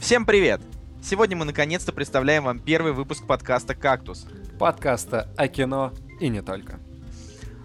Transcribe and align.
Всем 0.00 0.24
привет! 0.24 0.62
Сегодня 1.02 1.36
мы 1.36 1.44
наконец-то 1.44 1.92
представляем 1.92 2.44
вам 2.44 2.58
первый 2.58 2.92
выпуск 2.92 3.26
подкаста 3.26 3.74
«Кактус». 3.74 4.26
Подкаста 4.58 5.28
о 5.36 5.46
кино 5.46 5.92
и 6.18 6.28
не 6.28 6.40
только. 6.40 6.80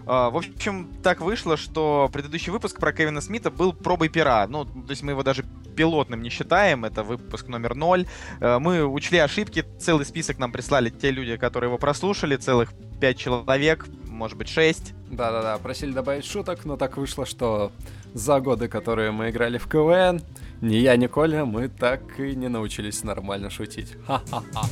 А, 0.06 0.28
в 0.28 0.36
общем, 0.36 0.92
так 1.02 1.22
вышло, 1.22 1.56
что 1.56 2.10
предыдущий 2.12 2.52
выпуск 2.52 2.78
про 2.78 2.92
Кевина 2.92 3.22
Смита 3.22 3.50
был 3.50 3.72
пробой 3.72 4.10
пера. 4.10 4.46
Ну, 4.46 4.66
то 4.66 4.90
есть 4.90 5.02
мы 5.02 5.12
его 5.12 5.22
даже 5.22 5.46
пилотным 5.74 6.22
не 6.22 6.28
считаем, 6.28 6.84
это 6.84 7.02
выпуск 7.02 7.48
номер 7.48 7.74
ноль. 7.74 8.06
А, 8.38 8.58
мы 8.60 8.84
учли 8.84 9.18
ошибки, 9.18 9.64
целый 9.80 10.04
список 10.04 10.38
нам 10.38 10.52
прислали 10.52 10.90
те 10.90 11.10
люди, 11.10 11.38
которые 11.38 11.68
его 11.68 11.78
прослушали, 11.78 12.36
целых 12.36 12.74
пять 13.00 13.16
человек, 13.16 13.86
может 14.06 14.36
быть, 14.36 14.48
шесть. 14.48 14.92
Да-да-да, 15.10 15.56
просили 15.56 15.92
добавить 15.92 16.26
шуток, 16.26 16.66
но 16.66 16.76
так 16.76 16.98
вышло, 16.98 17.24
что 17.24 17.72
за 18.12 18.40
годы, 18.40 18.68
которые 18.68 19.10
мы 19.10 19.30
играли 19.30 19.56
в 19.56 19.66
КВН, 19.68 20.22
ни 20.60 20.76
я, 20.76 20.96
ни 20.96 21.06
Коля, 21.06 21.44
мы 21.44 21.68
так 21.68 22.18
и 22.18 22.34
не 22.34 22.48
научились 22.48 23.04
нормально 23.04 23.50
шутить. 23.50 23.94
Ха-ха-ха. 24.06 24.66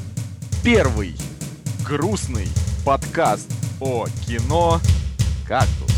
Первый 0.64 1.14
грустный 1.86 2.48
подкаст 2.84 3.50
о 3.80 4.06
кино 4.26 4.80
«Кактус». 5.46 5.93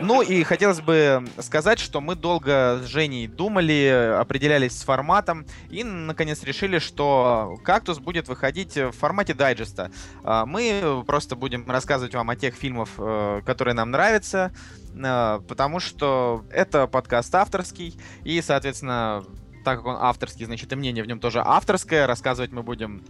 Ну 0.00 0.20
и 0.20 0.42
хотелось 0.42 0.80
бы 0.80 1.24
сказать, 1.38 1.78
что 1.78 2.00
мы 2.00 2.16
долго 2.16 2.80
с 2.82 2.86
Женей 2.86 3.26
думали, 3.26 4.16
определялись 4.20 4.78
с 4.78 4.84
форматом 4.84 5.46
и, 5.70 5.84
наконец, 5.84 6.42
решили, 6.42 6.78
что 6.78 7.58
«Кактус» 7.64 7.98
будет 7.98 8.28
выходить 8.28 8.76
в 8.76 8.92
формате 8.92 9.32
дайджеста. 9.32 9.90
А, 10.22 10.44
мы 10.44 11.02
просто 11.06 11.34
будем 11.34 11.68
рассказывать 11.70 12.14
вам 12.14 12.28
о 12.30 12.36
тех 12.36 12.54
фильмах, 12.54 12.88
э, 12.98 13.40
которые 13.46 13.74
нам 13.74 13.90
нравятся, 13.90 14.52
э, 14.94 15.40
потому 15.48 15.80
что 15.80 16.44
это 16.50 16.86
подкаст 16.86 17.34
авторский, 17.34 17.98
и, 18.22 18.42
соответственно, 18.42 19.24
так 19.64 19.78
как 19.78 19.86
он 19.86 19.96
авторский, 19.98 20.44
значит, 20.44 20.72
и 20.72 20.76
мнение 20.76 21.02
в 21.02 21.08
нем 21.08 21.18
тоже 21.18 21.42
авторское. 21.44 22.06
Рассказывать 22.06 22.52
мы 22.52 22.62
будем 22.62 23.02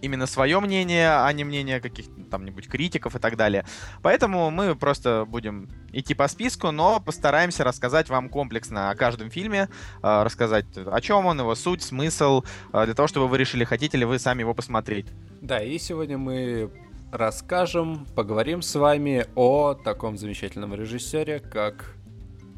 именно 0.00 0.26
свое 0.26 0.60
мнение, 0.60 1.10
а 1.10 1.32
не 1.32 1.44
мнение 1.44 1.80
каких-то 1.80 2.22
там-нибудь 2.30 2.68
критиков 2.68 3.16
и 3.16 3.18
так 3.18 3.36
далее. 3.36 3.64
Поэтому 4.02 4.50
мы 4.50 4.74
просто 4.76 5.24
будем 5.26 5.68
идти 5.92 6.14
по 6.14 6.28
списку, 6.28 6.70
но 6.70 7.00
постараемся 7.00 7.64
рассказать 7.64 8.08
вам 8.08 8.28
комплексно 8.28 8.90
о 8.90 8.94
каждом 8.94 9.30
фильме, 9.30 9.68
э, 10.02 10.22
рассказать 10.22 10.66
о 10.76 11.00
чем 11.00 11.26
он, 11.26 11.40
его 11.40 11.54
суть, 11.54 11.82
смысл, 11.82 12.44
э, 12.72 12.84
для 12.84 12.94
того, 12.94 13.08
чтобы 13.08 13.28
вы 13.28 13.38
решили, 13.38 13.64
хотите 13.64 13.98
ли 13.98 14.04
вы 14.04 14.18
сами 14.18 14.40
его 14.40 14.54
посмотреть. 14.54 15.06
Да, 15.40 15.62
и 15.62 15.78
сегодня 15.78 16.18
мы 16.18 16.70
расскажем, 17.12 18.06
поговорим 18.14 18.62
с 18.62 18.74
вами 18.74 19.26
о 19.34 19.74
таком 19.74 20.16
замечательном 20.16 20.74
режиссере, 20.74 21.40
как... 21.40 21.94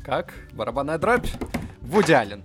Как? 0.03 0.33
Барабанная 0.53 0.99
дробь? 0.99 1.29
Вуди 1.83 2.13
Аллен. 2.13 2.43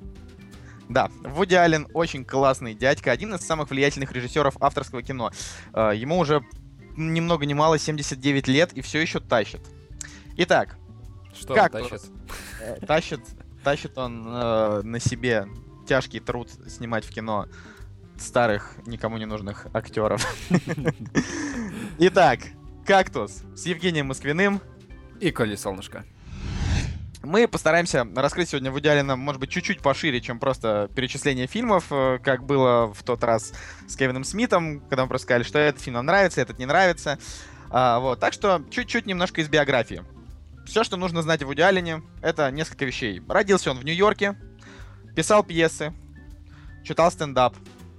Да, 0.90 1.10
Вуди 1.24 1.56
Аллен 1.56 1.88
очень 1.94 2.24
классный 2.24 2.74
дядька, 2.74 3.12
один 3.12 3.34
из 3.34 3.42
самых 3.42 3.70
влиятельных 3.70 4.12
режиссеров 4.12 4.56
авторского 4.60 5.02
кино. 5.02 5.32
Э, 5.74 5.92
ему 5.96 6.18
уже 6.20 6.44
ни 6.96 7.20
много 7.20 7.46
ни 7.46 7.54
мало 7.54 7.80
79 7.80 8.48
лет 8.48 8.74
и 8.74 8.82
все 8.82 9.02
еще 9.02 9.20
тащит. 9.20 9.62
Итак, 10.38 10.78
Что 11.34 11.56
как 11.56 11.72
тащит? 11.72 12.02
Э, 12.62 12.78
тащит, 12.86 13.22
тащит 13.64 13.98
он 13.98 14.26
э, 14.28 14.82
на 14.84 15.00
себе 15.00 15.48
тяжкий 15.88 16.20
труд 16.20 16.50
снимать 16.68 17.06
в 17.06 17.10
кино 17.10 17.48
старых, 18.18 18.76
никому 18.86 19.18
не 19.18 19.26
нужных 19.26 19.68
актеров. 19.74 20.26
Итак, 22.00 22.40
«Кактус» 22.86 23.44
с 23.56 23.66
Евгением 23.66 24.08
Москвиным. 24.08 24.62
И 25.20 25.32
Коли 25.32 25.56
Солнышко. 25.56 26.06
Мы 27.26 27.48
постараемся 27.48 28.08
раскрыть 28.16 28.50
сегодня 28.50 28.72
в 28.72 28.80
идеале 28.80 29.04
может 29.04 29.40
быть, 29.40 29.50
чуть-чуть 29.50 29.82
пошире, 29.82 30.22
чем 30.22 30.40
просто 30.40 30.90
перечисление 30.96 31.48
фильмов, 31.48 31.86
э, 31.90 32.20
как 32.24 32.46
было 32.46 32.94
в 32.94 33.04
тот 33.04 33.24
раз 33.24 33.54
с 33.88 33.96
Кевином 33.96 34.24
Смитом, 34.24 34.80
когда 34.82 35.04
мы 35.04 35.10
просто 35.10 35.26
сказали, 35.26 35.44
что 35.44 35.58
этот 35.58 35.82
фильм 35.82 35.96
нам 35.96 36.06
нравится, 36.06 36.42
этот 36.42 36.60
не 36.60 36.66
нравится. 36.66 37.18
А, 37.72 38.00
вот, 38.00 38.20
так 38.20 38.34
что 38.34 38.62
чуть-чуть 38.70 39.08
немножко 39.08 39.42
из 39.42 39.50
биографии. 39.50 40.04
Все, 40.66 40.84
что 40.84 40.98
нужно 40.98 41.22
знать 41.24 41.42
о 41.42 41.48
Вуди 41.48 41.62
Аллене, 41.62 42.04
это 42.22 42.52
несколько 42.52 42.86
вещей. 42.86 43.22
Родился 43.28 43.72
он 43.72 43.80
в 43.80 43.86
Нью-Йорке, 43.86 44.36
писал 45.16 45.44
пьесы, 45.44 45.94
читал 46.84 47.12
стендап, 47.12 47.56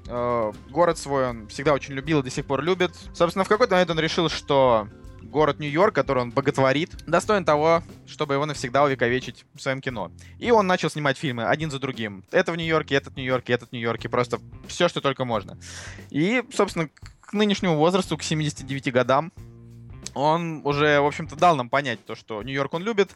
э, 0.06 0.53
город 0.70 0.98
свой 0.98 1.31
он 1.31 1.48
всегда 1.48 1.75
очень 1.75 1.94
любил 1.94 2.20
и 2.20 2.22
до 2.22 2.31
сих 2.31 2.47
пор 2.47 2.62
любит. 2.62 2.94
Собственно, 3.12 3.44
в 3.44 3.48
какой-то 3.48 3.75
момент 3.75 3.91
он 3.91 3.98
решил, 3.98 4.28
что 4.28 4.88
город 5.36 5.60
Нью-Йорк, 5.60 5.94
который 5.94 6.22
он 6.22 6.30
боготворит, 6.30 6.97
достоин 7.06 7.44
того, 7.44 7.82
чтобы 8.06 8.32
его 8.32 8.47
навсегда 8.47 8.84
увековечить 8.84 9.44
в 9.54 9.60
своем 9.60 9.82
кино. 9.82 10.10
И 10.38 10.50
он 10.50 10.66
начал 10.66 10.88
снимать 10.88 11.19
фильмы 11.19 11.44
один 11.44 11.70
за 11.70 11.78
другим. 11.78 12.24
Это 12.30 12.52
в 12.52 12.56
Нью-Йорке, 12.56 12.94
этот 12.94 13.12
в 13.12 13.16
Нью-Йорке, 13.19 13.52
этот 13.52 13.69
в 13.69 13.72
Нью-Йорке, 13.72 14.08
просто 14.08 14.41
все, 14.66 14.88
что 14.88 15.02
только 15.02 15.26
можно. 15.26 15.58
И, 16.08 16.42
собственно, 16.54 16.88
к 17.20 17.34
нынешнему 17.34 17.76
возрасту, 17.76 18.16
к 18.16 18.22
79 18.22 18.91
годам, 18.91 19.30
он 20.14 20.62
уже, 20.64 21.00
в 21.00 21.06
общем-то, 21.06 21.36
дал 21.36 21.54
нам 21.54 21.68
понять 21.68 22.03
то, 22.06 22.14
что 22.14 22.42
Нью-Йорк 22.42 22.72
он 22.72 22.82
любит, 22.82 23.10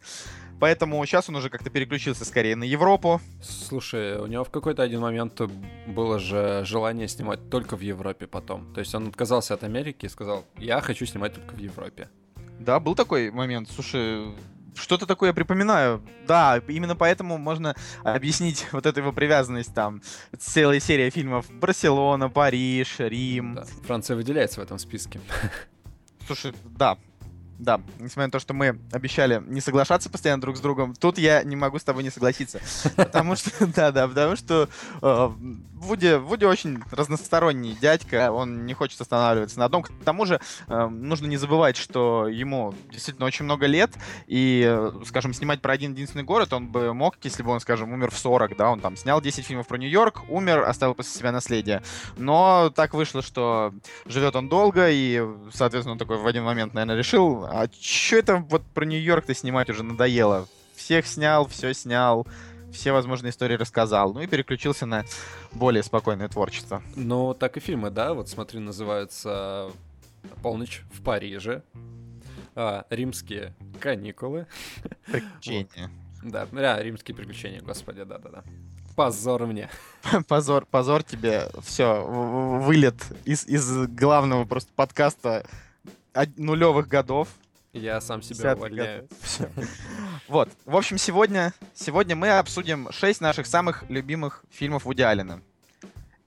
Поэтому 0.61 1.05
сейчас 1.07 1.29
он 1.31 1.37
уже 1.37 1.49
как-то 1.49 1.71
переключился 1.71 2.25
скорее 2.27 2.55
на 2.55 2.65
Европу. 2.65 3.21
Слушай, 3.43 4.19
у 4.19 4.27
него 4.27 4.45
в 4.45 4.51
какой-то 4.51 4.83
один 4.83 5.01
момент 5.01 5.41
было 5.87 6.19
же 6.19 6.63
желание 6.67 7.09
снимать 7.09 7.49
только 7.49 7.77
в 7.77 7.81
Европе 7.81 8.27
потом. 8.27 8.73
То 8.75 8.81
есть 8.81 8.95
он 8.95 9.09
отказался 9.09 9.55
от 9.55 9.65
Америки 9.65 10.05
и 10.05 10.09
сказал, 10.11 10.45
я 10.59 10.81
хочу 10.83 11.07
снимать 11.07 11.35
только 11.35 11.55
в 11.55 11.59
Европе. 11.59 12.11
Да, 12.59 12.79
был 12.79 12.95
такой 12.95 13.31
момент. 13.31 13.71
Слушай, 13.71 14.35
что-то 14.75 15.07
такое 15.07 15.31
я 15.31 15.35
припоминаю. 15.35 16.03
Да, 16.29 16.61
именно 16.69 16.95
поэтому 16.95 17.39
можно 17.39 17.75
объяснить 18.05 18.67
вот 18.73 18.85
эту 18.85 19.01
его 19.01 19.13
привязанность 19.13 19.75
там. 19.75 20.03
Целая 20.39 20.79
серия 20.79 21.09
фильмов 21.09 21.51
Барселона, 21.51 22.29
Париж, 22.29 22.97
Рим. 22.99 23.55
Да, 23.55 23.65
Франция 23.87 24.17
выделяется 24.17 24.61
в 24.61 24.63
этом 24.63 24.79
списке. 24.79 25.21
Слушай, 26.27 26.53
да, 26.65 26.99
да, 27.61 27.81
несмотря 27.99 28.27
на 28.27 28.31
то, 28.33 28.41
что 28.41 28.55
мы 28.55 28.79
обещали 28.93 29.43
не 29.47 29.61
соглашаться 29.61 30.11
постоянно 30.11 30.41
друг 30.41 30.57
с 30.57 30.61
другом, 30.61 30.95
тут 30.95 31.19
я 31.19 31.43
не 31.43 31.57
могу 31.57 31.79
с 31.79 31.85
тобой 31.85 32.03
не 32.03 32.11
согласиться. 32.11 32.61
Потому 32.97 33.37
что, 33.37 33.67
да, 33.75 33.93
да, 33.93 34.09
потому 34.09 34.37
что 34.37 34.69
э, 35.03 35.31
Вуди, 35.75 36.17
Вуди 36.17 36.45
очень 36.45 36.79
разносторонний 36.91 37.77
дядька, 37.81 38.33
он 38.33 38.67
не 38.67 38.75
хочет 38.75 39.01
останавливаться 39.01 39.59
на 39.59 39.67
одном. 39.67 39.83
К 39.83 39.91
тому 40.05 40.27
же 40.27 40.41
э, 40.69 40.87
нужно 40.87 41.27
не 41.27 41.37
забывать, 41.37 41.77
что 41.77 42.29
ему 42.29 42.75
действительно 42.91 43.27
очень 43.27 43.45
много 43.45 43.67
лет, 43.67 43.93
и, 44.27 44.65
э, 44.67 44.93
скажем, 45.07 45.35
снимать 45.35 45.61
про 45.61 45.73
один 45.73 45.93
единственный 45.93 46.25
город 46.25 46.53
он 46.53 46.69
бы 46.69 46.95
мог, 46.95 47.17
если 47.23 47.43
бы 47.43 47.51
он, 47.51 47.61
скажем, 47.61 47.93
умер 47.93 48.11
в 48.11 48.19
40, 48.19 48.57
да, 48.57 48.71
он 48.71 48.81
там 48.81 48.97
снял 48.97 49.21
10 49.21 49.45
фильмов 49.45 49.67
про 49.67 49.77
Нью-Йорк, 49.77 50.23
умер, 50.29 50.65
оставил 50.65 50.95
после 50.95 51.19
себя 51.19 51.33
наследие. 51.33 51.83
Но 52.17 52.71
так 52.75 52.95
вышло, 52.95 53.23
что 53.23 53.73
живет 54.07 54.37
он 54.37 54.49
долго, 54.49 54.91
и, 54.91 55.23
соответственно, 55.53 55.93
он 55.93 55.99
такой 55.99 56.17
в 56.19 56.27
один 56.27 56.45
момент, 56.45 56.75
наверное, 56.75 56.97
решил, 56.97 57.45
а 57.53 57.69
что 57.81 58.17
это 58.17 58.37
вот 58.37 58.63
про 58.63 58.85
Нью-Йорк-то 58.85 59.35
снимать 59.35 59.69
уже 59.71 59.83
надоело? 59.83 60.47
Всех 60.77 61.05
снял, 61.05 61.49
все 61.49 61.75
снял, 61.75 62.25
все 62.73 62.93
возможные 62.93 63.31
истории 63.31 63.55
рассказал. 63.55 64.15
Ну 64.15 64.21
и 64.21 64.29
переключился 64.29 64.87
на 64.87 65.05
более 65.51 65.83
спокойное 65.83 66.29
творчество. 66.29 66.81
Ну, 66.95 67.35
так 67.35 67.57
и 67.57 67.61
фильмы, 67.61 67.91
да? 67.91 68.15
Вот 68.15 68.29
смотри, 68.29 68.61
называются 68.61 69.73
«Полночь 70.43 70.83
в 70.95 71.03
Париже», 71.03 71.65
а, 72.55 72.87
«Римские 72.89 73.53
каникулы». 73.81 74.47
Приключения. 75.07 75.91
Да, 76.23 76.47
да, 76.53 76.81
«Римские 76.81 77.17
приключения», 77.17 77.61
господи, 77.63 78.05
да-да-да. 78.05 78.45
Позор 78.95 79.47
мне. 79.47 79.69
Позор, 80.29 80.67
позор 80.67 81.03
тебе. 81.03 81.49
Все, 81.65 82.05
вылет 82.05 82.97
из, 83.25 83.45
из 83.47 83.89
главного 83.89 84.45
просто 84.45 84.71
подкаста 84.77 85.47
нулевых 86.37 86.89
годов. 86.89 87.29
Я 87.73 88.01
сам 88.01 88.23
себя 88.23 88.55
увольняю. 88.55 89.09
Вот. 90.29 90.49
В 90.65 90.77
общем, 90.77 90.99
сегодня, 90.99 91.53
сегодня 91.75 92.15
мы 92.15 92.31
обсудим 92.31 92.89
шесть 92.93 93.21
наших 93.21 93.47
самых 93.47 93.85
любимых 93.89 94.45
фильмов 94.51 94.85
Вуди 94.85 95.03
Аллена. 95.03 95.41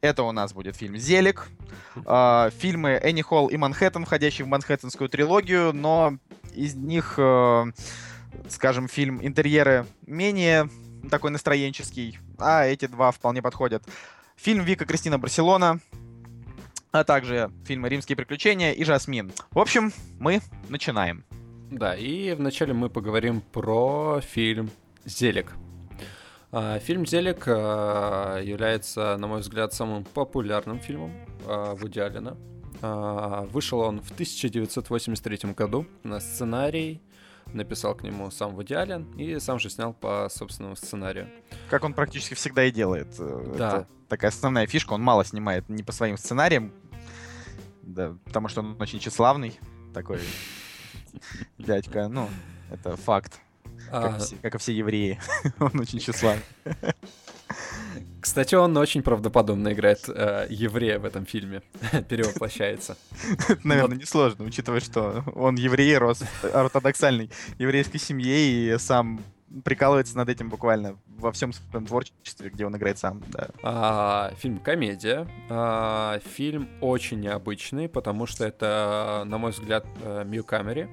Это 0.02 0.24
у 0.24 0.34
нас 0.34 0.54
будет 0.54 0.76
фильм 0.76 0.98
«Зелик», 0.98 1.48
э, 2.06 2.50
фильмы 2.58 2.90
«Энни 3.02 3.22
Холл» 3.22 3.48
и 3.48 3.56
«Манхэттен», 3.56 4.04
входящие 4.04 4.44
в 4.44 4.50
Манхэттенскую 4.50 5.10
трилогию, 5.10 5.72
но 5.72 6.18
из 6.54 6.76
них, 6.76 7.16
э, 7.18 7.66
скажем, 8.50 8.90
фильм 8.90 9.26
«Интерьеры» 9.26 9.86
менее 10.06 10.70
такой 11.10 11.32
настроенческий, 11.32 12.20
а 12.38 12.66
эти 12.66 12.88
два 12.88 13.12
вполне 13.12 13.42
подходят. 13.42 13.84
Фильм 14.36 14.66
«Вика 14.66 14.86
Кристина 14.86 15.18
Барселона», 15.18 15.80
а 16.92 17.06
также 17.06 17.50
фильмы 17.66 17.88
«Римские 17.88 18.18
приключения» 18.18 18.74
и 18.74 18.84
«Жасмин». 18.84 19.32
В 19.52 19.60
общем, 19.60 19.94
мы 20.20 20.42
начинаем. 20.68 21.24
Да, 21.74 21.96
и 21.96 22.34
вначале 22.34 22.74
мы 22.74 22.90
поговорим 22.90 23.42
про 23.42 24.22
фильм 24.22 24.70
«Зелик». 25.06 25.54
А, 26.52 26.78
фильм 26.78 27.04
«Зелик» 27.04 27.46
а, 27.48 28.40
является, 28.40 29.18
на 29.18 29.26
мой 29.26 29.40
взгляд, 29.40 29.74
самым 29.74 30.04
популярным 30.04 30.80
фильмом 30.80 31.14
а, 31.48 31.74
Вуди 31.74 32.00
Аллена. 32.00 32.38
Вышел 33.52 33.80
он 33.80 34.02
в 34.02 34.12
1983 34.12 35.54
году 35.54 35.88
на 36.04 36.20
сценарий 36.20 37.02
написал 37.54 37.96
к 37.96 38.04
нему 38.04 38.30
сам 38.30 38.56
Вуди 38.56 38.74
Аллен 38.74 39.12
и 39.18 39.40
сам 39.40 39.58
же 39.58 39.70
снял 39.70 39.94
по 39.94 40.28
собственному 40.30 40.76
сценарию. 40.76 41.28
Как 41.70 41.84
он 41.84 41.94
практически 41.94 42.34
всегда 42.34 42.66
и 42.66 42.72
делает. 42.72 43.08
Э, 43.20 43.56
да. 43.58 43.68
Это 43.68 43.88
такая 44.10 44.30
основная 44.30 44.68
фишка, 44.68 44.94
он 44.94 45.02
мало 45.02 45.24
снимает 45.26 45.70
не 45.70 45.82
по 45.82 45.92
своим 45.92 46.18
сценариям, 46.18 46.72
да, 47.82 48.16
потому 48.26 48.48
что 48.48 48.62
он 48.62 48.76
очень 48.80 49.00
тщеславный 49.00 49.60
такой 49.94 50.20
дядька, 51.58 52.08
ну, 52.08 52.30
это 52.72 52.96
факт. 52.98 53.40
Как, 53.90 54.16
а... 54.16 54.20
все, 54.20 54.36
как 54.38 54.56
и 54.56 54.58
все 54.58 54.74
евреи. 54.74 55.20
он 55.60 55.80
очень 55.80 56.00
тщеславный. 56.00 56.44
Кстати, 58.20 58.56
он 58.56 58.76
очень 58.78 59.04
правдоподобно 59.04 59.74
играет 59.74 60.08
э, 60.08 60.48
еврея 60.50 60.98
в 60.98 61.06
этом 61.06 61.26
фильме. 61.26 61.62
Перевоплощается. 62.10 62.98
Наверное, 63.64 63.98
несложно, 63.98 64.46
учитывая, 64.46 64.80
что 64.80 65.24
он 65.36 65.56
еврей, 65.56 65.98
рос 65.98 66.20
в 66.42 66.46
ортодоксальной 66.46 67.30
еврейской 67.60 67.98
семье 67.98 68.38
и 68.38 68.78
сам 68.78 69.22
прикалывается 69.66 70.18
над 70.18 70.30
этим 70.30 70.50
буквально 70.50 70.98
во 71.06 71.32
всем 71.32 71.54
своем 71.54 71.86
творчестве, 71.86 72.50
где 72.50 72.66
он 72.66 72.76
играет 72.76 72.98
сам. 72.98 73.22
Да. 73.28 73.50
А, 73.62 74.34
фильм 74.38 74.58
комедия. 74.60 75.28
А, 75.50 76.20
фильм 76.20 76.70
очень 76.82 77.20
необычный, 77.20 77.90
потому 77.90 78.26
что 78.26 78.46
это, 78.46 79.24
на 79.26 79.38
мой 79.38 79.52
взгляд, 79.52 79.86
э, 80.02 80.24
Мью 80.26 80.44
Камери. 80.44 80.90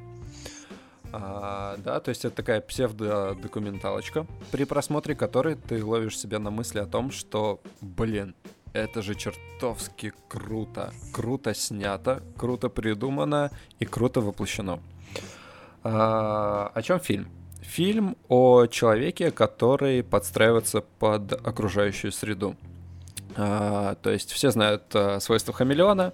А, 1.12 1.76
да, 1.78 2.00
то 2.00 2.10
есть 2.10 2.24
это 2.24 2.36
такая 2.36 2.60
псевдодокументалочка, 2.60 4.26
при 4.50 4.64
просмотре 4.64 5.14
которой 5.14 5.56
ты 5.56 5.84
ловишь 5.84 6.18
себя 6.18 6.38
на 6.38 6.50
мысли 6.50 6.78
о 6.78 6.86
том, 6.86 7.10
что, 7.10 7.60
блин, 7.80 8.34
это 8.72 9.02
же 9.02 9.14
чертовски 9.14 10.12
круто. 10.28 10.92
Круто 11.12 11.54
снято, 11.54 12.22
круто 12.36 12.68
придумано 12.68 13.50
и 13.80 13.84
круто 13.84 14.20
воплощено. 14.20 14.80
А, 15.82 16.70
о 16.74 16.82
чем 16.82 17.00
фильм? 17.00 17.28
Фильм 17.62 18.16
о 18.28 18.66
человеке, 18.66 19.30
который 19.30 20.02
подстраивается 20.02 20.80
под 20.80 21.32
окружающую 21.32 22.12
среду. 22.12 22.56
А, 23.36 23.96
то 23.96 24.10
есть 24.10 24.32
все 24.32 24.50
знают 24.50 24.84
а, 24.94 25.18
свойства 25.20 25.52
хамелеона. 25.52 26.12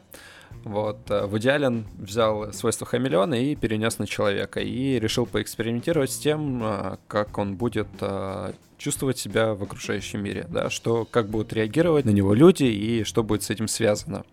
Вот, 0.64 1.10
э, 1.10 1.26
в 1.26 1.38
идеале 1.38 1.84
взял 1.98 2.52
свойства 2.52 2.86
хамелеона 2.86 3.34
и 3.34 3.54
перенес 3.54 3.98
на 3.98 4.06
человека, 4.06 4.60
и 4.60 4.98
решил 4.98 5.26
поэкспериментировать 5.26 6.10
с 6.10 6.18
тем, 6.18 6.60
а, 6.62 6.98
как 7.06 7.38
он 7.38 7.56
будет 7.56 7.86
а, 8.00 8.52
чувствовать 8.78 9.18
себя 9.18 9.54
в 9.54 9.62
окружающем 9.62 10.22
мире, 10.22 10.46
да, 10.48 10.68
что, 10.70 11.04
как 11.04 11.28
будут 11.28 11.52
реагировать 11.52 12.04
на 12.04 12.10
него 12.10 12.34
люди 12.34 12.64
и 12.64 13.04
что 13.04 13.22
будет 13.22 13.42
с 13.42 13.50
этим 13.50 13.68
связано, 13.68 14.24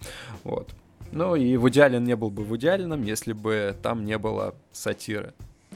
вот. 0.43 0.69
Ну 1.11 1.35
и 1.35 1.57
в 1.57 1.69
идеале 1.69 1.99
не 1.99 2.15
был 2.15 2.31
бы 2.31 2.43
в 2.43 2.57
идеальном, 2.57 3.03
если 3.03 3.33
бы 3.33 3.75
там 3.83 4.03
не 4.03 4.17
было 4.17 4.55
сатиры. 4.71 5.33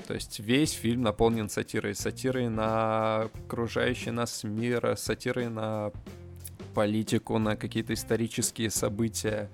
То 0.08 0.16
есть 0.16 0.40
весь 0.40 0.72
фильм 0.72 1.04
наполнен 1.04 1.50
сатирой. 1.50 1.94
Сатирой 1.94 2.50
на 2.50 3.30
окружающий 3.46 4.10
нас 4.10 4.44
мир, 4.44 4.96
сатирой 4.98 5.50
на 5.50 5.92
политику, 6.74 7.38
на 7.38 7.56
какие-то 7.56 7.94
исторические 7.94 8.70
события. 8.70 9.50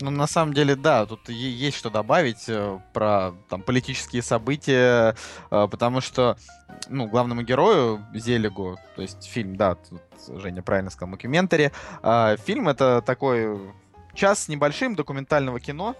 Ну, 0.00 0.10
на 0.10 0.26
самом 0.28 0.54
деле, 0.54 0.76
да, 0.76 1.06
тут 1.06 1.28
есть 1.28 1.76
что 1.76 1.90
добавить 1.90 2.48
э, 2.48 2.78
про 2.92 3.32
там, 3.48 3.62
политические 3.62 4.22
события, 4.22 5.16
э, 5.50 5.68
потому 5.68 6.00
что, 6.00 6.36
ну, 6.88 7.08
главному 7.08 7.42
герою 7.42 8.04
Зелигу, 8.14 8.78
то 8.94 9.02
есть 9.02 9.24
фильм, 9.24 9.56
да, 9.56 9.74
тут 9.74 10.00
Женя 10.40 10.62
правильно 10.62 10.90
сказал, 10.90 11.10
мокюментари, 11.10 11.72
э, 12.02 12.36
фильм 12.44 12.68
это 12.68 13.02
такой 13.02 13.58
час 14.14 14.44
с 14.44 14.48
небольшим 14.48 14.94
документального 14.94 15.58
кино, 15.58 15.96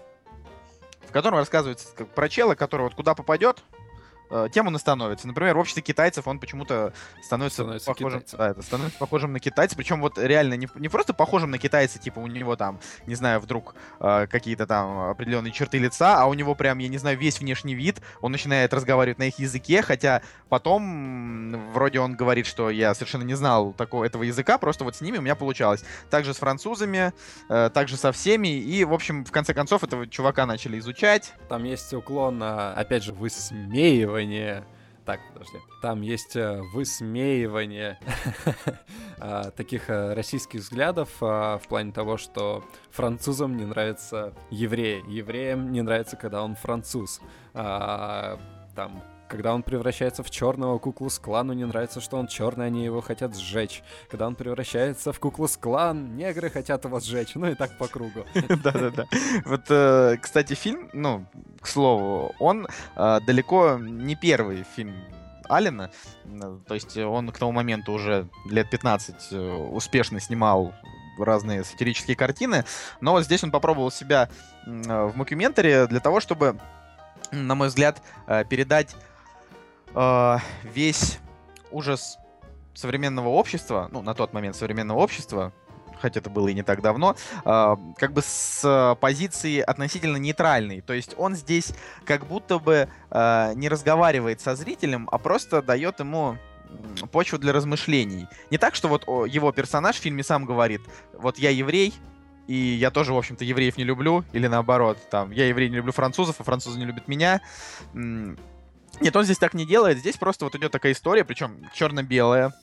в 1.07 1.11
котором 1.11 1.37
рассказывается 1.37 1.87
про 2.15 2.29
чела, 2.29 2.55
который 2.55 2.83
вот 2.83 2.95
куда 2.95 3.15
попадет, 3.15 3.63
тем 4.51 4.67
он 4.67 4.75
и 4.75 4.79
становится. 4.79 5.27
Например, 5.27 5.55
в 5.55 5.59
обществе 5.59 5.81
китайцев 5.81 6.27
он 6.27 6.39
почему-то 6.39 6.93
становится, 7.21 7.63
становится 7.63 7.93
похожим, 7.93 8.23
да, 8.37 8.49
это, 8.49 8.61
становится 8.61 8.99
похожим 8.99 9.33
на 9.33 9.39
китайца, 9.39 9.75
причем 9.75 10.01
вот 10.01 10.17
реально 10.17 10.55
не, 10.55 10.67
не 10.75 10.89
просто 10.89 11.13
похожим 11.13 11.51
на 11.51 11.57
китайца, 11.57 11.99
типа 11.99 12.19
у 12.19 12.27
него 12.27 12.55
там, 12.55 12.79
не 13.07 13.15
знаю, 13.15 13.39
вдруг 13.39 13.75
э, 13.99 14.27
какие-то 14.27 14.67
там 14.67 15.09
определенные 15.09 15.51
черты 15.51 15.77
лица, 15.79 16.21
а 16.21 16.27
у 16.27 16.33
него 16.33 16.55
прям, 16.55 16.77
я 16.77 16.87
не 16.87 16.97
знаю, 16.97 17.17
весь 17.17 17.39
внешний 17.39 17.75
вид, 17.75 18.01
он 18.21 18.31
начинает 18.31 18.73
разговаривать 18.73 19.17
на 19.17 19.23
их 19.23 19.39
языке, 19.39 19.81
хотя 19.81 20.21
потом 20.49 21.71
вроде 21.73 21.99
он 21.99 22.15
говорит, 22.15 22.45
что 22.45 22.69
я 22.69 22.93
совершенно 22.93 23.23
не 23.23 23.35
знал 23.35 23.73
такого 23.73 24.03
этого 24.03 24.23
языка, 24.23 24.57
просто 24.57 24.83
вот 24.83 24.95
с 24.95 25.01
ними 25.01 25.17
у 25.17 25.21
меня 25.21 25.35
получалось. 25.35 25.83
Также 26.09 26.33
с 26.33 26.37
французами, 26.37 27.13
э, 27.49 27.69
также 27.73 27.97
со 27.97 28.11
всеми, 28.11 28.59
и, 28.59 28.83
в 28.83 28.93
общем, 28.93 29.25
в 29.25 29.31
конце 29.31 29.53
концов 29.53 29.83
этого 29.83 30.07
чувака 30.07 30.45
начали 30.45 30.77
изучать. 30.79 31.33
Там 31.47 31.63
есть 31.63 31.93
уклон 31.93 32.39
на, 32.39 32.73
опять 32.73 33.03
же, 33.03 33.13
высмеивание 33.13 34.18
высмеивание... 34.25 34.65
Так, 35.05 35.21
подожди. 35.33 35.57
Там 35.81 36.01
есть 36.01 36.35
э, 36.35 36.61
высмеивание 36.73 37.97
а, 39.17 39.49
таких 39.57 39.89
э, 39.89 40.13
российских 40.13 40.59
взглядов 40.59 41.09
в 41.19 41.61
плане 41.67 41.91
того, 41.91 42.17
что 42.17 42.63
французам 42.91 43.57
не 43.57 43.65
нравится 43.65 44.33
евреи, 44.51 45.03
евреям 45.07 45.71
не 45.71 45.81
нравится, 45.81 46.15
когда 46.15 46.43
он 46.43 46.55
француз. 46.55 47.21
А, 47.55 48.39
там 48.75 49.01
когда 49.29 49.53
он 49.53 49.63
превращается 49.63 50.23
в 50.23 50.29
черного 50.29 50.79
куклу 50.79 51.09
с 51.09 51.19
клану, 51.19 51.53
не 51.53 51.63
нравится, 51.63 52.01
что 52.01 52.17
он 52.17 52.27
черный, 52.27 52.65
они 52.65 52.83
его 52.83 52.99
хотят 52.99 53.37
сжечь. 53.37 53.83
Когда 54.09 54.27
он 54.27 54.35
превращается 54.35 55.13
в 55.13 55.19
куклу 55.19 55.47
с 55.47 55.55
клан, 55.55 56.17
негры 56.17 56.49
хотят 56.49 56.83
его 56.83 56.99
сжечь. 56.99 57.35
Ну 57.35 57.47
и 57.47 57.55
так 57.55 57.77
по 57.77 57.87
кругу. 57.87 58.25
Да-да-да. 58.33 59.05
Вот, 59.45 59.61
э, 59.69 60.17
кстати, 60.19 60.55
фильм, 60.55 60.89
ну, 60.93 61.25
к 61.61 61.67
слову, 61.67 62.33
он 62.39 62.67
э, 62.95 63.19
далеко 63.25 63.77
не 63.79 64.15
первый 64.15 64.65
фильм 64.75 64.95
Алина. 65.47 65.91
То 66.67 66.73
есть 66.73 66.97
он 66.97 67.29
к 67.29 67.37
тому 67.37 67.51
моменту 67.51 67.93
уже 67.93 68.27
лет 68.49 68.69
15 68.69 69.15
э, 69.31 69.51
успешно 69.71 70.19
снимал 70.19 70.73
разные 71.19 71.65
сатирические 71.65 72.15
картины, 72.15 72.63
но 73.01 73.11
вот 73.11 73.25
здесь 73.25 73.43
он 73.43 73.51
попробовал 73.51 73.91
себя 73.91 74.29
в 74.65 75.11
мокюментаре 75.15 75.85
для 75.85 75.99
того, 75.99 76.21
чтобы, 76.21 76.57
на 77.33 77.55
мой 77.55 77.67
взгляд, 77.67 78.01
передать 78.47 78.95
э, 79.95 80.37
весь 80.63 81.19
ужас 81.71 82.17
современного 82.73 83.29
общества, 83.29 83.89
ну, 83.91 84.01
на 84.01 84.13
тот 84.13 84.33
момент 84.33 84.55
современного 84.55 84.99
общества, 84.99 85.51
хотя 85.99 86.19
это 86.19 86.29
было 86.29 86.47
и 86.47 86.53
не 86.53 86.63
так 86.63 86.81
давно, 86.81 87.15
э, 87.43 87.75
как 87.97 88.13
бы 88.13 88.21
с 88.21 88.97
позиции 89.01 89.59
относительно 89.59 90.17
нейтральной. 90.17 90.81
То 90.81 90.93
есть 90.93 91.13
он 91.17 91.35
здесь 91.35 91.73
как 92.05 92.25
будто 92.25 92.59
бы 92.59 92.87
э, 93.11 93.51
не 93.55 93.69
разговаривает 93.69 94.41
со 94.41 94.55
зрителем, 94.55 95.09
а 95.11 95.17
просто 95.17 95.61
дает 95.61 95.99
ему 95.99 96.37
почву 97.11 97.37
для 97.37 97.51
размышлений. 97.51 98.27
Не 98.51 98.57
так, 98.57 98.75
что 98.75 98.87
вот 98.87 99.07
его 99.27 99.51
персонаж 99.51 99.95
в 99.95 99.99
фильме 99.99 100.23
сам 100.23 100.45
говорит, 100.45 100.81
вот 101.13 101.39
я 101.39 101.49
еврей, 101.49 101.93
и 102.47 102.55
я 102.55 102.91
тоже, 102.91 103.13
в 103.13 103.17
общем-то, 103.17 103.43
евреев 103.43 103.77
не 103.77 103.83
люблю, 103.83 104.23
или 104.33 104.47
наоборот, 104.47 104.97
там, 105.09 105.31
я 105.31 105.47
еврей 105.47 105.69
не 105.69 105.77
люблю 105.77 105.91
французов, 105.91 106.37
а 106.39 106.43
французы 106.43 106.79
не 106.79 106.85
любят 106.85 107.07
меня. 107.07 107.41
Нет, 109.01 109.15
он 109.15 109.23
здесь 109.23 109.37
так 109.37 109.53
не 109.53 109.65
делает. 109.65 109.97
Здесь 109.97 110.17
просто 110.17 110.45
вот 110.45 110.55
идет 110.55 110.71
такая 110.71 110.91
история, 110.91 111.23
причем 111.23 111.69
черно-белая. 111.73 112.53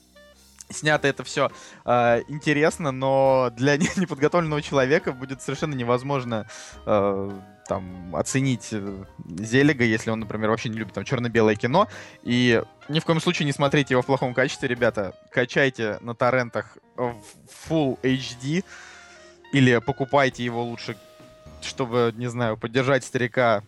Снято 0.69 1.07
это 1.07 1.23
все 1.23 1.49
э, 1.85 2.23
интересно, 2.27 2.91
но 2.91 3.51
для 3.55 3.77
неподготовленного 3.77 4.61
человека 4.61 5.13
будет 5.13 5.41
совершенно 5.41 5.73
невозможно 5.73 6.45
э, 6.85 7.31
там 7.67 8.15
оценить 8.15 8.69
э, 8.71 9.05
Зелега, 9.39 9.85
если 9.85 10.09
он, 10.09 10.19
например, 10.19 10.49
вообще 10.49 10.69
не 10.69 10.77
любит 10.77 10.93
там 10.93 11.05
черно-белое 11.05 11.55
кино. 11.55 11.87
И 12.23 12.61
ни 12.89 12.99
в 12.99 13.05
коем 13.05 13.21
случае 13.21 13.45
не 13.45 13.53
смотрите 13.53 13.93
его 13.93 14.01
в 14.01 14.05
плохом 14.05 14.33
качестве, 14.33 14.67
ребята. 14.67 15.13
Качайте 15.31 15.99
на 16.01 16.13
торрентах 16.13 16.77
в 16.97 17.15
Full 17.69 17.99
HD 18.01 18.65
или 19.53 19.77
покупайте 19.77 20.43
его 20.43 20.63
лучше, 20.63 20.97
чтобы, 21.61 22.13
не 22.17 22.27
знаю, 22.27 22.57
поддержать 22.57 23.05
старика 23.05 23.63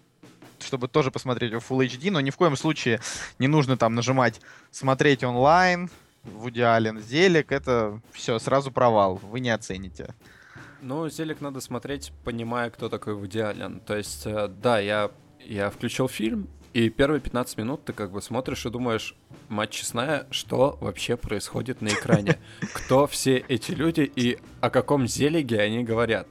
чтобы 0.63 0.88
тоже 0.88 1.12
посмотреть 1.12 1.54
в 1.54 1.72
Full 1.72 1.88
HD, 1.88 2.12
но 2.12 2.22
ни 2.22 2.30
в 2.30 2.36
коем 2.38 2.56
случае 2.56 3.00
не 3.39 3.48
нужно 3.48 3.78
там 3.78 3.96
нажимать 3.96 4.42
«Смотреть 4.72 5.24
онлайн», 5.24 5.89
Вуди 6.24 6.62
Аллен, 6.62 7.00
Зелик, 7.00 7.51
это 7.51 8.01
все, 8.12 8.39
сразу 8.39 8.72
провал, 8.72 9.16
вы 9.16 9.39
не 9.39 9.50
оцените. 9.50 10.13
Ну, 10.82 11.10
Зелик 11.10 11.42
надо 11.42 11.62
смотреть, 11.62 12.12
понимая, 12.24 12.70
кто 12.70 12.89
такой 12.89 13.16
Вуди 13.16 13.39
Аллен. 13.39 13.80
То 13.80 13.96
есть, 13.98 14.25
э, 14.25 14.48
да, 14.48 14.80
я, 14.80 15.12
я 15.39 15.70
включил 15.70 16.08
фильм, 16.08 16.48
и 16.74 16.89
первые 16.89 17.20
15 17.20 17.58
минут 17.58 17.86
ты 17.86 17.94
как 17.94 18.12
бы 18.12 18.22
смотришь 18.22 18.66
и 18.66 18.70
думаешь, 18.70 19.16
мать 19.50 19.72
честная, 19.72 20.28
что 20.30 20.78
вообще 20.80 21.18
происходит 21.18 21.82
на 21.82 21.89
экране? 21.89 22.39
Кто 22.74 23.08
все 23.08 23.38
эти 23.48 23.72
люди 23.72 24.01
и 24.01 24.38
о 24.62 24.70
каком 24.70 25.08
зелиге 25.08 25.60
они 25.60 25.84
говорят? 25.84 26.28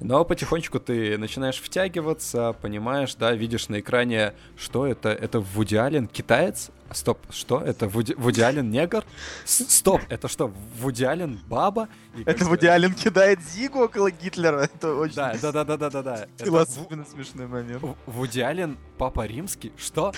Но 0.00 0.24
потихонечку 0.24 0.78
ты 0.80 1.16
начинаешь 1.18 1.60
втягиваться, 1.60 2.54
понимаешь, 2.60 3.14
да, 3.14 3.32
видишь 3.32 3.68
на 3.68 3.80
экране, 3.80 4.34
что 4.56 4.86
это, 4.86 5.08
это 5.08 5.40
Вуди 5.40 5.76
Аллен, 5.76 6.06
китаец? 6.06 6.70
Стоп, 6.92 7.18
что? 7.30 7.60
Это 7.60 7.88
Вуди, 7.88 8.14
Вуди 8.14 8.40
Аллен 8.40 8.70
негр? 8.70 9.04
Стоп, 9.44 10.02
это 10.08 10.28
что, 10.28 10.52
Вуди 10.78 11.04
Аллен 11.04 11.40
баба? 11.48 11.88
И 12.16 12.22
это 12.24 12.44
Вуди 12.44 12.66
Аллен 12.66 12.94
кидает 12.94 13.40
Зигу 13.40 13.80
около 13.80 14.10
Гитлера, 14.10 14.60
это 14.74 14.94
очень... 14.94 15.16
Да, 15.16 15.34
да, 15.40 15.52
да, 15.52 15.64
да, 15.64 15.76
да, 15.76 15.90
да, 15.90 16.02
да. 16.02 16.26
Это 16.38 16.60
особенно 16.60 17.04
смешной 17.04 17.46
момент. 17.46 17.82
Вуди 18.06 18.40
Аллен 18.40 18.78
папа 18.98 19.26
римский? 19.26 19.72
Что? 19.76 20.12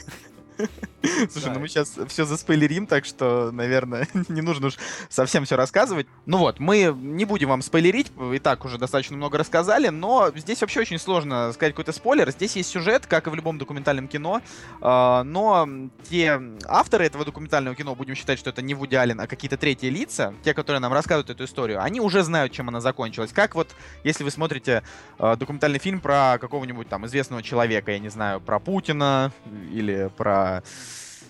Слушай, 1.30 1.52
ну 1.52 1.60
мы 1.60 1.68
сейчас 1.68 1.96
все 2.08 2.24
заспойлерим, 2.24 2.86
так 2.86 3.04
что, 3.04 3.50
наверное, 3.52 4.08
не 4.28 4.40
нужно 4.40 4.68
уж 4.68 4.74
совсем 5.08 5.44
все 5.44 5.56
рассказывать. 5.56 6.06
Ну 6.26 6.38
вот, 6.38 6.58
мы 6.58 6.94
не 6.96 7.24
будем 7.24 7.48
вам 7.48 7.62
спойлерить, 7.62 8.10
и 8.34 8.38
так 8.38 8.64
уже 8.64 8.78
достаточно 8.78 9.16
много 9.16 9.38
рассказали, 9.38 9.88
но 9.88 10.30
здесь 10.34 10.60
вообще 10.60 10.80
очень 10.80 10.98
сложно 10.98 11.52
сказать 11.52 11.72
какой-то 11.72 11.92
спойлер. 11.92 12.30
Здесь 12.30 12.56
есть 12.56 12.70
сюжет, 12.70 13.06
как 13.06 13.26
и 13.26 13.30
в 13.30 13.34
любом 13.34 13.58
документальном 13.58 14.08
кино, 14.08 14.42
а, 14.80 15.22
но 15.24 15.68
те 16.08 16.40
авторы 16.66 17.06
этого 17.06 17.24
документального 17.24 17.76
кино, 17.76 17.94
будем 17.94 18.14
считать, 18.14 18.38
что 18.38 18.50
это 18.50 18.62
не 18.62 18.74
Вуди 18.74 18.96
Аллен, 18.96 19.20
а 19.20 19.26
какие-то 19.26 19.56
третьи 19.56 19.88
лица, 19.88 20.34
те, 20.42 20.54
которые 20.54 20.80
нам 20.80 20.92
рассказывают 20.92 21.30
эту 21.30 21.44
историю, 21.44 21.82
они 21.82 22.00
уже 22.00 22.22
знают, 22.22 22.52
чем 22.52 22.68
она 22.68 22.80
закончилась. 22.80 23.32
Как 23.32 23.54
вот, 23.54 23.68
если 24.04 24.24
вы 24.24 24.30
смотрите 24.30 24.82
а, 25.18 25.36
документальный 25.36 25.78
фильм 25.78 26.00
про 26.00 26.38
какого-нибудь 26.40 26.88
там 26.88 27.06
известного 27.06 27.42
человека, 27.42 27.92
я 27.92 27.98
не 27.98 28.08
знаю, 28.08 28.40
про 28.40 28.58
Путина 28.58 29.32
или 29.72 30.10
про 30.16 30.47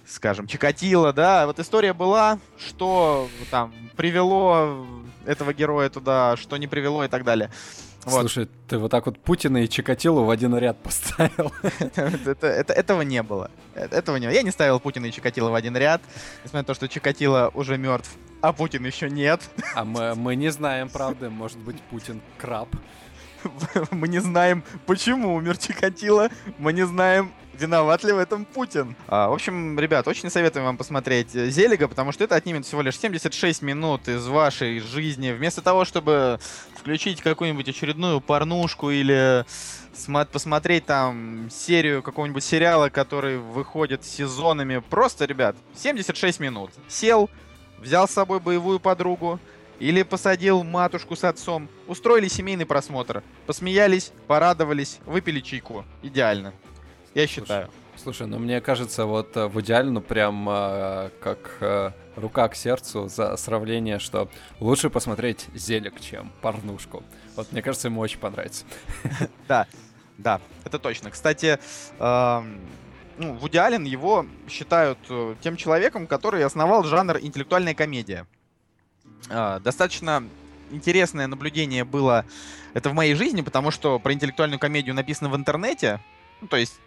скажем, 0.07 0.47
Чикатило, 0.47 1.13
да, 1.13 1.47
вот 1.47 1.59
история 1.59 1.93
была, 1.93 2.39
что 2.59 3.29
там 3.51 3.75
привело 3.97 4.87
этого 5.27 5.53
героя 5.53 5.91
туда, 5.91 6.37
что 6.37 6.57
не 6.57 6.67
привело 6.67 7.05
и 7.05 7.09
так 7.09 7.25
далее. 7.25 7.51
Вот. 8.05 8.21
Слушай, 8.21 8.49
ты 8.69 8.79
вот 8.79 8.91
так 8.91 9.05
вот 9.07 9.19
Путина 9.19 9.59
и 9.59 9.69
Чикатило 9.69 10.21
в 10.21 10.31
один 10.31 10.57
ряд 10.57 10.83
поставил. 10.83 11.53
это, 11.81 12.47
это, 12.47 12.73
этого 12.73 13.03
не 13.03 13.23
было. 13.23 13.51
Э, 13.75 13.87
этого 13.91 14.17
не 14.17 14.27
было. 14.27 14.35
Я 14.35 14.43
не 14.43 14.51
ставил 14.51 14.81
Путина 14.81 15.07
и 15.07 15.13
Чикатило 15.13 15.51
в 15.51 15.55
один 15.55 15.77
ряд, 15.77 16.01
несмотря 16.43 16.61
на 16.61 16.65
то, 16.65 16.75
что 16.75 16.89
Чикатило 16.89 17.51
уже 17.55 17.77
мертв, 17.77 18.11
а 18.41 18.53
Путин 18.53 18.87
еще 18.87 19.11
нет. 19.11 19.43
а 19.75 19.85
мы, 19.85 20.15
мы 20.15 20.37
не 20.37 20.51
знаем, 20.51 20.89
правда, 20.89 21.29
может 21.29 21.59
быть, 21.59 21.81
Путин 21.91 22.23
краб. 22.39 22.69
мы 23.91 24.09
не 24.09 24.21
знаем, 24.21 24.65
почему 24.87 25.35
умер 25.35 25.59
Чикатило, 25.59 26.31
мы 26.57 26.73
не 26.73 26.87
знаем, 26.87 27.33
виноват 27.61 28.05
ли 28.05 28.13
в 28.13 28.19
этом 28.19 28.45
Путин. 28.45 28.97
А, 29.07 29.29
в 29.29 29.33
общем, 29.33 29.79
ребят, 29.79 30.07
очень 30.09 30.31
советуем 30.31 30.65
вам 30.65 30.77
посмотреть 30.77 31.35
э, 31.35 31.51
Зелига, 31.51 31.89
потому 31.89 32.13
что 32.13 32.25
это 32.25 32.35
отнимет 32.35 32.65
всего 32.65 32.83
лишь 32.83 32.99
76 32.99 33.63
минут 33.63 34.09
из 34.09 34.27
вашей 34.27 34.81
жизни. 34.81 35.33
Вместо 35.33 35.63
того, 35.63 35.85
чтобы 35.85 36.39
включить 36.77 37.21
какую-нибудь 37.21 37.69
очередную 37.69 38.21
порнушку 38.21 38.91
или 38.91 39.45
посмотреть 40.33 40.87
там 40.87 41.49
серию 41.51 42.03
какого-нибудь 42.03 42.45
сериала, 42.45 42.89
который 42.89 43.39
выходит 43.39 44.05
сезонами. 44.05 44.79
Просто, 44.79 45.25
ребят, 45.25 45.57
76 45.75 46.41
минут. 46.41 46.71
Сел, 46.89 47.29
взял 47.79 48.07
с 48.07 48.13
собой 48.13 48.39
боевую 48.39 48.79
подругу, 48.79 49.41
или 49.81 50.03
посадил 50.03 50.65
матушку 50.65 51.17
с 51.17 51.25
отцом. 51.25 51.69
Устроили 51.87 52.29
семейный 52.29 52.67
просмотр. 52.67 53.23
Посмеялись, 53.47 54.13
порадовались, 54.27 54.99
выпили 55.07 55.41
чайку. 55.41 55.85
Идеально. 56.03 56.53
Я 57.19 57.27
считаю. 57.27 57.69
Слушай, 57.97 58.29
ну 58.29 58.39
мне 58.39 58.61
кажется, 58.61 59.05
вот 59.05 59.37
э, 59.37 59.49
в 59.49 59.61
идеале, 59.61 59.91
ну 59.91 60.01
прям 60.01 60.49
э, 60.49 61.11
как 61.21 61.57
э, 61.59 61.91
рука 62.15 62.47
к 62.47 62.55
сердцу 62.55 63.09
за 63.09 63.37
сравнение, 63.37 63.99
что 63.99 64.29
лучше 64.61 64.89
посмотреть 64.89 65.49
зелек, 65.53 66.01
чем 66.01 66.31
порнушку. 66.43 67.03
Вот 67.35 67.51
мне 67.51 67.61
кажется, 67.61 67.89
ему 67.89 68.01
очень 68.01 68.21
понравится. 68.21 68.65
Да, 69.49 69.67
да, 70.17 70.41
это 70.65 70.79
точно. 70.79 71.11
Кстати, 71.11 71.59
ну, 71.99 73.35
Вуди 73.35 73.57
Аллен 73.57 73.83
его 73.83 74.25
считают 74.49 75.01
э, 75.11 75.35
тем 75.41 75.57
человеком, 75.57 76.07
который 76.07 76.45
основал 76.45 76.85
жанр 76.85 77.19
интеллектуальная 77.19 77.75
комедия. 77.75 78.29
А, 79.29 79.59
достаточно 79.59 80.23
интересное 80.71 81.27
наблюдение 81.27 81.83
было 81.83 82.25
это 82.75 82.91
в 82.91 82.95
моей 82.95 83.15
жизни, 83.15 83.41
потому 83.43 83.73
что 83.73 83.99
про 83.99 84.13
интеллектуальную 84.13 84.61
комедию 84.61 84.95
написано 84.95 85.31
в 85.31 85.35
интернете. 85.35 85.99
Ну, 86.41 86.47
то 86.47 86.57
есть 86.57 86.79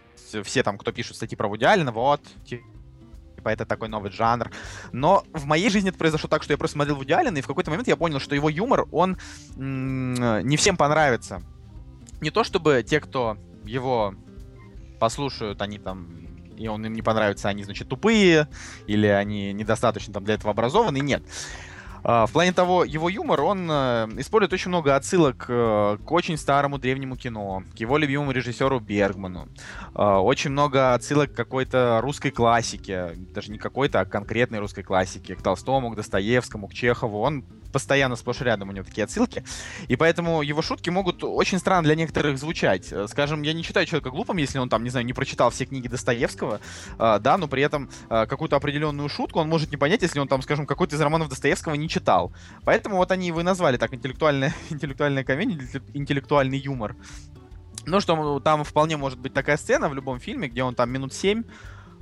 все 0.44 0.64
там, 0.64 0.78
кто 0.78 0.92
пишет 0.92 1.16
статьи 1.16 1.36
про 1.36 1.48
Вуди 1.48 1.66
Аллена, 1.66 1.92
вот, 1.92 2.22
типа, 2.46 3.50
это 3.50 3.66
такой 3.66 3.90
новый 3.90 4.12
жанр. 4.12 4.52
Но 4.92 5.24
в 5.34 5.46
моей 5.46 5.70
жизни 5.70 5.90
это 5.90 5.98
произошло 5.98 6.30
так, 6.30 6.44
что 6.44 6.54
я 6.54 6.58
просто 6.58 6.74
смотрел 6.76 6.96
Вуди 6.96 7.14
Аллена, 7.14 7.38
и 7.38 7.42
в 7.42 7.48
какой-то 7.48 7.72
момент 7.72 7.88
я 7.88 7.96
понял, 7.96 8.20
что 8.20 8.36
его 8.36 8.50
юмор, 8.50 8.88
он 8.92 9.18
не 9.56 10.58
всем 10.58 10.78
понравится. 10.78 11.42
Не 12.22 12.30
то 12.30 12.44
чтобы 12.44 12.84
те, 12.88 13.00
кто 13.00 13.38
его 13.64 14.14
послушают, 15.00 15.62
они 15.62 15.80
там 15.80 16.22
и 16.62 16.68
он 16.68 16.86
им 16.86 16.94
не 16.94 17.02
понравится, 17.02 17.50
они, 17.50 17.64
значит, 17.64 17.90
тупые, 17.90 18.48
или 18.86 19.08
они 19.08 19.52
недостаточно 19.52 20.14
там 20.14 20.24
для 20.24 20.36
этого 20.36 20.52
образованы. 20.52 21.00
Нет. 21.00 21.24
А, 22.04 22.26
в 22.26 22.32
плане 22.32 22.52
того, 22.52 22.84
его 22.84 23.10
юмор, 23.10 23.42
он 23.42 23.70
э, 23.70 24.10
использует 24.18 24.54
очень 24.54 24.70
много 24.70 24.96
отсылок 24.96 25.46
э, 25.48 25.98
к 26.04 26.12
очень 26.12 26.38
старому 26.38 26.80
древнему 26.80 27.16
кино, 27.16 27.64
к 27.76 27.80
его 27.80 27.98
любимому 27.98 28.32
режиссеру 28.32 28.80
Бергману. 28.80 29.48
А, 29.94 30.20
очень 30.20 30.50
много 30.50 30.94
отсылок 30.94 31.34
к 31.34 31.36
какой-то 31.36 32.00
русской 32.02 32.32
классике, 32.32 33.12
даже 33.34 33.52
не 33.52 33.60
какой-то, 33.60 34.00
а 34.00 34.06
конкретной 34.06 34.60
русской 34.60 34.82
классике, 34.82 35.36
к 35.36 35.42
Толстому, 35.42 35.92
к 35.92 35.96
Достоевскому, 35.96 36.68
к 36.68 36.74
Чехову. 36.74 37.20
Он 37.20 37.44
постоянно 37.72 38.18
сплошь 38.18 38.42
рядом 38.42 38.70
у 38.70 38.72
него 38.74 38.84
такие 38.84 39.06
отсылки. 39.06 39.46
И 39.88 39.96
поэтому 39.96 40.42
его 40.42 40.62
шутки 40.62 40.90
могут 40.90 41.24
очень 41.24 41.58
странно 41.58 41.84
для 41.84 41.96
некоторых 41.96 42.38
звучать. 42.38 42.92
Э, 42.92 43.08
скажем, 43.08 43.44
я 43.44 43.54
не 43.54 43.62
считаю 43.62 43.86
человека 43.86 44.10
глупым, 44.10 44.38
если 44.38 44.58
он 44.58 44.70
там, 44.70 44.84
не 44.84 44.90
знаю, 44.90 45.06
не 45.06 45.14
прочитал 45.14 45.52
все 45.52 45.66
книги 45.66 45.88
Достоевского, 45.88 46.60
да, 46.98 47.38
но 47.38 47.48
при 47.48 47.64
этом 47.64 47.90
какую-то 48.10 48.56
определенную 48.56 49.08
шутку 49.10 49.40
он 49.40 49.48
может 49.48 49.72
не 49.72 49.78
понять, 49.78 50.02
если 50.02 50.20
он 50.20 50.28
там, 50.28 50.42
скажем, 50.42 50.66
какой-то 50.66 50.96
из 50.96 51.02
романов 51.02 51.30
Достоевского 51.30 51.76
не 51.76 51.88
читал. 51.92 52.32
Поэтому 52.64 52.98
вот 52.98 53.12
они 53.12 53.28
его 53.28 53.42
и 53.42 53.44
назвали 53.44 53.78
так 53.78 53.94
интеллектуальная, 53.94 54.54
интеллектуальная 54.70 55.24
комедия, 55.24 55.82
интеллектуальный 55.94 56.58
юмор. 56.58 56.96
Ну, 57.86 58.00
что 58.00 58.40
там 58.40 58.64
вполне 58.64 58.98
может 58.98 59.20
быть 59.20 59.34
такая 59.34 59.58
сцена 59.58 59.90
в 59.90 59.94
любом 59.94 60.20
фильме, 60.20 60.48
где 60.48 60.64
он 60.64 60.76
там 60.76 60.90
минут 60.92 61.14
семь 61.14 61.44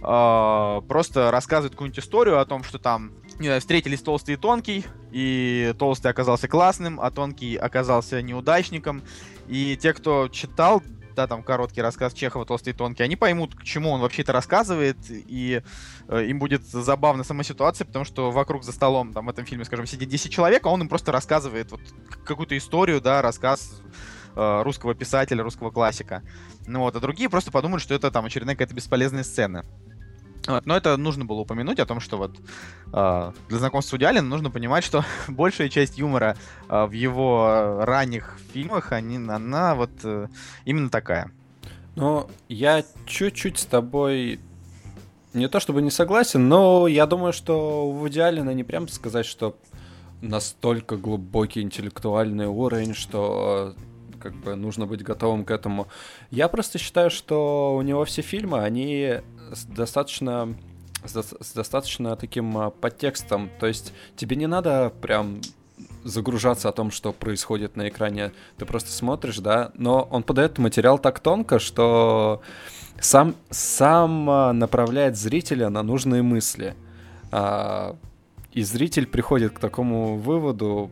э, 0.01 0.81
просто 0.87 1.31
рассказывает 1.31 1.73
какую-нибудь 1.73 1.99
историю 1.99 2.39
о 2.39 2.45
том, 2.45 2.63
что 2.63 2.79
там 2.79 3.13
не 3.39 3.47
знаю, 3.47 3.61
встретились 3.61 4.01
толстый 4.01 4.33
и 4.33 4.37
тонкий, 4.37 4.85
и 5.11 5.73
толстый 5.79 6.11
оказался 6.11 6.47
классным, 6.49 6.99
а 6.99 7.09
тонкий 7.09 7.55
оказался 7.55 8.21
неудачником. 8.21 9.01
И 9.47 9.77
те, 9.77 9.93
кто 9.93 10.27
читал, 10.27 10.83
да, 11.19 11.27
там 11.27 11.43
короткий 11.43 11.81
рассказ 11.81 12.13
Чехова 12.13 12.45
«Толстый 12.45 12.69
и 12.69 12.73
тонкий», 12.73 13.03
они 13.03 13.17
поймут, 13.17 13.53
к 13.53 13.63
чему 13.63 13.89
он 13.89 13.99
вообще 13.99 14.21
это 14.21 14.31
рассказывает, 14.31 14.95
и 15.09 15.61
э, 16.07 16.25
им 16.25 16.39
будет 16.39 16.65
забавна 16.65 17.25
сама 17.25 17.43
ситуация, 17.43 17.83
потому 17.83 18.05
что 18.05 18.31
вокруг 18.31 18.63
за 18.63 18.71
столом, 18.71 19.11
там, 19.11 19.25
в 19.25 19.29
этом 19.29 19.43
фильме, 19.45 19.65
скажем, 19.65 19.85
сидит 19.85 20.07
10 20.07 20.31
человек, 20.31 20.65
а 20.65 20.69
он 20.69 20.81
им 20.81 20.87
просто 20.87 21.11
рассказывает 21.11 21.71
вот 21.71 21.81
какую-то 22.23 22.57
историю, 22.57 23.01
да, 23.01 23.21
рассказ 23.21 23.81
э, 24.33 24.61
русского 24.63 24.95
писателя, 24.95 25.43
русского 25.43 25.71
классика. 25.71 26.23
Ну 26.67 26.79
вот, 26.79 26.95
а 26.95 27.01
другие 27.01 27.29
просто 27.29 27.51
подумают, 27.51 27.83
что 27.83 27.93
это 27.93 28.11
там 28.11 28.23
очередная 28.23 28.55
какая-то 28.55 28.75
бесполезная 28.75 29.25
сцена. 29.25 29.65
Вот, 30.49 30.65
но 30.65 30.75
это 30.75 30.97
нужно 30.97 31.25
было 31.25 31.41
упомянуть 31.41 31.79
о 31.79 31.85
том, 31.85 31.99
что 31.99 32.17
вот 32.17 32.35
э, 32.91 33.31
для 33.49 33.57
знакомства 33.59 33.91
с 33.91 33.93
Вуди 33.93 34.05
Аллен 34.05 34.27
нужно 34.27 34.49
понимать, 34.49 34.83
что 34.83 35.05
большая 35.27 35.69
часть 35.69 35.99
юмора 35.99 36.35
э, 36.67 36.85
в 36.85 36.91
его 36.91 37.81
ранних 37.85 38.39
фильмах, 38.51 38.91
они, 38.91 39.17
она 39.17 39.75
вот 39.75 39.91
э, 40.03 40.27
именно 40.65 40.89
такая. 40.89 41.31
Ну, 41.95 42.27
я 42.47 42.83
чуть-чуть 43.05 43.59
с 43.59 43.65
тобой 43.65 44.39
не 45.33 45.47
то 45.47 45.59
чтобы 45.59 45.83
не 45.83 45.91
согласен, 45.91 46.49
но 46.49 46.87
я 46.87 47.05
думаю, 47.05 47.31
что 47.31 47.91
в 47.91 48.09
идеале 48.09 48.41
не 48.41 48.63
прям 48.63 48.87
сказать, 48.87 49.27
что 49.27 49.55
настолько 50.21 50.97
глубокий 50.97 51.61
интеллектуальный 51.61 52.47
уровень, 52.47 52.95
что 52.95 53.75
как 54.19 54.33
бы 54.33 54.55
нужно 54.55 54.87
быть 54.87 55.03
готовым 55.03 55.45
к 55.45 55.51
этому. 55.51 55.87
Я 56.31 56.47
просто 56.47 56.79
считаю, 56.79 57.11
что 57.11 57.75
у 57.75 57.83
него 57.83 58.03
все 58.05 58.23
фильмы, 58.23 58.63
они 58.63 59.21
с 59.53 59.65
достаточно 59.65 60.55
с, 61.05 61.53
достаточно 61.53 62.15
таким 62.15 62.57
а, 62.57 62.69
подтекстом. 62.69 63.49
То 63.59 63.67
есть 63.67 63.93
тебе 64.15 64.35
не 64.35 64.47
надо 64.47 64.91
прям 65.01 65.41
загружаться 66.03 66.69
о 66.69 66.71
том, 66.71 66.91
что 66.91 67.13
происходит 67.13 67.75
на 67.75 67.87
экране. 67.87 68.33
Ты 68.57 68.65
просто 68.65 68.91
смотришь, 68.91 69.37
да, 69.37 69.71
но 69.75 70.07
он 70.11 70.23
подает 70.23 70.57
материал 70.57 70.99
так 70.99 71.19
тонко, 71.19 71.59
что 71.59 72.41
сам, 72.99 73.35
сам 73.49 74.29
а, 74.29 74.53
направляет 74.53 75.17
зрителя 75.17 75.69
на 75.69 75.83
нужные 75.83 76.21
мысли. 76.21 76.75
А, 77.31 77.95
и 78.51 78.63
зритель 78.63 79.07
приходит 79.07 79.53
к 79.53 79.59
такому 79.59 80.17
выводу 80.17 80.89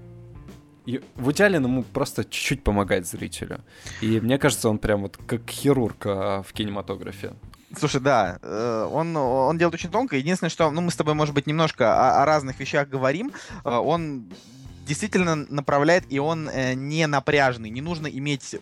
и 0.86 1.02
в 1.16 1.32
идеале 1.32 1.56
ему 1.56 1.84
просто 1.84 2.24
чуть-чуть 2.24 2.64
помогать 2.64 3.06
зрителю. 3.06 3.60
И 4.00 4.22
мне 4.22 4.38
кажется, 4.38 4.70
он 4.70 4.78
прям 4.78 5.02
вот 5.02 5.18
как 5.18 5.42
хирург 5.50 6.06
в 6.06 6.48
кинематографе. 6.54 7.34
Слушай, 7.76 8.00
да, 8.00 8.40
э, 8.42 8.90
он, 8.92 9.16
он 9.16 9.58
делает 9.58 9.76
очень 9.76 9.92
тонко. 9.92 10.16
Единственное, 10.16 10.50
что 10.50 10.72
ну, 10.72 10.82
мы 10.82 10.92
с 10.92 10.96
тобой, 10.96 11.16
может 11.16 11.34
быть, 11.34 11.48
немножко 11.48 11.94
о, 11.94 12.24
о 12.24 12.26
разных 12.26 12.60
вещах 12.60 12.88
говорим. 12.88 13.34
Э, 13.66 13.76
он 13.76 14.32
действительно 14.86 15.36
направляет, 15.36 16.06
и 16.10 16.20
он 16.20 16.50
э, 16.50 16.74
не 16.76 17.06
напряжный. 17.08 17.70
Не 17.70 17.82
нужно 17.82 18.08
иметь 18.08 18.56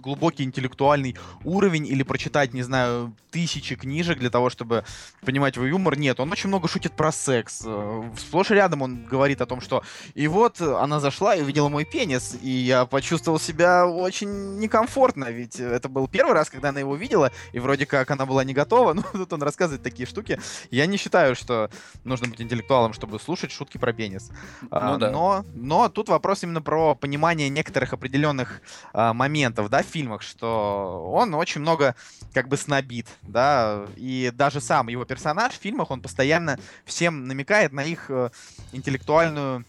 глубокий 0.00 0.44
интеллектуальный 0.44 1.16
уровень 1.44 1.86
или 1.86 2.02
прочитать, 2.02 2.54
не 2.54 2.62
знаю, 2.62 3.14
тысячи 3.30 3.74
книжек 3.74 4.18
для 4.18 4.30
того, 4.30 4.50
чтобы 4.50 4.84
понимать 5.24 5.56
его 5.56 5.66
юмор. 5.66 5.98
Нет, 5.98 6.20
он 6.20 6.32
очень 6.32 6.48
много 6.48 6.68
шутит 6.68 6.92
про 6.92 7.12
секс. 7.12 7.62
Э, 7.64 8.10
сплошь 8.16 8.50
и 8.50 8.54
рядом 8.54 8.82
он 8.82 9.04
говорит 9.04 9.40
о 9.40 9.46
том, 9.46 9.60
что 9.60 9.82
и 10.14 10.26
вот 10.28 10.60
она 10.60 11.00
зашла 11.00 11.34
и 11.34 11.42
увидела 11.42 11.68
мой 11.68 11.84
пенис, 11.84 12.36
и 12.40 12.50
я 12.50 12.86
почувствовал 12.86 13.38
себя 13.38 13.86
очень 13.86 14.58
некомфортно, 14.58 15.26
ведь 15.30 15.60
это 15.60 15.88
был 15.88 16.08
первый 16.08 16.34
раз, 16.34 16.50
когда 16.50 16.70
она 16.70 16.80
его 16.80 16.96
видела, 16.96 17.30
и 17.52 17.58
вроде 17.58 17.86
как 17.86 18.10
она 18.10 18.26
была 18.26 18.44
не 18.44 18.54
готова. 18.54 18.94
Ну, 18.98 19.04
тут 19.12 19.32
он 19.32 19.42
рассказывает 19.42 19.82
такие 19.82 20.06
штуки. 20.06 20.40
Я 20.70 20.86
не 20.86 20.96
считаю, 20.96 21.36
что 21.36 21.70
нужно 22.04 22.26
быть 22.26 22.40
интеллектуалом, 22.40 22.92
чтобы 22.92 23.20
слушать 23.20 23.52
шутки 23.52 23.78
про 23.78 23.92
пенис. 23.92 24.30
Ну, 24.62 24.68
а, 24.72 24.96
да. 24.96 25.10
но, 25.12 25.44
но 25.54 25.88
тут 25.88 26.08
вопрос 26.08 26.42
именно 26.42 26.60
про 26.60 26.96
понимание 26.96 27.48
некоторых 27.48 27.92
определенных 27.92 28.60
а, 28.92 29.12
моментов, 29.12 29.70
да, 29.70 29.82
фильмах, 29.88 30.22
что 30.22 31.10
он 31.12 31.34
очень 31.34 31.60
много 31.60 31.94
как 32.32 32.48
бы 32.48 32.56
снобит, 32.56 33.06
да, 33.22 33.86
и 33.96 34.30
даже 34.34 34.60
сам 34.60 34.88
его 34.88 35.04
персонаж 35.04 35.54
в 35.54 35.60
фильмах, 35.60 35.90
он 35.90 36.00
постоянно 36.00 36.58
всем 36.84 37.26
намекает 37.26 37.72
на 37.72 37.84
их 37.84 38.06
э, 38.10 38.30
интеллектуальную 38.72 39.64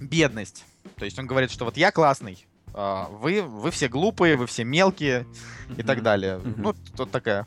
бедность. 0.00 0.64
То 0.96 1.04
есть 1.04 1.18
он 1.18 1.26
говорит, 1.26 1.50
что 1.50 1.64
вот 1.64 1.76
я 1.76 1.90
классный, 1.90 2.46
а 2.74 3.08
вы, 3.08 3.42
вы 3.42 3.70
все 3.70 3.88
глупые, 3.88 4.36
вы 4.36 4.46
все 4.46 4.64
мелкие 4.64 5.26
и 5.76 5.82
так 5.82 6.02
далее. 6.02 6.40
Ну, 6.44 6.74
тут 6.96 7.10
такая 7.10 7.46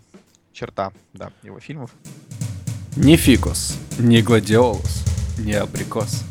черта, 0.54 0.92
да, 1.14 1.32
его 1.44 1.60
фильмов. 1.60 1.92
Не 2.96 3.16
фикус, 3.16 3.80
не 3.98 4.22
гладиолус, 4.22 5.06
не 5.38 5.54
абрикос. 5.54 6.31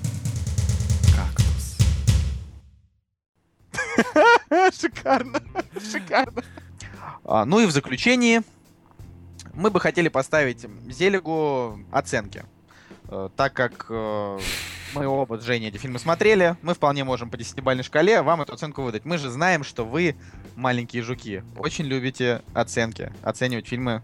Шикарно, 4.80 5.40
шикарно. 5.90 6.42
А, 7.24 7.44
ну 7.44 7.60
и 7.60 7.66
в 7.66 7.70
заключении 7.70 8.42
мы 9.54 9.70
бы 9.70 9.80
хотели 9.80 10.08
поставить 10.08 10.66
Зелегу 10.88 11.78
оценки. 11.90 12.44
Э, 13.08 13.28
так 13.36 13.52
как 13.52 13.86
э, 13.88 14.38
мы 14.94 15.06
оба 15.06 15.38
с 15.38 15.42
Женей 15.42 15.68
эти 15.68 15.76
фильмы 15.76 15.98
смотрели, 15.98 16.56
мы 16.62 16.74
вполне 16.74 17.04
можем 17.04 17.30
по 17.30 17.36
десятибалльной 17.36 17.84
шкале 17.84 18.22
вам 18.22 18.42
эту 18.42 18.54
оценку 18.54 18.82
выдать. 18.82 19.04
Мы 19.04 19.18
же 19.18 19.30
знаем, 19.30 19.64
что 19.64 19.84
вы, 19.84 20.16
маленькие 20.56 21.02
жуки, 21.02 21.44
очень 21.56 21.84
любите 21.84 22.42
оценки, 22.54 23.12
оценивать 23.22 23.66
фильмы, 23.66 24.02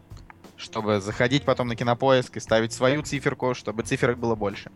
чтобы 0.56 1.00
заходить 1.00 1.44
потом 1.44 1.68
на 1.68 1.76
кинопоиск 1.76 2.36
и 2.36 2.40
ставить 2.40 2.72
свою 2.72 3.02
циферку, 3.02 3.54
чтобы 3.54 3.82
циферок 3.82 4.18
было 4.18 4.34
больше. 4.34 4.70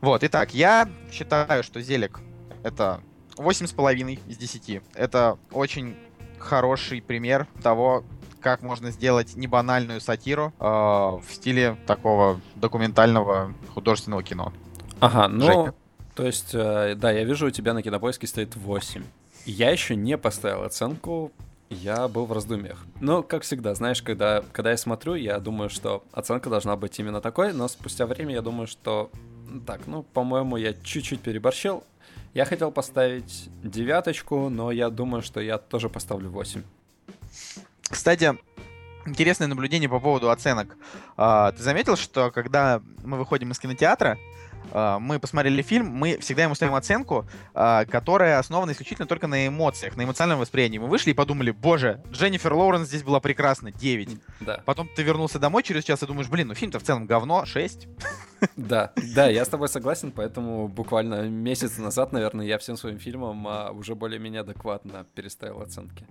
Вот, 0.00 0.24
итак, 0.24 0.54
я 0.54 0.88
считаю, 1.10 1.62
что 1.62 1.80
Зелик 1.80 2.20
это 2.62 3.00
8,5 3.36 4.18
из 4.26 4.36
10. 4.36 4.82
Это 4.94 5.38
очень 5.50 5.96
хороший 6.38 7.00
пример 7.00 7.46
того, 7.62 8.04
как 8.40 8.62
можно 8.62 8.90
сделать 8.90 9.36
небанальную 9.36 10.00
сатиру 10.00 10.52
э, 10.60 10.64
в 10.64 11.24
стиле 11.30 11.76
такого 11.86 12.40
документального 12.54 13.52
художественного 13.74 14.22
кино. 14.22 14.52
Ага, 15.00 15.28
ну, 15.28 15.46
Женя. 15.46 15.74
то 16.14 16.26
есть, 16.26 16.54
э, 16.54 16.94
да, 16.96 17.10
я 17.10 17.24
вижу, 17.24 17.46
у 17.46 17.50
тебя 17.50 17.74
на 17.74 17.82
кинопоиске 17.82 18.26
стоит 18.26 18.54
8. 18.54 19.02
Я 19.46 19.70
еще 19.70 19.96
не 19.96 20.16
поставил 20.16 20.62
оценку, 20.62 21.32
я 21.68 22.06
был 22.06 22.26
в 22.26 22.32
раздумьях. 22.32 22.86
Ну, 23.00 23.22
как 23.22 23.42
всегда, 23.42 23.74
знаешь, 23.74 24.00
когда, 24.02 24.44
когда 24.52 24.70
я 24.70 24.76
смотрю, 24.76 25.14
я 25.14 25.40
думаю, 25.40 25.68
что 25.68 26.04
оценка 26.12 26.48
должна 26.48 26.76
быть 26.76 26.98
именно 26.98 27.20
такой, 27.20 27.52
но 27.52 27.66
спустя 27.66 28.06
время 28.06 28.34
я 28.34 28.42
думаю, 28.42 28.68
что 28.68 29.10
так, 29.66 29.86
ну, 29.86 30.02
по-моему, 30.02 30.56
я 30.56 30.72
чуть-чуть 30.72 31.20
переборщил. 31.20 31.82
Я 32.36 32.44
хотел 32.44 32.70
поставить 32.70 33.48
девяточку, 33.62 34.50
но 34.50 34.70
я 34.70 34.90
думаю, 34.90 35.22
что 35.22 35.40
я 35.40 35.56
тоже 35.56 35.88
поставлю 35.88 36.28
8. 36.28 36.62
Кстати, 37.88 38.36
интересное 39.06 39.48
наблюдение 39.48 39.88
по 39.88 40.00
поводу 40.00 40.30
оценок. 40.30 40.76
А, 41.16 41.52
ты 41.52 41.62
заметил, 41.62 41.96
что 41.96 42.30
когда 42.30 42.82
мы 43.02 43.16
выходим 43.16 43.52
из 43.52 43.58
кинотеатра, 43.58 44.18
мы 44.72 45.18
посмотрели 45.18 45.62
фильм, 45.62 45.86
мы 45.86 46.18
всегда 46.18 46.44
ему 46.44 46.54
ставим 46.54 46.74
оценку, 46.74 47.26
а, 47.54 47.84
которая 47.84 48.38
основана 48.38 48.72
исключительно 48.72 49.06
только 49.06 49.26
на 49.26 49.46
эмоциях, 49.46 49.96
на 49.96 50.04
эмоциональном 50.04 50.40
восприятии. 50.40 50.78
Мы 50.78 50.88
вышли 50.88 51.10
и 51.10 51.14
подумали, 51.14 51.50
боже, 51.50 52.02
Дженнифер 52.10 52.52
Лоуренс 52.52 52.88
здесь 52.88 53.02
была 53.02 53.20
прекрасна, 53.20 53.72
9. 53.72 54.18
Да. 54.40 54.62
Потом 54.64 54.88
ты 54.94 55.02
вернулся 55.02 55.38
домой 55.38 55.62
через 55.62 55.84
час 55.84 56.02
и 56.02 56.06
думаешь, 56.06 56.28
блин, 56.28 56.48
ну 56.48 56.54
фильм-то 56.54 56.78
в 56.78 56.82
целом 56.82 57.06
говно, 57.06 57.44
6. 57.44 57.88
Да, 58.56 58.92
да, 59.14 59.28
я 59.28 59.44
с 59.44 59.48
тобой 59.48 59.68
согласен, 59.68 60.12
поэтому 60.12 60.68
буквально 60.68 61.28
месяц 61.28 61.78
назад, 61.78 62.12
наверное, 62.12 62.44
я 62.44 62.58
всем 62.58 62.76
своим 62.76 62.98
фильмам 62.98 63.46
уже 63.76 63.94
более-менее 63.94 64.42
адекватно 64.42 65.06
переставил 65.14 65.62
оценки. 65.62 66.06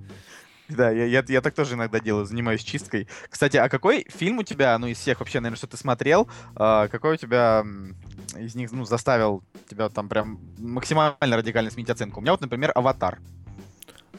Да, 0.67 0.89
я, 0.89 1.05
я, 1.05 1.23
я 1.27 1.41
так 1.41 1.53
тоже 1.53 1.75
иногда 1.75 1.99
делаю, 1.99 2.25
занимаюсь 2.25 2.63
чисткой. 2.63 3.07
Кстати, 3.29 3.57
а 3.57 3.69
какой 3.69 4.05
фильм 4.09 4.39
у 4.39 4.43
тебя, 4.43 4.77
ну, 4.79 4.87
из 4.87 4.97
всех 4.97 5.19
вообще, 5.19 5.39
наверное, 5.39 5.57
что 5.57 5.67
ты 5.67 5.77
смотрел, 5.77 6.27
э, 6.55 6.87
какой 6.89 7.13
у 7.13 7.17
тебя 7.17 7.63
из 8.37 8.55
них, 8.55 8.71
ну, 8.71 8.85
заставил 8.85 9.43
тебя 9.69 9.89
там 9.89 10.09
прям 10.09 10.39
максимально 10.57 11.37
радикально 11.37 11.71
сменить 11.71 11.89
оценку? 11.89 12.19
У 12.19 12.21
меня 12.21 12.31
вот, 12.31 12.41
например, 12.41 12.71
«Аватар». 12.75 13.19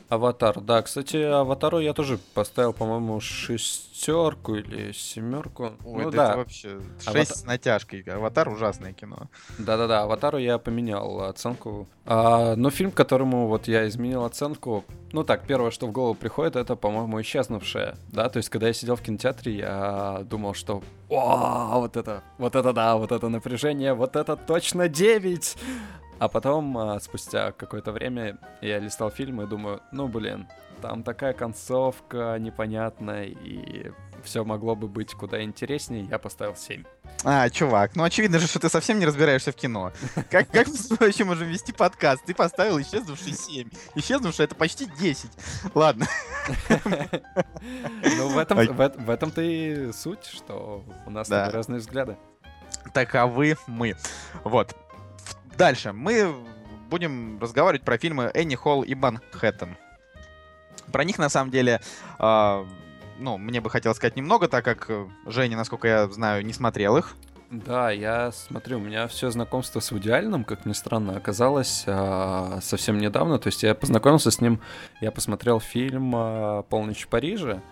Аватар, 0.08 0.60
да. 0.60 0.82
Кстати, 0.82 1.16
Аватару 1.16 1.80
я 1.80 1.92
тоже 1.92 2.18
поставил, 2.34 2.72
по-моему, 2.72 3.20
шестерку 3.20 4.54
или 4.54 4.92
семерку. 4.92 5.72
Ой, 5.84 6.04
ну, 6.04 6.10
да, 6.10 6.28
да. 6.28 6.36
вообще 6.36 6.80
шесть 6.98 7.08
Аватар... 7.08 7.36
с 7.36 7.44
натяжкой. 7.44 8.02
Аватар 8.02 8.48
ужасное 8.48 8.92
кино. 8.92 9.28
Да-да-да, 9.58 10.02
Аватару 10.02 10.38
я 10.38 10.58
поменял 10.58 11.22
оценку. 11.22 11.88
А, 12.04 12.54
но 12.54 12.70
фильм, 12.70 12.92
которому 12.92 13.48
вот 13.48 13.66
я 13.66 13.88
изменил 13.88 14.24
оценку, 14.24 14.84
ну 15.12 15.24
так, 15.24 15.44
первое, 15.46 15.72
что 15.72 15.88
в 15.88 15.92
голову 15.92 16.14
приходит, 16.14 16.54
это, 16.54 16.76
по-моему, 16.76 17.20
исчезнувшая. 17.20 17.96
Да, 18.08 18.28
то 18.28 18.36
есть, 18.36 18.48
когда 18.48 18.68
я 18.68 18.72
сидел 18.72 18.94
в 18.94 19.02
кинотеатре, 19.02 19.56
я 19.56 20.20
думал, 20.24 20.54
что 20.54 20.82
о, 21.08 21.78
вот 21.78 21.96
это, 21.96 22.22
вот 22.38 22.56
это 22.56 22.72
да, 22.72 22.96
вот 22.96 23.12
это 23.12 23.28
напряжение, 23.28 23.94
вот 23.94 24.16
это 24.16 24.36
точно 24.36 24.88
9! 24.88 25.56
А 26.18 26.28
потом, 26.28 26.76
а, 26.78 27.00
спустя 27.00 27.52
какое-то 27.52 27.92
время, 27.92 28.38
я 28.60 28.78
листал 28.78 29.10
фильм 29.10 29.42
и 29.42 29.46
думаю, 29.46 29.82
ну 29.92 30.08
блин, 30.08 30.48
там 30.80 31.02
такая 31.02 31.32
концовка 31.32 32.36
непонятная, 32.38 33.24
и 33.24 33.92
все 34.22 34.44
могло 34.44 34.74
бы 34.74 34.88
быть 34.88 35.12
куда 35.12 35.42
интереснее, 35.42 36.04
я 36.04 36.18
поставил 36.18 36.56
7. 36.56 36.84
А, 37.24 37.48
чувак, 37.50 37.96
ну 37.96 38.04
очевидно 38.04 38.38
же, 38.38 38.46
что 38.46 38.58
ты 38.58 38.68
совсем 38.68 38.98
не 38.98 39.06
разбираешься 39.06 39.52
в 39.52 39.56
кино. 39.56 39.92
Как, 40.30 40.48
как 40.50 40.68
мы 40.68 40.96
вообще 40.98 41.24
можем 41.24 41.48
вести 41.48 41.72
подкаст? 41.72 42.24
Ты 42.24 42.34
поставил 42.34 42.80
исчезнувший 42.80 43.32
7. 43.32 43.68
Исчезнувший 43.94 44.44
это 44.46 44.54
почти 44.54 44.86
10. 44.86 45.30
Ладно. 45.74 46.06
Ну, 48.18 48.28
в 48.28 48.38
этом, 48.38 48.58
в, 48.58 48.76
в 48.76 49.10
этом-то 49.10 49.42
и 49.42 49.92
суть, 49.92 50.24
что 50.24 50.84
у 51.06 51.10
нас 51.10 51.28
да. 51.28 51.50
разные 51.50 51.80
взгляды. 51.80 52.16
Таковы 52.92 53.56
мы. 53.66 53.96
Вот. 54.44 54.74
Дальше. 55.56 55.92
Мы 55.92 56.34
будем 56.90 57.38
разговаривать 57.40 57.82
про 57.82 57.98
фильмы 57.98 58.30
Энни 58.34 58.54
Холл 58.54 58.82
и 58.82 58.94
Манхэттен. 58.94 59.76
Про 60.92 61.04
них, 61.04 61.18
на 61.18 61.28
самом 61.28 61.50
деле, 61.50 61.80
э, 62.18 62.64
ну, 63.18 63.38
мне 63.38 63.60
бы 63.60 63.70
хотелось 63.70 63.96
сказать 63.96 64.16
немного, 64.16 64.48
так 64.48 64.64
как 64.64 64.90
Женя, 65.26 65.56
насколько 65.56 65.88
я 65.88 66.08
знаю, 66.08 66.44
не 66.44 66.52
смотрел 66.52 66.96
их. 66.96 67.16
Да, 67.50 67.90
я 67.90 68.32
смотрю, 68.32 68.78
у 68.78 68.80
меня 68.80 69.06
все 69.06 69.30
знакомство 69.30 69.78
с 69.78 69.92
Алленом, 69.92 70.44
как 70.44 70.66
ни 70.66 70.72
странно, 70.72 71.16
оказалось 71.16 71.84
а, 71.86 72.58
совсем 72.60 72.98
недавно. 72.98 73.38
То 73.38 73.46
есть 73.48 73.62
я 73.62 73.74
познакомился 73.74 74.32
с 74.32 74.40
ним, 74.40 74.60
я 75.00 75.12
посмотрел 75.12 75.60
фильм 75.60 76.12
а, 76.14 76.62
«Полночь 76.64 77.04
в 77.04 77.08
Париже». 77.08 77.62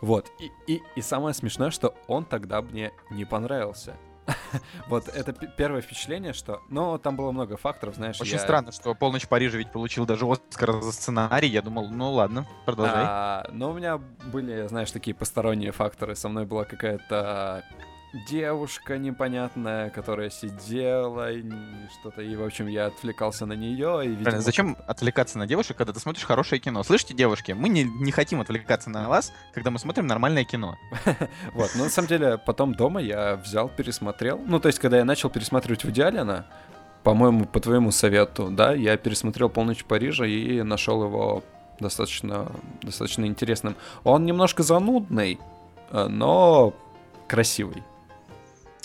Вот, 0.00 0.30
и, 0.38 0.74
и, 0.74 0.82
и 0.94 1.02
самое 1.02 1.34
смешное, 1.34 1.70
что 1.70 1.94
он 2.06 2.24
тогда 2.24 2.62
мне 2.62 2.92
не 3.10 3.24
понравился. 3.24 3.96
вот 4.88 5.08
это 5.08 5.32
первое 5.32 5.80
впечатление, 5.80 6.32
что... 6.32 6.60
Ну, 6.68 6.98
там 6.98 7.16
было 7.16 7.32
много 7.32 7.56
факторов, 7.56 7.94
знаешь. 7.94 8.20
Очень 8.20 8.34
я... 8.34 8.38
странно, 8.38 8.72
что 8.72 8.94
«Полночь 8.94 9.24
в 9.24 9.28
Париже» 9.28 9.58
ведь 9.58 9.70
получил 9.70 10.06
даже 10.06 10.26
Оскар 10.26 10.82
за 10.82 10.92
сценарий. 10.92 11.48
Я 11.48 11.62
думал, 11.62 11.88
ну 11.88 12.12
ладно, 12.12 12.46
продолжай. 12.64 13.04
А, 13.06 13.46
но 13.52 13.70
у 13.70 13.74
меня 13.74 13.98
были, 13.98 14.66
знаешь, 14.66 14.90
такие 14.90 15.14
посторонние 15.14 15.72
факторы. 15.72 16.16
Со 16.16 16.28
мной 16.28 16.46
была 16.46 16.64
какая-то 16.64 17.64
девушка 18.12 18.98
непонятная, 18.98 19.90
которая 19.90 20.30
сидела 20.30 21.32
и 21.32 21.42
что-то, 21.92 22.22
и, 22.22 22.34
в 22.36 22.44
общем, 22.44 22.66
я 22.66 22.86
отвлекался 22.86 23.46
на 23.46 23.52
нее. 23.54 24.02
И, 24.04 24.08
видимо... 24.08 24.40
Зачем 24.40 24.76
отвлекаться 24.86 25.38
на 25.38 25.46
девушек, 25.46 25.76
когда 25.76 25.92
ты 25.92 26.00
смотришь 26.00 26.24
хорошее 26.24 26.60
кино? 26.60 26.82
Слышите, 26.82 27.14
девушки, 27.14 27.52
мы 27.52 27.68
не, 27.68 27.84
не 27.84 28.12
хотим 28.12 28.40
отвлекаться 28.40 28.90
на 28.90 29.08
вас, 29.08 29.32
когда 29.52 29.70
мы 29.70 29.78
смотрим 29.78 30.06
нормальное 30.06 30.44
кино. 30.44 30.76
Вот, 31.52 31.70
но 31.76 31.84
на 31.84 31.90
самом 31.90 32.08
деле, 32.08 32.38
потом 32.38 32.74
дома 32.74 33.00
я 33.00 33.36
взял, 33.36 33.68
пересмотрел. 33.68 34.38
Ну, 34.44 34.60
то 34.60 34.68
есть, 34.68 34.78
когда 34.78 34.98
я 34.98 35.04
начал 35.04 35.30
пересматривать 35.30 35.84
в 35.84 35.90
идеале 35.90 36.20
она, 36.20 36.46
по-моему, 37.02 37.44
по 37.44 37.60
твоему 37.60 37.90
совету, 37.92 38.48
да, 38.50 38.72
я 38.72 38.96
пересмотрел 38.96 39.48
«Полночь 39.48 39.82
в 39.82 39.84
Париже» 39.84 40.28
и 40.28 40.62
нашел 40.62 41.04
его 41.04 41.42
достаточно, 41.80 42.50
достаточно 42.82 43.26
интересным. 43.26 43.76
Он 44.04 44.24
немножко 44.24 44.62
занудный, 44.62 45.38
э, 45.90 46.06
но 46.08 46.74
красивый. 47.28 47.82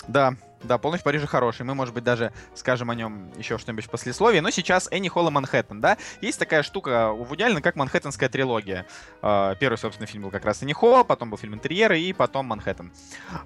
Да, 0.08 0.34
Да, 0.64 0.78
«Полночь 0.78 1.00
в 1.00 1.04
Париже» 1.04 1.26
хороший. 1.26 1.64
Мы, 1.64 1.74
может 1.74 1.92
быть, 1.92 2.04
даже 2.04 2.32
скажем 2.54 2.90
о 2.90 2.94
нем 2.94 3.32
еще 3.36 3.58
что-нибудь 3.58 3.86
в 3.86 3.90
послесловии. 3.90 4.40
Но 4.40 4.50
сейчас 4.50 4.88
Энни 4.90 5.08
Холл 5.08 5.28
и 5.28 5.30
Манхэттен, 5.30 5.80
да? 5.80 5.96
Есть 6.20 6.38
такая 6.38 6.62
штука 6.62 7.10
у 7.10 7.24
Вуди 7.24 7.60
как 7.60 7.74
Манхэттенская 7.76 8.28
трилогия. 8.28 8.86
А, 9.22 9.56
первый, 9.56 9.76
собственно, 9.76 10.06
фильм 10.06 10.24
был 10.24 10.30
как 10.30 10.44
раз 10.44 10.62
Энни 10.62 10.72
Холл, 10.72 11.04
потом 11.04 11.30
был 11.30 11.38
фильм 11.38 11.54
«Интерьеры» 11.54 12.00
и 12.00 12.12
потом 12.12 12.46
«Манхэттен». 12.46 12.92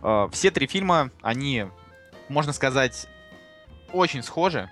А, 0.03 0.29
все 0.29 0.51
три 0.51 0.67
фильма, 0.67 1.11
они, 1.23 1.67
можно 2.29 2.53
сказать, 2.53 3.07
очень 3.93 4.23
схожи. 4.23 4.69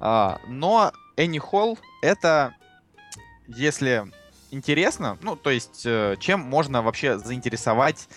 А, 0.00 0.40
но 0.46 0.92
Энни 1.16 1.38
Холл— 1.38 1.78
это, 2.02 2.54
если 3.46 4.10
интересно, 4.50 5.18
ну, 5.20 5.36
то 5.36 5.50
есть, 5.50 5.82
э, 5.84 6.16
чем 6.20 6.40
можно 6.40 6.80
вообще 6.80 7.18
заинтересовать 7.18 8.08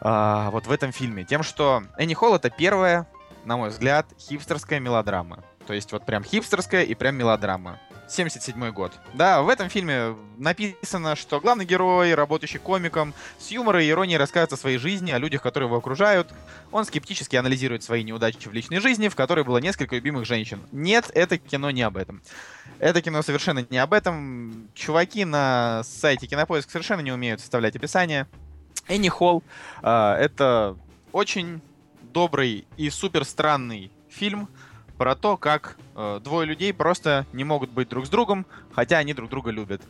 а, 0.00 0.50
вот 0.50 0.66
в 0.66 0.70
этом 0.70 0.92
фильме. 0.92 1.24
Тем, 1.24 1.42
что 1.42 1.82
Энни 1.98 2.14
Холл 2.14 2.34
это 2.34 2.50
первая, 2.50 3.06
на 3.44 3.56
мой 3.56 3.70
взгляд, 3.70 4.06
хипстерская 4.18 4.80
мелодрама. 4.80 5.44
То 5.66 5.74
есть 5.74 5.92
вот 5.92 6.06
прям 6.06 6.24
хипстерская 6.24 6.82
и 6.82 6.94
прям 6.94 7.16
мелодрама. 7.16 7.78
77 8.08 8.70
год. 8.70 8.92
Да, 9.14 9.42
в 9.42 9.48
этом 9.48 9.68
фильме 9.68 10.16
написано, 10.36 11.16
что 11.16 11.40
главный 11.40 11.64
герой, 11.64 12.14
работающий 12.14 12.58
комиком, 12.58 13.14
с 13.38 13.50
юмором 13.50 13.80
и 13.80 13.88
иронией 13.88 14.18
рассказывает 14.18 14.52
о 14.52 14.56
своей 14.56 14.78
жизни, 14.78 15.10
о 15.10 15.18
людях, 15.18 15.42
которые 15.42 15.66
его 15.66 15.76
окружают. 15.76 16.32
Он 16.72 16.84
скептически 16.84 17.36
анализирует 17.36 17.82
свои 17.82 18.04
неудачи 18.04 18.48
в 18.48 18.52
личной 18.52 18.78
жизни, 18.78 19.08
в 19.08 19.16
которой 19.16 19.44
было 19.44 19.58
несколько 19.58 19.96
любимых 19.96 20.24
женщин. 20.24 20.60
Нет, 20.72 21.10
это 21.14 21.38
кино 21.38 21.70
не 21.70 21.82
об 21.82 21.96
этом. 21.96 22.22
Это 22.78 23.02
кино 23.02 23.22
совершенно 23.22 23.66
не 23.68 23.78
об 23.78 23.92
этом. 23.92 24.68
Чуваки 24.74 25.24
на 25.24 25.82
сайте 25.84 26.26
Кинопоиск 26.26 26.70
совершенно 26.70 27.00
не 27.00 27.12
умеют 27.12 27.40
составлять 27.40 27.74
описание. 27.76 28.28
Энни 28.88 29.08
Холл 29.08 29.42
э, 29.82 30.12
это 30.20 30.76
очень 31.12 31.60
добрый 32.12 32.66
и 32.76 32.90
супер 32.90 33.24
странный 33.24 33.90
фильм 34.08 34.48
про 34.96 35.14
то, 35.14 35.36
как 35.36 35.76
э, 35.94 36.20
двое 36.22 36.46
людей 36.46 36.72
просто 36.72 37.26
не 37.32 37.44
могут 37.44 37.70
быть 37.70 37.88
друг 37.88 38.06
с 38.06 38.08
другом, 38.08 38.46
хотя 38.72 38.98
они 38.98 39.12
друг 39.12 39.28
друга 39.30 39.50
любят. 39.50 39.82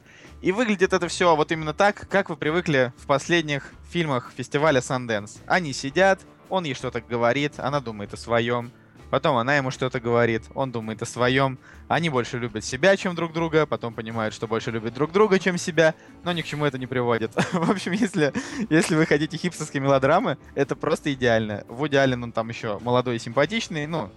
И 0.42 0.52
выглядит 0.52 0.92
это 0.92 1.08
все 1.08 1.34
вот 1.36 1.52
именно 1.52 1.72
так, 1.72 2.08
как 2.08 2.28
вы 2.28 2.36
привыкли 2.36 2.92
в 2.98 3.06
последних 3.06 3.72
фильмах 3.88 4.32
фестиваля 4.36 4.80
Sundance. 4.80 5.38
Они 5.46 5.72
сидят, 5.72 6.20
он 6.48 6.64
ей 6.64 6.74
что-то 6.74 7.00
говорит, 7.00 7.54
она 7.58 7.80
думает 7.80 8.14
о 8.14 8.16
своем, 8.16 8.72
Потом 9.10 9.36
она 9.36 9.56
ему 9.56 9.70
что-то 9.70 10.00
говорит, 10.00 10.42
он 10.54 10.72
думает 10.72 11.02
о 11.02 11.06
своем. 11.06 11.58
Они 11.88 12.10
больше 12.10 12.38
любят 12.38 12.64
себя, 12.64 12.96
чем 12.96 13.14
друг 13.14 13.32
друга, 13.32 13.66
потом 13.66 13.94
понимают, 13.94 14.34
что 14.34 14.46
больше 14.46 14.70
любят 14.70 14.94
друг 14.94 15.12
друга, 15.12 15.38
чем 15.38 15.58
себя, 15.58 15.94
но 16.24 16.32
ни 16.32 16.42
к 16.42 16.46
чему 16.46 16.64
это 16.64 16.78
не 16.78 16.86
приводит. 16.86 17.32
В 17.52 17.70
общем, 17.70 17.92
если, 17.92 18.32
если 18.68 18.96
вы 18.96 19.06
хотите 19.06 19.36
хипстерской 19.36 19.80
мелодрамы, 19.80 20.38
это 20.54 20.74
просто 20.74 21.12
идеально. 21.12 21.64
Вуди 21.68 21.96
Аллен, 21.96 22.24
он 22.24 22.32
там 22.32 22.48
еще 22.48 22.78
молодой 22.80 23.16
и 23.16 23.20
симпатичный, 23.20 23.86
ну, 23.86 24.10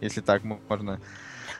если 0.00 0.20
так 0.20 0.42
можно 0.42 1.00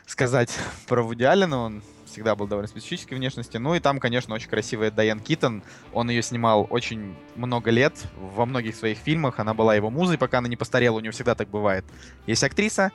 сказать 0.05 0.53
про 0.87 1.01
Вуди 1.01 1.23
Аллена, 1.23 1.57
он 1.57 1.83
всегда 2.13 2.35
был 2.35 2.47
довольно 2.47 2.67
специфической 2.67 3.15
внешности. 3.15 3.57
Ну 3.57 3.75
и 3.75 3.79
там, 3.79 3.99
конечно, 3.99 4.33
очень 4.33 4.49
красивая 4.49 4.91
Дайан 4.91 5.19
Китон. 5.19 5.63
Он 5.91 6.09
ее 6.09 6.21
снимал 6.21 6.67
очень 6.69 7.15
много 7.35 7.71
лет 7.71 8.05
во 8.15 8.45
многих 8.45 8.75
своих 8.75 8.97
фильмах. 8.97 9.39
Она 9.39 9.53
была 9.53 9.75
его 9.75 9.89
музой, 9.89 10.17
пока 10.17 10.37
она 10.37 10.47
не 10.47 10.55
постарела. 10.55 10.97
У 10.97 10.99
нее 10.99 11.11
всегда 11.11 11.35
так 11.35 11.49
бывает. 11.49 11.85
Есть 12.25 12.43
актриса, 12.43 12.91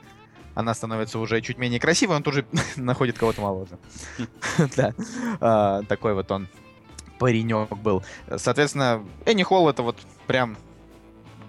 она 0.55 0.73
становится 0.73 1.19
уже 1.19 1.41
чуть 1.41 1.57
менее 1.57 1.79
красивой, 1.79 2.15
он 2.17 2.23
тут 2.23 2.33
же 2.33 2.45
находит 2.75 3.17
кого-то 3.17 3.41
моложе. 3.41 3.77
Да, 4.75 4.93
а, 5.39 5.83
такой 5.83 6.13
вот 6.13 6.31
он 6.31 6.47
паренек 7.19 7.69
был. 7.77 8.03
Соответственно, 8.37 9.05
Энни 9.25 9.43
Холл 9.43 9.69
это 9.69 9.83
вот 9.83 9.97
прям 10.27 10.57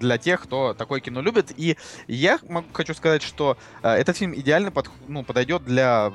для 0.01 0.19
тех, 0.19 0.43
кто 0.43 0.75
такое 0.75 1.01
кино 1.01 1.21
любит. 1.21 1.53
И 1.57 1.77
я 2.09 2.41
хочу 2.73 2.95
сказать, 2.95 3.23
что 3.23 3.57
э, 3.83 3.91
этот 3.91 4.17
фильм 4.17 4.35
идеально 4.35 4.71
под, 4.71 4.91
ну, 5.07 5.23
подойдет 5.23 5.65
для 5.65 6.13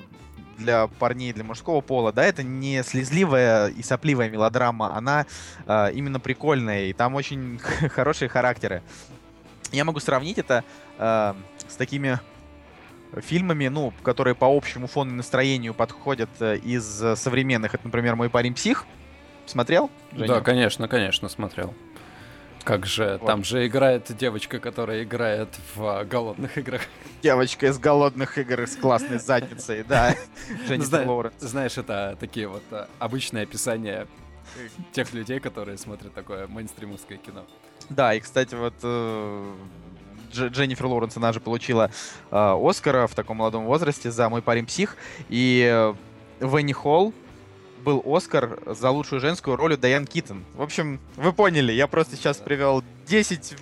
для 0.58 0.88
парней, 0.88 1.34
для 1.34 1.44
мужского 1.44 1.82
пола, 1.82 2.12
да, 2.12 2.24
это 2.24 2.44
не 2.44 2.84
слезливая 2.84 3.68
и 3.68 3.84
сопливая 3.84 4.30
мелодрама, 4.30 4.96
она 4.96 5.26
э, 5.66 5.92
именно 5.94 6.20
прикольная, 6.20 6.86
и 6.86 6.94
там 6.94 7.16
очень 7.16 7.60
хорошие 7.90 8.30
характеры. 8.30 8.82
Я 9.72 9.86
могу 9.86 10.00
сравнить 10.00 10.38
это 10.38 10.64
э, 10.98 11.34
с 11.68 11.76
такими 11.76 12.20
фильмами, 13.18 13.68
ну, 13.68 13.94
которые 14.04 14.36
по 14.36 14.46
общему 14.46 14.88
фону 14.88 15.12
и 15.12 15.16
настроению 15.16 15.74
подходят 15.74 16.30
э, 16.40 16.58
из 16.58 16.86
современных. 17.16 17.74
Это, 17.74 17.86
например, 17.86 18.16
«Мой 18.16 18.30
парень 18.30 18.54
псих». 18.54 18.86
Смотрел? 19.46 19.92
Женя? 20.12 20.28
Да, 20.28 20.42
конечно, 20.42 20.88
конечно, 20.88 21.30
смотрел. 21.30 21.74
Как 22.66 22.88
же, 22.88 23.18
вот. 23.22 23.28
там 23.28 23.44
же 23.44 23.68
играет 23.68 24.12
девочка, 24.18 24.60
которая 24.60 25.04
играет 25.04 25.50
в 25.76 25.84
а, 25.84 26.04
голодных 26.04 26.58
играх. 26.58 26.82
Девочка 27.22 27.68
из 27.68 27.78
голодных 27.78 28.40
игр 28.40 28.68
с 28.68 28.76
классной 28.76 29.20
задницей, 29.20 29.84
да. 29.84 30.16
Зна- 30.68 31.32
знаешь, 31.40 31.78
это 31.78 32.18
такие 32.20 32.48
вот 32.48 32.64
а, 32.72 32.90
обычные 32.98 33.44
описания 33.44 34.08
тех 34.94 35.14
людей, 35.14 35.40
которые 35.40 35.78
смотрят 35.78 36.14
такое 36.14 36.48
мейнстримовское 36.48 37.20
кино. 37.20 37.46
Да, 37.90 38.14
и, 38.16 38.20
кстати, 38.20 38.56
вот 38.56 38.74
э, 38.82 39.54
Дженнифер 40.34 40.88
Лоуренс, 40.88 41.18
она 41.18 41.34
же 41.34 41.40
получила 41.40 41.92
э, 42.32 42.60
Оскара 42.62 43.08
в 43.08 43.14
таком 43.14 43.38
молодом 43.38 43.66
возрасте 43.66 44.12
за 44.12 44.28
«Мой 44.30 44.42
парень 44.42 44.66
псих», 44.66 44.98
и 45.30 45.68
э, 45.72 45.94
Венни 46.40 46.74
Холл, 46.74 47.14
был 47.86 48.02
Оскар 48.04 48.60
за 48.66 48.90
лучшую 48.90 49.22
женскую 49.22 49.56
роль 49.56 49.74
у 49.74 49.78
Дайан 49.78 50.08
Китон. 50.08 50.44
В 50.56 50.64
общем, 50.64 51.00
вы 51.16 51.32
поняли, 51.32 51.72
я 51.72 51.86
просто 51.86 52.16
сейчас 52.16 52.38
привел 52.38 52.84
10 53.06 53.56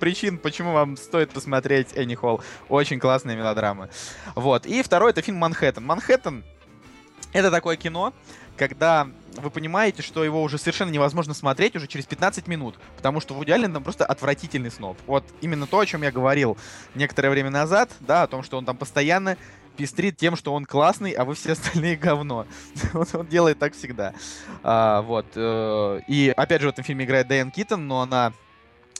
причин, 0.00 0.38
почему 0.38 0.72
вам 0.72 0.96
стоит 0.96 1.30
посмотреть 1.30 1.88
Энни 1.94 2.14
Холл. 2.14 2.40
Очень 2.70 2.98
классная 2.98 3.36
мелодрама. 3.36 3.90
Вот. 4.34 4.64
И 4.64 4.82
второй 4.82 5.10
это 5.10 5.20
фильм 5.20 5.36
«Манхэттен». 5.36 5.84
«Манхэттен»— 5.84 6.42
это 7.34 7.50
такое 7.50 7.76
кино, 7.76 8.14
когда 8.56 9.08
вы 9.36 9.50
понимаете, 9.50 10.02
что 10.02 10.24
его 10.24 10.42
уже 10.42 10.56
совершенно 10.56 10.90
невозможно 10.90 11.34
смотреть 11.34 11.76
уже 11.76 11.86
через 11.86 12.06
15 12.06 12.48
минут, 12.48 12.76
потому 12.96 13.20
что 13.20 13.34
Вуди 13.34 13.50
Аллен 13.50 13.74
там 13.74 13.84
просто 13.84 14.06
отвратительный 14.06 14.70
сноб. 14.70 14.96
Вот 15.06 15.22
именно 15.42 15.66
то, 15.66 15.80
о 15.80 15.86
чем 15.86 16.02
я 16.02 16.10
говорил 16.10 16.56
некоторое 16.94 17.28
время 17.28 17.50
назад, 17.50 17.90
да, 18.00 18.22
о 18.22 18.26
том, 18.26 18.42
что 18.42 18.56
он 18.56 18.64
там 18.64 18.76
постоянно 18.78 19.36
пестрит 19.76 20.16
тем, 20.16 20.36
что 20.36 20.54
он 20.54 20.64
классный, 20.64 21.12
а 21.12 21.24
вы 21.24 21.34
все 21.34 21.52
остальные 21.52 21.96
говно. 21.96 22.46
он, 22.94 23.06
он 23.12 23.26
делает 23.26 23.58
так 23.58 23.74
всегда. 23.74 24.14
А, 24.62 25.02
вот. 25.02 25.26
Э, 25.34 26.00
и 26.08 26.32
опять 26.36 26.60
же 26.60 26.68
в 26.68 26.70
этом 26.70 26.84
фильме 26.84 27.04
играет 27.04 27.28
Дайан 27.28 27.50
Китон, 27.50 27.86
но 27.86 28.00
она 28.00 28.32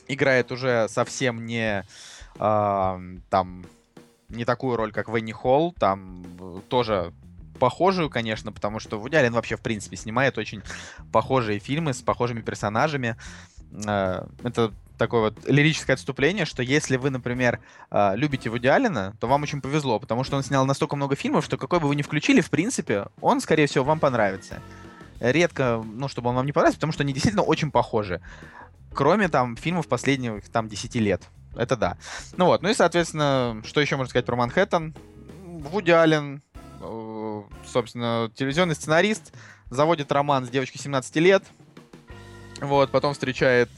играет 0.07 0.51
уже 0.51 0.87
совсем 0.89 1.45
не 1.45 1.83
а, 2.39 2.99
там 3.29 3.65
не 4.29 4.45
такую 4.45 4.75
роль, 4.75 4.91
как 4.91 5.09
Венни 5.09 5.31
Холл, 5.31 5.73
там 5.73 6.23
тоже 6.69 7.13
похожую, 7.59 8.09
конечно, 8.09 8.51
потому 8.51 8.79
что 8.79 8.99
Вуди 8.99 9.15
Аллен 9.15 9.33
вообще, 9.33 9.55
в 9.55 9.61
принципе, 9.61 9.97
снимает 9.97 10.37
очень 10.37 10.61
похожие 11.11 11.59
фильмы 11.59 11.93
с 11.93 12.01
похожими 12.01 12.41
персонажами. 12.41 13.15
Э, 13.85 14.25
это 14.43 14.73
такое 14.97 15.21
вот 15.21 15.47
лирическое 15.47 15.95
отступление, 15.95 16.45
что 16.45 16.63
если 16.63 16.97
вы, 16.97 17.09
например, 17.09 17.59
а, 17.89 18.13
любите 18.15 18.49
Вуди 18.49 18.67
Аллена, 18.67 19.13
то 19.19 19.27
вам 19.27 19.43
очень 19.43 19.61
повезло, 19.61 19.99
потому 19.99 20.23
что 20.23 20.35
он 20.37 20.43
снял 20.43 20.65
настолько 20.65 20.95
много 20.95 21.15
фильмов, 21.15 21.45
что 21.45 21.57
какой 21.57 21.79
бы 21.79 21.87
вы 21.87 21.95
ни 21.95 22.01
включили, 22.01 22.41
в 22.41 22.49
принципе, 22.49 23.05
он, 23.21 23.41
скорее 23.41 23.67
всего, 23.67 23.83
вам 23.85 23.99
понравится. 23.99 24.61
Редко, 25.19 25.83
ну, 25.85 26.07
чтобы 26.07 26.29
он 26.29 26.35
вам 26.35 26.45
не 26.45 26.51
понравился, 26.51 26.77
потому 26.77 26.93
что 26.93 27.03
они 27.03 27.13
действительно 27.13 27.43
очень 27.43 27.71
похожи. 27.71 28.21
Кроме 28.93 29.29
там 29.29 29.55
фильмов 29.55 29.87
последних 29.87 30.47
там 30.49 30.67
10 30.67 30.95
лет. 30.95 31.23
Это 31.55 31.75
да. 31.75 31.97
Ну 32.35 32.45
вот, 32.45 32.61
ну 32.61 32.69
и, 32.69 32.73
соответственно, 32.73 33.61
что 33.65 33.81
еще 33.81 33.95
можно 33.95 34.09
сказать 34.09 34.25
про 34.25 34.35
Манхэттен? 34.35 34.95
Вуди 35.43 35.91
Аллен, 35.91 36.41
э, 36.81 37.41
собственно, 37.65 38.31
телевизионный 38.35 38.75
сценарист, 38.75 39.33
заводит 39.69 40.11
роман 40.11 40.45
с 40.45 40.49
девочкой 40.49 40.79
17 40.79 41.15
лет, 41.17 41.43
вот, 42.61 42.91
потом 42.91 43.13
встречает 43.13 43.69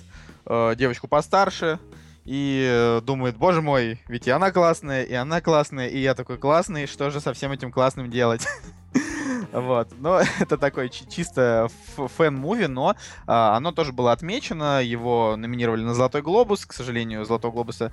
э, 0.45 0.75
девочку 0.75 1.07
постарше 1.07 1.79
и 2.25 2.63
э, 2.69 3.01
думает, 3.01 3.37
боже 3.37 3.61
мой, 3.61 3.99
ведь 4.07 4.27
и 4.27 4.31
она 4.31 4.51
классная, 4.51 5.03
и 5.03 5.13
она 5.13 5.41
классная, 5.41 5.87
и 5.87 5.97
я 5.99 6.13
такой 6.13 6.37
классный, 6.37 6.85
что 6.85 7.09
же 7.09 7.19
со 7.21 7.33
всем 7.33 7.51
этим 7.51 7.71
классным 7.71 8.09
делать? 8.09 8.47
Вот, 9.51 9.89
но 9.97 10.21
это 10.39 10.57
такой 10.57 10.89
чисто 10.89 11.69
fun 11.97 12.21
movie, 12.21 12.67
но 12.67 12.95
а, 13.25 13.57
оно 13.57 13.71
тоже 13.71 13.93
было 13.93 14.11
отмечено, 14.11 14.83
его 14.83 15.35
номинировали 15.37 15.81
на 15.81 15.95
Золотой 15.95 16.21
Глобус, 16.21 16.67
к 16.67 16.73
сожалению, 16.73 17.25
Золотого 17.25 17.51
Глобуса 17.51 17.91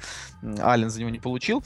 Аллен 0.59 0.91
за 0.91 1.01
него 1.01 1.11
не 1.11 1.19
получил. 1.19 1.65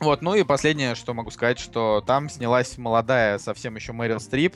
Вот, 0.00 0.22
ну 0.22 0.34
и 0.34 0.44
последнее, 0.44 0.94
что 0.94 1.14
могу 1.14 1.30
сказать, 1.30 1.58
что 1.58 2.04
там 2.06 2.28
снялась 2.28 2.78
молодая 2.78 3.38
совсем 3.38 3.74
еще 3.76 3.92
Мэрил 3.92 4.20
Стрип, 4.20 4.54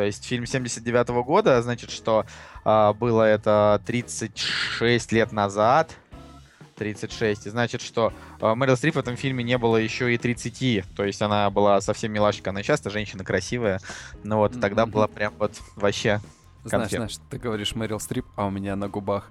то 0.00 0.06
есть 0.06 0.24
фильм 0.24 0.46
79 0.46 1.08
-го 1.10 1.22
года, 1.22 1.60
значит, 1.60 1.90
что 1.90 2.24
а, 2.64 2.94
было 2.94 3.22
это 3.22 3.82
36 3.84 5.12
лет 5.12 5.30
назад. 5.30 5.94
36. 6.76 7.46
И 7.46 7.50
значит, 7.50 7.82
что 7.82 8.14
э, 8.40 8.54
Мэрил 8.54 8.78
Стрип 8.78 8.94
в 8.94 8.98
этом 8.98 9.16
фильме 9.16 9.44
не 9.44 9.58
было 9.58 9.76
еще 9.76 10.14
и 10.14 10.16
30. 10.16 10.86
То 10.96 11.04
есть 11.04 11.20
она 11.20 11.50
была 11.50 11.82
совсем 11.82 12.12
милашка. 12.12 12.48
Она 12.48 12.62
чисто 12.62 12.88
женщина 12.88 13.24
красивая. 13.24 13.78
Ну 14.24 14.38
вот, 14.38 14.52
mm-hmm. 14.52 14.60
тогда 14.60 14.86
была 14.86 15.06
прям 15.06 15.34
вот 15.38 15.60
вообще 15.76 16.22
Знаешь, 16.64 16.90
знаешь, 16.90 17.18
ты 17.28 17.36
говоришь 17.36 17.74
Мэрил 17.74 18.00
Стрип, 18.00 18.24
а 18.36 18.46
у 18.46 18.50
меня 18.50 18.76
на 18.76 18.88
губах... 18.88 19.30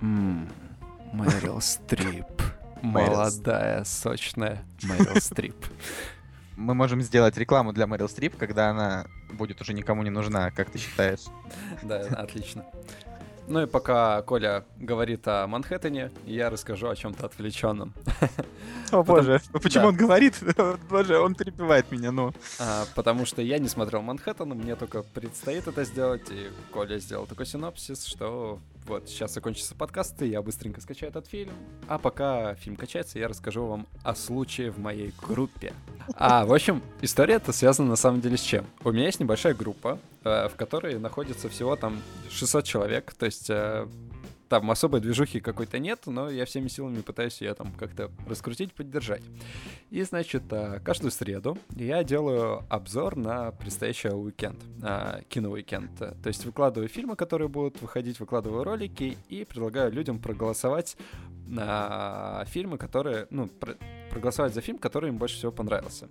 Ммм, 0.00 0.48
Мэрил 1.12 1.60
Стрип. 1.60 2.42
Молодая, 2.82 3.84
сочная 3.84 4.64
Мэрил 4.82 5.20
Стрип. 5.20 5.54
Мы 6.56 6.74
можем 6.74 7.00
сделать 7.02 7.36
рекламу 7.36 7.72
для 7.72 7.86
Мэрил 7.86 8.08
Стрип, 8.08 8.36
когда 8.36 8.70
она 8.70 9.06
будет 9.30 9.60
уже 9.60 9.72
никому 9.72 10.02
не 10.02 10.10
нужна, 10.10 10.50
как 10.50 10.70
ты 10.70 10.78
считаешь? 10.78 11.20
Да, 11.82 12.00
отлично. 12.00 12.64
Ну 13.48 13.62
и 13.62 13.66
пока 13.66 14.22
Коля 14.22 14.64
говорит 14.78 15.26
о 15.26 15.46
Манхэттене, 15.46 16.10
я 16.26 16.48
расскажу 16.48 16.88
о 16.88 16.96
чем-то 16.96 17.26
отвлеченном. 17.26 17.92
О 18.92 19.02
боже, 19.02 19.40
почему 19.52 19.88
он 19.88 19.96
говорит? 19.96 20.34
Боже, 20.90 21.18
он 21.18 21.34
перебивает 21.34 21.90
меня, 21.90 22.12
ну. 22.12 22.32
А, 22.58 22.84
потому 22.94 23.24
что 23.24 23.40
я 23.40 23.58
не 23.58 23.68
смотрел 23.68 24.02
Манхэттен, 24.02 24.50
мне 24.50 24.76
только 24.76 25.02
предстоит 25.02 25.66
это 25.66 25.84
сделать, 25.84 26.30
и 26.30 26.50
Коля 26.72 26.98
сделал 26.98 27.26
такой 27.26 27.46
синопсис, 27.46 28.04
что 28.04 28.60
вот, 28.86 29.08
сейчас 29.08 29.32
закончится 29.32 29.74
подкаст, 29.74 30.20
и 30.22 30.28
я 30.28 30.42
быстренько 30.42 30.80
скачаю 30.80 31.10
этот 31.10 31.26
фильм. 31.28 31.52
А 31.88 31.98
пока 31.98 32.54
фильм 32.56 32.76
качается, 32.76 33.18
я 33.18 33.28
расскажу 33.28 33.64
вам 33.64 33.86
о 34.02 34.14
случае 34.14 34.70
в 34.70 34.78
моей 34.78 35.14
группе. 35.22 35.72
А, 36.14 36.44
в 36.44 36.52
общем, 36.52 36.82
история 37.00 37.34
это 37.34 37.52
связана 37.52 37.90
на 37.90 37.96
самом 37.96 38.20
деле 38.20 38.36
с 38.36 38.42
чем? 38.42 38.66
У 38.82 38.90
меня 38.90 39.06
есть 39.06 39.20
небольшая 39.20 39.54
группа, 39.54 39.98
э, 40.24 40.48
в 40.48 40.56
которой 40.56 40.98
находится 40.98 41.48
всего 41.48 41.76
там 41.76 42.02
600 42.30 42.64
человек, 42.64 43.14
то 43.14 43.26
есть 43.26 43.31
э, 43.48 43.86
там 44.48 44.70
особой 44.70 45.00
движухи 45.00 45.40
какой-то 45.40 45.78
нет, 45.78 46.00
но 46.06 46.28
я 46.28 46.44
всеми 46.44 46.68
силами 46.68 47.00
пытаюсь 47.00 47.40
ее 47.40 47.54
там 47.54 47.72
как-то 47.72 48.10
раскрутить, 48.26 48.74
поддержать. 48.74 49.22
И, 49.90 50.02
значит, 50.02 50.42
э, 50.50 50.78
каждую 50.84 51.10
среду 51.10 51.56
я 51.70 52.04
делаю 52.04 52.62
обзор 52.68 53.16
на 53.16 53.52
предстоящий 53.52 54.10
уикенд, 54.10 54.60
э, 54.82 55.22
киноуикенд. 55.30 55.96
То 55.96 56.26
есть 56.26 56.44
выкладываю 56.44 56.88
фильмы, 56.88 57.16
которые 57.16 57.48
будут 57.48 57.80
выходить, 57.80 58.20
выкладываю 58.20 58.62
ролики 58.62 59.16
и 59.30 59.44
предлагаю 59.44 59.90
людям 59.90 60.18
проголосовать 60.18 60.98
на 61.46 62.44
фильмы, 62.46 62.76
которые, 62.76 63.26
ну, 63.30 63.48
про 63.48 63.76
проголосовать 64.10 64.52
за 64.52 64.60
фильм, 64.60 64.76
который 64.76 65.08
им 65.08 65.16
больше 65.16 65.36
всего 65.36 65.52
понравился. 65.52 66.08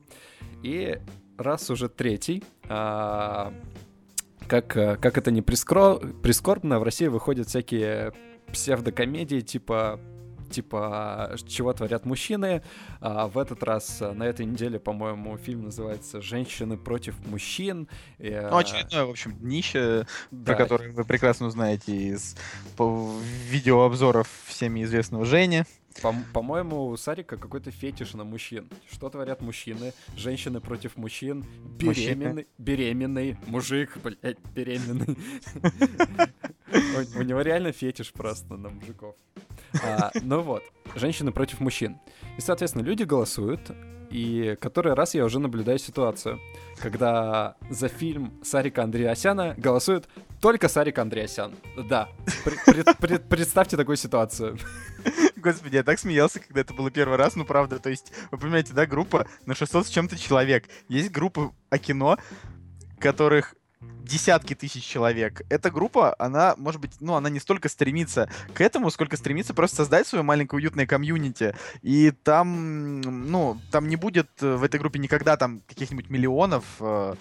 И 0.64 1.00
раз 1.38 1.70
уже 1.70 1.88
третий, 1.88 2.44
как, 4.48 4.68
как 4.68 5.18
это 5.18 5.32
не 5.32 5.42
прискорбно, 5.42 6.80
в 6.80 6.84
России 6.84 7.08
выходят 7.08 7.48
всякие 7.48 8.14
псевдокомедии 8.52 9.40
типа 9.40 10.00
типа 10.52 11.36
«Чего 11.48 11.74
творят 11.74 12.06
мужчины». 12.06 12.62
А 13.00 13.28
в 13.28 13.38
этот 13.38 13.64
раз, 13.64 14.02
на 14.02 14.24
этой 14.24 14.46
неделе, 14.46 14.80
по-моему, 14.80 15.38
фильм 15.38 15.64
называется 15.64 16.22
«Женщины 16.22 16.78
против 16.78 17.16
мужчин». 17.26 17.88
И, 18.20 18.30
ну, 18.30 18.58
очередное, 18.58 19.06
в 19.06 19.10
общем, 19.10 19.36
нище, 19.40 20.06
да. 20.30 20.52
про 20.54 20.64
которое 20.64 20.92
вы 20.92 21.06
прекрасно 21.06 21.50
знаете 21.50 21.96
из 21.96 22.36
видеообзоров 23.50 24.28
всеми 24.46 24.84
известного 24.84 25.26
Жени. 25.26 25.64
По-моему, 26.34 26.88
у 26.88 26.98
Сарика 26.98 27.38
какой-то 27.38 27.72
фетиш 27.72 28.14
на 28.14 28.24
мужчин. 28.24 28.70
Что 28.92 29.10
творят 29.10 29.42
мужчины? 29.42 29.94
Женщины 30.16 30.62
против 30.62 30.98
мужчин. 30.98 31.46
Беременный, 31.78 32.48
беременный 32.58 33.38
мужик, 33.48 33.98
блядь, 34.04 34.40
беременный. 34.56 35.18
У 37.16 37.22
него 37.22 37.42
реально 37.42 37.72
фетиш 37.72 38.12
просто 38.14 38.56
на 38.56 38.70
мужиков. 38.70 39.16
А, 39.84 40.12
ну 40.22 40.42
вот, 40.42 40.64
женщины 40.96 41.32
против 41.32 41.60
мужчин. 41.60 42.00
И, 42.38 42.42
соответственно, 42.42 42.84
люди 42.84 43.04
голосуют, 43.04 43.72
и 44.10 44.58
который 44.60 44.94
раз 44.94 45.16
я 45.16 45.24
уже 45.24 45.40
наблюдаю 45.40 45.80
ситуацию, 45.80 46.40
когда 46.80 47.56
за 47.70 47.88
фильм 47.88 48.34
Сарика 48.44 48.84
Андреасяна 48.84 49.56
голосует 49.58 50.08
только 50.42 50.68
Сарик 50.68 51.00
Андреасян. 51.00 51.54
Да, 51.90 52.10
представьте 53.30 53.78
такую 53.78 53.96
ситуацию. 53.96 54.58
Господи, 55.38 55.76
я 55.76 55.84
так 55.84 55.98
смеялся, 55.98 56.40
когда 56.40 56.62
это 56.62 56.74
было 56.74 56.92
первый 56.92 57.18
раз, 57.18 57.36
ну 57.36 57.46
правда, 57.46 57.80
то 57.80 57.90
есть, 57.90 58.12
вы 58.32 58.38
понимаете, 58.38 58.74
да, 58.74 58.86
группа 58.86 59.28
на 59.46 59.56
600 59.56 59.88
с 59.88 59.90
чем-то 59.90 60.18
человек. 60.18 60.66
Есть 60.88 61.12
группа 61.12 61.54
о 61.70 61.78
кино, 61.78 62.18
которых 63.00 63.56
десятки 64.04 64.56
тысяч 64.56 64.84
человек. 64.84 65.42
Эта 65.50 65.72
группа, 65.72 66.16
она, 66.20 66.56
может 66.58 66.82
быть, 66.82 66.92
ну, 67.00 67.16
она 67.16 67.30
не 67.30 67.40
столько 67.40 67.70
стремится 67.70 68.30
к 68.54 68.62
этому, 68.62 68.90
сколько 68.92 69.18
стремится 69.18 69.54
просто 69.54 69.78
создать 69.78 70.08
свое 70.08 70.24
маленькое 70.24 70.58
уютное 70.58 70.86
комьюнити. 70.86 71.56
И 71.82 72.12
там, 72.12 73.02
ну, 73.02 73.60
там 73.72 73.88
не 73.88 73.96
будет 73.96 74.30
э, 74.42 74.56
в 74.56 74.64
этой 74.64 74.80
группе 74.80 75.00
никогда 75.00 75.38
там 75.38 75.62
каких-нибудь 75.68 76.10
миллионов. 76.10 76.64
Э, 76.80 77.16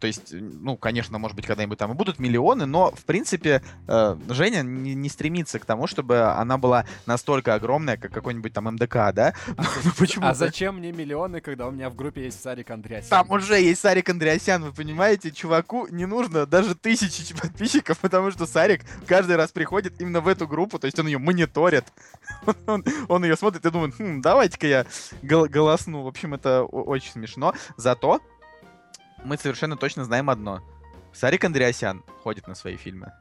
то 0.00 0.06
есть, 0.06 0.32
ну, 0.32 0.76
конечно, 0.76 1.18
может 1.18 1.36
быть, 1.36 1.46
когда-нибудь 1.46 1.78
там 1.78 1.92
и 1.92 1.94
будут 1.94 2.18
миллионы, 2.18 2.66
но, 2.66 2.90
в 2.90 3.04
принципе, 3.04 3.62
э, 3.86 4.16
Женя 4.28 4.62
не, 4.62 4.94
не 4.94 5.08
стремится 5.08 5.58
к 5.58 5.64
тому, 5.64 5.86
чтобы 5.86 6.22
она 6.22 6.58
была 6.58 6.86
настолько 7.06 7.54
огромная, 7.54 7.96
как 7.96 8.12
какой-нибудь 8.12 8.52
там 8.52 8.64
МДК, 8.74 9.12
да? 9.12 9.34
А, 9.56 9.62
ну, 9.84 9.90
почему? 9.98 10.26
А 10.26 10.34
зачем 10.34 10.78
мне 10.78 10.92
миллионы, 10.92 11.40
когда 11.40 11.68
у 11.68 11.70
меня 11.70 11.90
в 11.90 11.94
группе 11.94 12.24
есть 12.24 12.42
Сарик 12.42 12.70
Андреасян? 12.70 13.10
Там 13.10 13.30
уже 13.30 13.60
есть 13.60 13.80
Сарик 13.80 14.08
Андреасян, 14.08 14.64
вы 14.64 14.72
понимаете? 14.72 15.30
Чуваку 15.30 15.86
не 15.90 16.06
нужно 16.06 16.13
даже 16.22 16.74
тысячи 16.74 17.34
подписчиков, 17.34 17.98
потому 17.98 18.30
что 18.30 18.46
Сарик 18.46 18.82
каждый 19.06 19.36
раз 19.36 19.52
приходит 19.52 20.00
именно 20.00 20.20
в 20.20 20.28
эту 20.28 20.46
группу, 20.46 20.78
то 20.78 20.86
есть 20.86 20.98
он 20.98 21.06
ее 21.06 21.18
мониторит, 21.18 21.84
он, 22.66 22.84
он 23.08 23.24
ее 23.24 23.36
смотрит 23.36 23.64
и 23.64 23.70
думает, 23.70 23.94
хм, 23.98 24.20
давайте-ка 24.20 24.66
я 24.66 24.86
гол- 25.22 25.48
голосну. 25.48 26.02
В 26.02 26.08
общем, 26.08 26.34
это 26.34 26.64
очень 26.64 27.12
смешно. 27.12 27.54
Зато 27.76 28.20
мы 29.24 29.36
совершенно 29.36 29.76
точно 29.76 30.04
знаем 30.04 30.30
одно. 30.30 30.62
Сарик 31.12 31.44
Андреасян 31.44 32.02
ходит 32.22 32.48
на 32.48 32.54
свои 32.54 32.76
фильмы. 32.76 33.12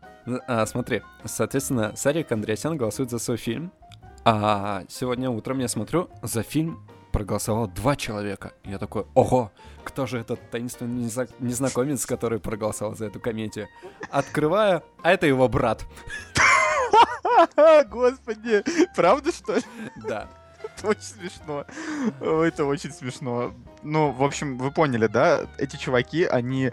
А, 0.47 0.65
смотри, 0.65 1.01
соответственно, 1.25 1.95
Сарик 1.95 2.31
Андреасян 2.31 2.77
голосует 2.77 3.09
за 3.09 3.19
свой 3.19 3.37
фильм, 3.37 3.71
а 4.25 4.83
сегодня 4.89 5.29
утром 5.29 5.59
я 5.59 5.67
смотрю 5.67 6.09
за 6.21 6.43
фильм 6.43 6.87
проголосовало 7.13 7.67
два 7.67 7.95
человека. 7.95 8.53
Я 8.65 8.79
такой, 8.79 9.05
ого, 9.13 9.51
кто 9.85 10.05
же 10.05 10.19
этот 10.19 10.49
таинственный 10.49 11.09
незнакомец, 11.39 12.05
который 12.05 12.39
проголосовал 12.39 12.95
за 12.95 13.05
эту 13.05 13.21
комедию? 13.21 13.69
Открываю, 14.09 14.83
а 15.01 15.11
это 15.11 15.27
его 15.27 15.47
брат. 15.47 15.85
Господи, 17.89 18.63
правда 18.95 19.31
что 19.31 19.55
ли? 19.55 19.63
Да. 20.07 20.27
Это 20.77 20.87
очень 20.87 21.01
смешно. 21.01 21.65
Это 22.21 22.65
очень 22.65 22.91
смешно. 22.91 23.53
Ну, 23.83 24.11
в 24.11 24.23
общем, 24.23 24.57
вы 24.57 24.71
поняли, 24.71 25.07
да? 25.07 25.45
Эти 25.57 25.75
чуваки, 25.75 26.23
они 26.23 26.67
э, 26.67 26.71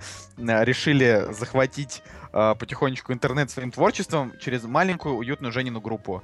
решили 0.65 1.27
захватить 1.33 2.03
э, 2.33 2.55
потихонечку 2.59 3.13
интернет 3.13 3.51
своим 3.51 3.73
творчеством 3.73 4.33
через 4.41 4.63
маленькую 4.63 5.17
уютную 5.17 5.53
Женину 5.53 5.81
группу. 5.81 6.23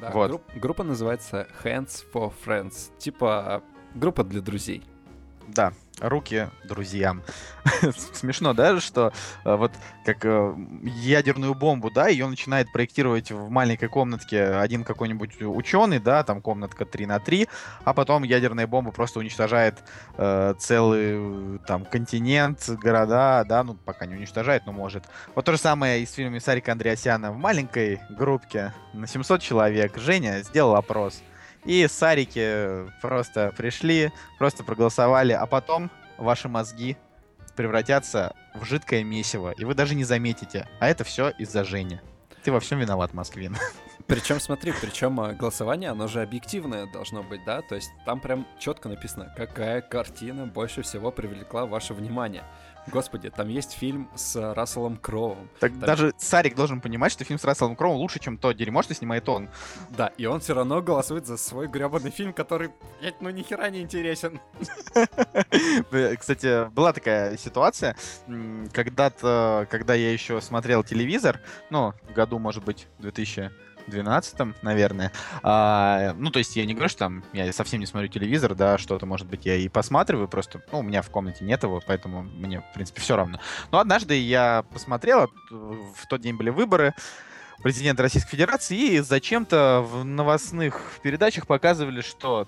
Да, 0.00 0.10
вот. 0.10 0.28
групп, 0.28 0.42
группа 0.54 0.84
называется 0.84 1.48
Hands 1.62 2.04
for 2.12 2.32
Friends. 2.44 2.96
Типа 2.98 3.62
группа 3.94 4.24
для 4.24 4.40
друзей. 4.40 4.84
Да, 5.48 5.72
руки 6.00 6.48
друзьям. 6.64 7.22
Смешно, 8.12 8.52
да, 8.52 8.80
что 8.80 9.12
э, 9.44 9.54
вот 9.54 9.72
как 10.04 10.24
э, 10.24 10.54
ядерную 10.84 11.54
бомбу, 11.54 11.90
да, 11.90 12.08
ее 12.08 12.26
начинает 12.26 12.70
проектировать 12.70 13.30
в 13.30 13.48
маленькой 13.48 13.88
комнатке 13.88 14.44
один 14.44 14.84
какой-нибудь 14.84 15.40
ученый, 15.40 15.98
да, 15.98 16.22
там 16.22 16.40
комнатка 16.40 16.84
3 16.84 17.06
на 17.06 17.18
3, 17.18 17.48
а 17.84 17.94
потом 17.94 18.22
ядерная 18.22 18.66
бомба 18.66 18.92
просто 18.92 19.18
уничтожает 19.20 19.78
э, 20.16 20.54
целый 20.58 21.58
там 21.66 21.84
континент, 21.84 22.68
города, 22.68 23.44
да, 23.48 23.64
ну 23.64 23.74
пока 23.74 24.06
не 24.06 24.16
уничтожает, 24.16 24.66
но 24.66 24.72
может. 24.72 25.04
Вот 25.34 25.44
то 25.44 25.52
же 25.52 25.58
самое 25.58 26.02
и 26.02 26.06
с 26.06 26.12
фильмами 26.12 26.38
Сарика 26.40 26.72
Андреасяна 26.72 27.32
в 27.32 27.38
маленькой 27.38 28.00
группке 28.10 28.72
на 28.92 29.06
700 29.06 29.40
человек. 29.40 29.96
Женя 29.96 30.42
сделал 30.42 30.76
опрос. 30.76 31.22
И 31.68 31.86
сарики 31.86 32.90
просто 33.02 33.52
пришли, 33.54 34.10
просто 34.38 34.64
проголосовали, 34.64 35.34
а 35.34 35.44
потом 35.44 35.90
ваши 36.16 36.48
мозги 36.48 36.96
превратятся 37.56 38.34
в 38.54 38.64
жидкое 38.64 39.04
месиво, 39.04 39.52
и 39.54 39.66
вы 39.66 39.74
даже 39.74 39.94
не 39.94 40.04
заметите. 40.04 40.66
А 40.80 40.88
это 40.88 41.04
все 41.04 41.28
из-за 41.28 41.64
Жени. 41.64 42.00
Ты 42.42 42.52
во 42.52 42.60
всем 42.60 42.78
виноват, 42.78 43.12
Москвин. 43.12 43.54
Причем, 44.06 44.40
смотри, 44.40 44.72
причем 44.80 45.20
а, 45.20 45.34
голосование, 45.34 45.90
оно 45.90 46.06
же 46.08 46.22
объективное 46.22 46.86
должно 46.86 47.22
быть, 47.22 47.44
да? 47.44 47.60
То 47.60 47.74
есть 47.74 47.90
там 48.06 48.20
прям 48.20 48.46
четко 48.58 48.88
написано, 48.88 49.30
какая 49.36 49.82
картина 49.82 50.46
больше 50.46 50.80
всего 50.80 51.10
привлекла 51.10 51.66
ваше 51.66 51.92
внимание. 51.92 52.44
Господи, 52.90 53.30
там 53.30 53.48
есть 53.48 53.72
фильм 53.72 54.08
с 54.14 54.54
Расселом 54.54 54.96
Кроуом. 54.96 55.48
Так 55.60 55.72
там... 55.72 55.80
даже 55.80 56.14
Сарик 56.18 56.54
должен 56.54 56.80
понимать, 56.80 57.12
что 57.12 57.24
фильм 57.24 57.38
с 57.38 57.44
Расселом 57.44 57.76
Кроуом 57.76 57.96
лучше, 57.96 58.18
чем 58.18 58.38
то 58.38 58.52
дерьмо, 58.52 58.82
что 58.82 58.94
снимает 58.94 59.28
он. 59.28 59.48
Да, 59.90 60.08
и 60.18 60.26
он 60.26 60.40
все 60.40 60.54
равно 60.54 60.80
голосует 60.82 61.26
за 61.26 61.36
свой 61.36 61.68
гребаный 61.68 62.10
фильм, 62.10 62.32
который, 62.32 62.70
блядь, 63.00 63.20
ну 63.20 63.30
нихера 63.30 63.68
не 63.70 63.80
интересен. 63.80 64.40
Кстати, 66.18 66.68
была 66.70 66.92
такая 66.92 67.36
ситуация, 67.36 67.96
когда-то, 68.72 69.66
когда 69.70 69.94
я 69.94 70.12
еще 70.12 70.40
смотрел 70.40 70.82
телевизор, 70.84 71.40
ну, 71.70 71.92
в 72.08 72.12
году, 72.12 72.38
может 72.38 72.64
быть, 72.64 72.88
2000 72.98 73.67
12 73.88 74.62
наверное. 74.62 75.12
А, 75.42 76.14
ну, 76.16 76.30
то 76.30 76.38
есть 76.38 76.56
я 76.56 76.64
не 76.64 76.74
говорю, 76.74 76.88
что 76.88 77.00
там 77.00 77.24
я 77.32 77.52
совсем 77.52 77.80
не 77.80 77.86
смотрю 77.86 78.08
телевизор, 78.08 78.54
да, 78.54 78.78
что-то, 78.78 79.06
может 79.06 79.26
быть, 79.26 79.46
я 79.46 79.56
и 79.56 79.68
посматриваю, 79.68 80.28
просто, 80.28 80.62
ну, 80.72 80.80
у 80.80 80.82
меня 80.82 81.02
в 81.02 81.10
комнате 81.10 81.44
нет 81.44 81.62
его, 81.62 81.80
поэтому 81.86 82.22
мне, 82.22 82.60
в 82.60 82.74
принципе, 82.74 83.00
все 83.00 83.16
равно. 83.16 83.40
Но 83.70 83.78
однажды 83.78 84.18
я 84.18 84.64
посмотрел, 84.72 85.30
в 85.50 86.06
тот 86.08 86.20
день 86.20 86.36
были 86.36 86.50
выборы, 86.50 86.94
президента 87.62 88.02
Российской 88.02 88.30
Федерации, 88.30 88.76
и 88.76 89.00
зачем-то 89.00 89.84
в 89.84 90.04
новостных 90.04 90.80
передачах 91.02 91.46
показывали, 91.46 92.00
что 92.00 92.46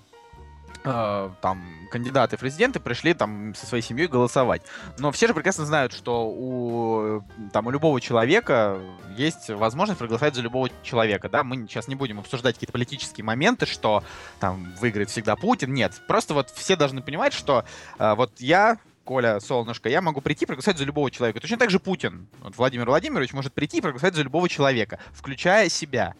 там 0.83 1.81
кандидаты 1.91 2.37
в 2.37 2.39
президенты 2.39 2.79
пришли 2.79 3.13
там 3.13 3.53
со 3.53 3.65
своей 3.65 3.83
семьей 3.83 4.07
голосовать. 4.07 4.63
Но 4.97 5.11
все 5.11 5.27
же 5.27 5.33
прекрасно 5.33 5.65
знают, 5.65 5.93
что 5.93 6.27
у, 6.27 7.23
там, 7.51 7.67
у 7.67 7.71
любого 7.71 8.01
человека 8.01 8.79
есть 9.15 9.49
возможность 9.49 9.99
проголосовать 9.99 10.35
за 10.35 10.41
любого 10.41 10.69
человека. 10.81 11.29
Да? 11.29 11.43
Мы 11.43 11.67
сейчас 11.67 11.87
не 11.87 11.95
будем 11.95 12.19
обсуждать 12.19 12.55
какие-то 12.55 12.73
политические 12.73 13.25
моменты, 13.25 13.65
что 13.65 14.03
там 14.39 14.73
выиграет 14.79 15.09
всегда 15.09 15.35
Путин. 15.35 15.73
Нет, 15.73 16.01
просто 16.07 16.33
вот 16.33 16.49
все 16.49 16.75
должны 16.75 17.01
понимать, 17.01 17.33
что 17.33 17.65
э, 17.99 18.15
вот 18.15 18.31
я 18.39 18.77
Коля, 19.03 19.39
солнышко, 19.39 19.89
я 19.89 20.01
могу 20.01 20.21
прийти 20.21 20.45
и 20.45 20.47
проголосовать 20.47 20.77
за 20.77 20.85
любого 20.85 21.09
человека. 21.09 21.39
Точно 21.39 21.57
так 21.57 21.71
же 21.71 21.79
Путин, 21.79 22.27
вот 22.41 22.55
Владимир 22.55 22.85
Владимирович, 22.85 23.33
может 23.33 23.51
прийти 23.51 23.79
и 23.79 23.81
проголосовать 23.81 24.15
за 24.15 24.21
любого 24.21 24.47
человека, 24.47 24.99
включая 25.11 25.69
себя. 25.69 26.13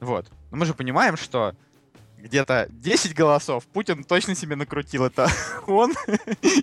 Вот. 0.00 0.26
Но 0.50 0.56
мы 0.56 0.66
же 0.66 0.74
понимаем, 0.74 1.16
что 1.16 1.54
где-то 2.18 2.68
10 2.70 3.14
голосов 3.14 3.66
Путин 3.66 4.04
точно 4.04 4.34
себе 4.34 4.56
накрутил. 4.56 5.04
Это 5.04 5.28
он, 5.66 5.92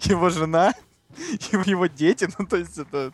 его 0.04 0.30
жена, 0.30 0.74
его 1.66 1.88
дети, 1.88 2.28
ну 2.38 2.46
то 2.46 2.58
есть 2.58 2.78
это, 2.78 3.12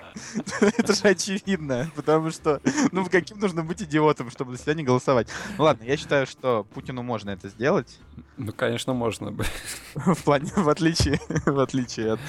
это 0.61 0.93
же 0.93 1.07
очевидно, 1.07 1.91
потому 1.95 2.31
что, 2.31 2.61
ну 2.91 3.05
каким 3.05 3.39
нужно 3.39 3.63
быть 3.63 3.81
идиотом, 3.81 4.31
чтобы 4.31 4.55
за 4.55 4.63
себя 4.63 4.73
не 4.73 4.83
голосовать. 4.83 5.27
Ну 5.57 5.65
ладно, 5.65 5.83
я 5.83 5.97
считаю, 5.97 6.25
что 6.25 6.65
Путину 6.73 7.03
можно 7.03 7.31
это 7.31 7.49
сделать. 7.49 7.99
Ну, 8.37 8.51
конечно, 8.53 8.93
можно 8.93 9.31
бы. 9.31 9.45
В 9.93 10.23
плане, 10.23 10.51
в 10.55 10.69
отличие, 10.69 11.19
в 11.45 11.59
отличие 11.59 12.13
от, 12.13 12.19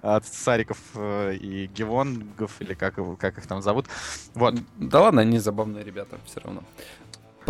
от 0.00 0.26
Сариков 0.26 0.78
э, 0.94 1.36
и 1.36 1.66
Гевонгов, 1.66 2.60
или 2.60 2.74
как, 2.74 2.94
как 3.18 3.38
их 3.38 3.46
там 3.46 3.60
зовут. 3.60 3.86
Вот. 4.34 4.54
Да 4.76 5.00
ладно, 5.00 5.20
они 5.20 5.38
забавные 5.38 5.84
ребята 5.84 6.18
все 6.24 6.40
равно. 6.40 6.62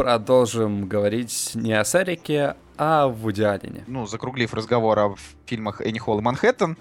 Продолжим 0.00 0.88
говорить 0.88 1.50
не 1.54 1.74
о 1.74 1.84
Сарике, 1.84 2.56
а 2.78 3.04
о 3.04 3.08
Вуди. 3.08 3.84
Ну, 3.86 4.06
закруглив 4.06 4.54
разговор 4.54 4.98
о 4.98 5.14
фильмах 5.44 5.82
Энни 5.82 5.98
Холл 5.98 6.20
и 6.20 6.22
Манхэттен, 6.22 6.78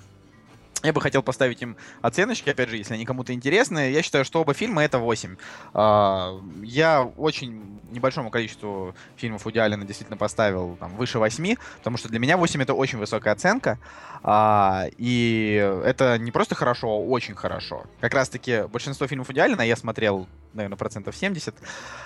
я 0.84 0.94
бы 0.94 1.02
хотел 1.02 1.22
поставить 1.24 1.62
им 1.62 1.76
оценочки, 2.02 2.50
опять 2.50 2.70
же, 2.70 2.78
если 2.78 2.94
они 2.94 3.06
кому-то 3.06 3.34
интересны. 3.34 3.92
Я 3.92 4.02
считаю, 4.02 4.24
что 4.24 4.42
оба 4.42 4.54
фильма 4.54 4.84
это 4.84 5.00
8. 5.00 5.36
А, 5.74 6.40
я 6.64 7.04
очень 7.04 7.80
небольшому 7.92 8.30
количеству 8.30 8.96
фильмов 9.18 9.46
Уди 9.46 9.60
Аллена 9.60 9.86
действительно 9.86 10.18
поставил 10.18 10.78
там, 10.80 10.96
выше 10.96 11.20
8, 11.20 11.56
потому 11.78 11.98
что 11.98 12.08
для 12.08 12.20
меня 12.20 12.38
8 12.38 12.62
это 12.62 12.74
очень 12.74 12.98
высокая 12.98 13.34
оценка. 13.34 13.78
А, 14.24 14.86
и 14.98 15.54
это 15.86 16.18
не 16.18 16.32
просто 16.32 16.56
хорошо, 16.56 16.90
а 16.90 17.00
очень 17.00 17.36
хорошо. 17.36 17.86
Как 18.00 18.14
раз-таки 18.14 18.64
большинство 18.72 19.08
фильмов 19.08 19.30
Уди 19.30 19.40
Аллена 19.40 19.64
я 19.64 19.76
смотрел, 19.76 20.28
наверное, 20.54 20.78
процентов 20.78 21.16
70. 21.16 21.56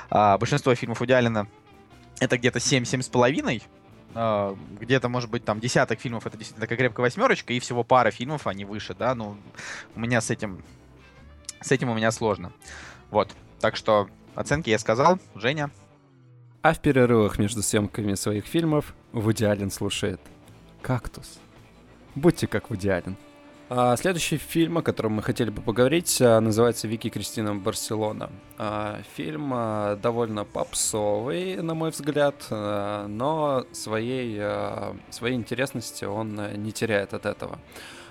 А, 0.09 0.37
большинство 0.37 0.73
фильмов 0.75 1.01
Уди 1.01 1.13
Аллена 1.13 1.47
это 2.19 2.37
где-то 2.37 2.59
7-7,5. 2.59 3.61
Uh, 4.13 4.55
где-то, 4.79 5.09
может 5.09 5.31
быть, 5.31 5.43
там 5.43 5.59
десяток 5.59 5.99
фильмов 5.99 6.27
это 6.27 6.37
действительно 6.37 6.61
такая 6.61 6.77
крепкая 6.77 7.05
восьмерочка, 7.05 7.51
и 7.53 7.59
всего 7.59 7.83
пара 7.83 8.11
фильмов, 8.11 8.45
они 8.45 8.63
выше, 8.63 8.93
да, 8.93 9.15
ну, 9.15 9.37
у 9.95 9.99
меня 9.99 10.21
с 10.21 10.29
этим, 10.29 10.63
с 11.61 11.71
этим 11.71 11.89
у 11.89 11.95
меня 11.95 12.11
сложно. 12.11 12.51
Вот, 13.09 13.31
так 13.59 13.75
что 13.75 14.07
оценки 14.35 14.69
я 14.69 14.77
сказал, 14.77 15.17
Женя. 15.33 15.71
А 16.61 16.73
в 16.73 16.79
перерывах 16.79 17.39
между 17.39 17.63
съемками 17.63 18.13
своих 18.13 18.45
фильмов 18.45 18.93
Вуди 19.11 19.45
Аллен 19.45 19.71
слушает 19.71 20.21
«Кактус». 20.81 21.39
Будьте 22.15 22.45
как 22.45 22.69
Вуди 22.69 22.89
Аллен. 22.89 23.17
А, 23.75 23.97
следующий 23.97 24.37
фильм, 24.37 24.77
о 24.77 24.81
котором 24.83 25.13
мы 25.13 25.23
хотели 25.23 25.49
бы 25.49 25.59
поговорить, 25.59 26.21
а, 26.21 26.39
называется 26.39 26.87
«Вики 26.87 27.09
Кристина 27.09 27.55
Барселона». 27.55 28.29
А, 28.59 29.01
фильм 29.15 29.49
довольно 29.99 30.45
попсовый, 30.45 31.55
на 31.55 31.73
мой 31.73 31.89
взгляд, 31.89 32.35
но 32.51 33.65
своей, 33.71 34.39
своей 35.09 35.35
интересности 35.35 36.05
он 36.05 36.39
не 36.61 36.71
теряет 36.71 37.15
от 37.15 37.25
этого. 37.25 37.57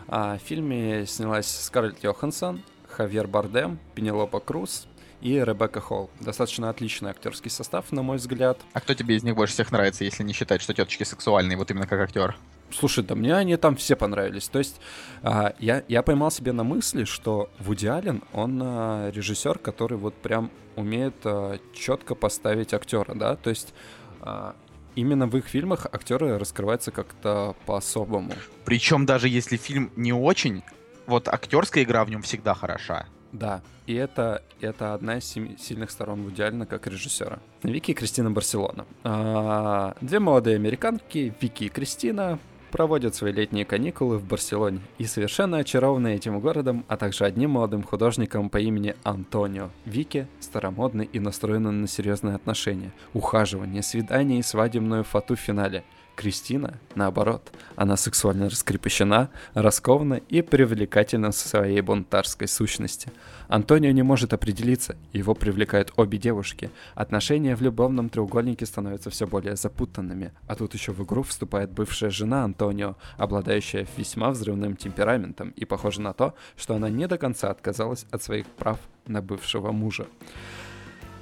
В 0.09 0.40
фильме 0.44 1.07
снялась 1.07 1.46
Скарлетт 1.46 2.03
Йоханссон, 2.03 2.64
Хавьер 2.88 3.29
Бардем, 3.29 3.79
Пенелопа 3.94 4.40
Круз 4.40 4.88
и 5.20 5.35
Ребекка 5.35 5.81
Холл. 5.81 6.11
Достаточно 6.18 6.70
отличный 6.70 7.11
актерский 7.11 7.53
состав, 7.53 7.92
на 7.92 8.03
мой 8.03 8.16
взгляд. 8.16 8.59
А 8.72 8.81
кто 8.81 8.94
тебе 8.94 9.14
из 9.14 9.22
них 9.22 9.37
больше 9.37 9.55
всех 9.55 9.70
нравится, 9.70 10.03
если 10.03 10.25
не 10.25 10.33
считать, 10.33 10.61
что 10.61 10.75
теточки 10.75 11.05
сексуальные, 11.05 11.57
вот 11.57 11.70
именно 11.70 11.87
как 11.87 12.01
актер? 12.01 12.37
Слушай, 12.72 13.04
да 13.04 13.14
мне 13.14 13.35
они 13.35 13.56
там 13.56 13.76
все 13.76 13.96
понравились. 13.96 14.48
То 14.48 14.58
есть 14.58 14.80
а, 15.22 15.54
я, 15.58 15.85
я 15.88 16.02
поймал 16.02 16.30
себе 16.30 16.52
на 16.52 16.64
мысли, 16.64 17.04
что 17.04 17.50
Вуди 17.58 17.87
Аллен, 17.87 18.22
он 18.32 18.61
а, 18.62 19.11
режиссер, 19.11 19.58
который 19.58 19.98
вот 19.98 20.14
прям 20.14 20.50
умеет 20.76 21.14
а, 21.24 21.58
четко 21.74 22.14
поставить 22.14 22.74
актера, 22.74 23.14
да, 23.14 23.37
то 23.37 23.50
есть 23.50 23.74
а, 24.20 24.54
именно 24.94 25.26
в 25.26 25.37
их 25.37 25.46
фильмах 25.46 25.87
актеры 25.90 26.38
раскрываются 26.38 26.90
как-то 26.90 27.56
по-особому. 27.66 28.32
Причем 28.64 29.06
даже 29.06 29.28
если 29.28 29.56
фильм 29.56 29.90
не 29.96 30.12
очень, 30.12 30.62
вот 31.06 31.28
актерская 31.28 31.85
игра 31.85 32.04
в 32.04 32.11
нем 32.11 32.22
всегда 32.22 32.54
хороша. 32.54 33.06
Да, 33.32 33.62
и 33.87 33.94
это, 33.94 34.42
это 34.61 34.92
одна 34.92 35.18
из 35.18 35.24
сильных 35.24 35.90
сторон 35.90 36.22
Вуди 36.22 36.42
Аллена 36.42 36.66
как 36.66 36.87
режиссера. 36.87 37.38
Вики 37.62 37.92
и 37.92 37.94
Кристина 37.94 38.30
Барселона. 38.30 38.87
А, 39.04 39.94
две 40.00 40.20
молодые 40.20 40.56
американки, 40.56 41.35
Вики 41.40 41.64
и 41.64 41.68
Кристина, 41.68 42.38
проводят 42.72 43.14
свои 43.14 43.32
летние 43.32 43.64
каникулы 43.64 44.18
в 44.18 44.24
Барселоне 44.24 44.80
и 44.98 45.04
совершенно 45.04 45.58
очарованы 45.58 46.14
этим 46.14 46.40
городом, 46.40 46.85
а 46.88 46.96
также 46.96 47.24
одним 47.24 47.50
молодым 47.50 47.85
художником 47.85 48.50
по 48.50 48.58
имени 48.58 48.96
Антонио. 49.04 49.70
Вики 49.85 50.26
старомодный 50.40 51.04
и 51.04 51.20
настроенный 51.20 51.70
на 51.70 51.87
серьезные 51.87 52.35
отношения, 52.35 52.92
ухаживание, 53.12 53.82
свидание 53.82 54.40
и 54.40 54.42
свадебную 54.42 55.04
фату 55.04 55.37
в 55.37 55.40
финале– 55.40 55.85
Кристина, 56.22 56.78
наоборот, 56.94 57.50
она 57.74 57.96
сексуально 57.96 58.48
раскрепощена, 58.48 59.28
раскована 59.54 60.20
и 60.28 60.40
привлекательна 60.40 61.32
со 61.32 61.48
своей 61.48 61.80
бунтарской 61.80 62.46
сущности. 62.46 63.11
Антонио 63.48 63.90
не 63.90 64.04
может 64.04 64.32
определиться, 64.32 64.94
его 65.12 65.35
привлекают 65.35 65.92
обе 65.96 66.18
девушки. 66.18 66.70
Отношения 66.94 67.56
в 67.56 67.61
любовном 67.61 68.08
треугольнике 68.08 68.66
становятся 68.66 69.11
все 69.11 69.26
более 69.26 69.56
запутанными, 69.56 70.30
а 70.46 70.54
тут 70.54 70.74
еще 70.74 70.92
в 70.92 71.02
игру 71.02 71.24
вступает 71.24 71.72
бывшая 71.72 72.11
жена 72.11 72.44
Антонио, 72.44 72.94
обладающая 73.16 73.85
весьма 73.96 74.30
взрывным 74.30 74.76
темпераментом 74.76 75.50
и 75.56 75.64
похоже 75.64 76.02
на 76.02 76.12
то, 76.12 76.35
что 76.56 76.76
она 76.76 76.88
не 76.88 77.08
до 77.08 77.18
конца 77.18 77.50
отказалась 77.50 78.06
от 78.12 78.22
своих 78.22 78.46
прав 78.46 78.78
на 79.08 79.20
бывшего 79.20 79.72
мужа. 79.72 80.06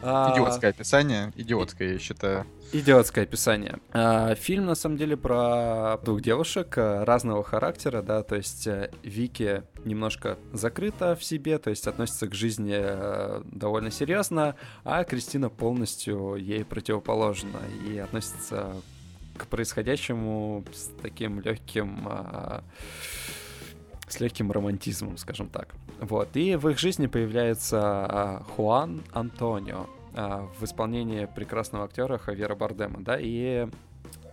А, 0.02 0.32
идиотское 0.34 0.70
описание, 0.70 1.32
идиотское, 1.36 1.92
я 1.92 1.98
считаю. 1.98 2.46
Идиотское 2.72 3.24
описание. 3.24 3.78
А, 3.92 4.34
фильм, 4.34 4.66
на 4.66 4.74
самом 4.74 4.96
деле, 4.96 5.16
про 5.16 5.98
двух 6.04 6.22
девушек 6.22 6.78
э, 6.78 7.04
разного 7.04 7.42
характера, 7.42 8.00
да, 8.00 8.22
то 8.22 8.36
есть 8.36 8.66
э, 8.66 8.90
Вики 9.02 9.62
немножко 9.84 10.38
закрыта 10.52 11.16
в 11.16 11.24
себе, 11.24 11.58
то 11.58 11.70
есть 11.70 11.86
относится 11.86 12.28
к 12.28 12.34
жизни 12.34 12.76
э, 12.76 13.42
довольно 13.44 13.90
серьезно, 13.90 14.54
а 14.84 15.04
Кристина 15.04 15.50
полностью 15.50 16.36
ей 16.36 16.64
противоположна 16.64 17.58
и 17.88 17.98
относится 17.98 18.72
к 19.36 19.46
происходящему 19.46 20.64
с 20.72 20.90
таким 21.02 21.40
легким 21.40 22.06
а, 22.06 22.62
с 24.12 24.20
легким 24.20 24.50
романтизмом, 24.50 25.16
скажем 25.16 25.48
так. 25.48 25.74
Вот. 26.00 26.36
И 26.36 26.56
в 26.56 26.68
их 26.68 26.78
жизни 26.78 27.06
появляется 27.06 27.80
а, 27.80 28.42
Хуан 28.56 29.02
Антонио 29.12 29.86
а, 30.14 30.48
в 30.58 30.64
исполнении 30.64 31.26
прекрасного 31.26 31.84
актера 31.84 32.18
Хавьера 32.18 32.54
Бардема, 32.54 33.00
да, 33.00 33.16
и 33.18 33.68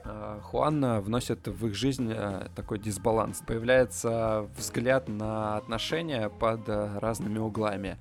а, 0.03 0.39
Хуан 0.41 0.99
вносит 1.01 1.47
в 1.47 1.67
их 1.67 1.75
жизнь 1.75 2.13
такой 2.55 2.79
дисбаланс. 2.79 3.43
Появляется 3.45 4.49
взгляд 4.57 5.07
на 5.07 5.57
отношения 5.57 6.29
под 6.29 6.67
разными 6.67 7.39
углами. 7.39 7.97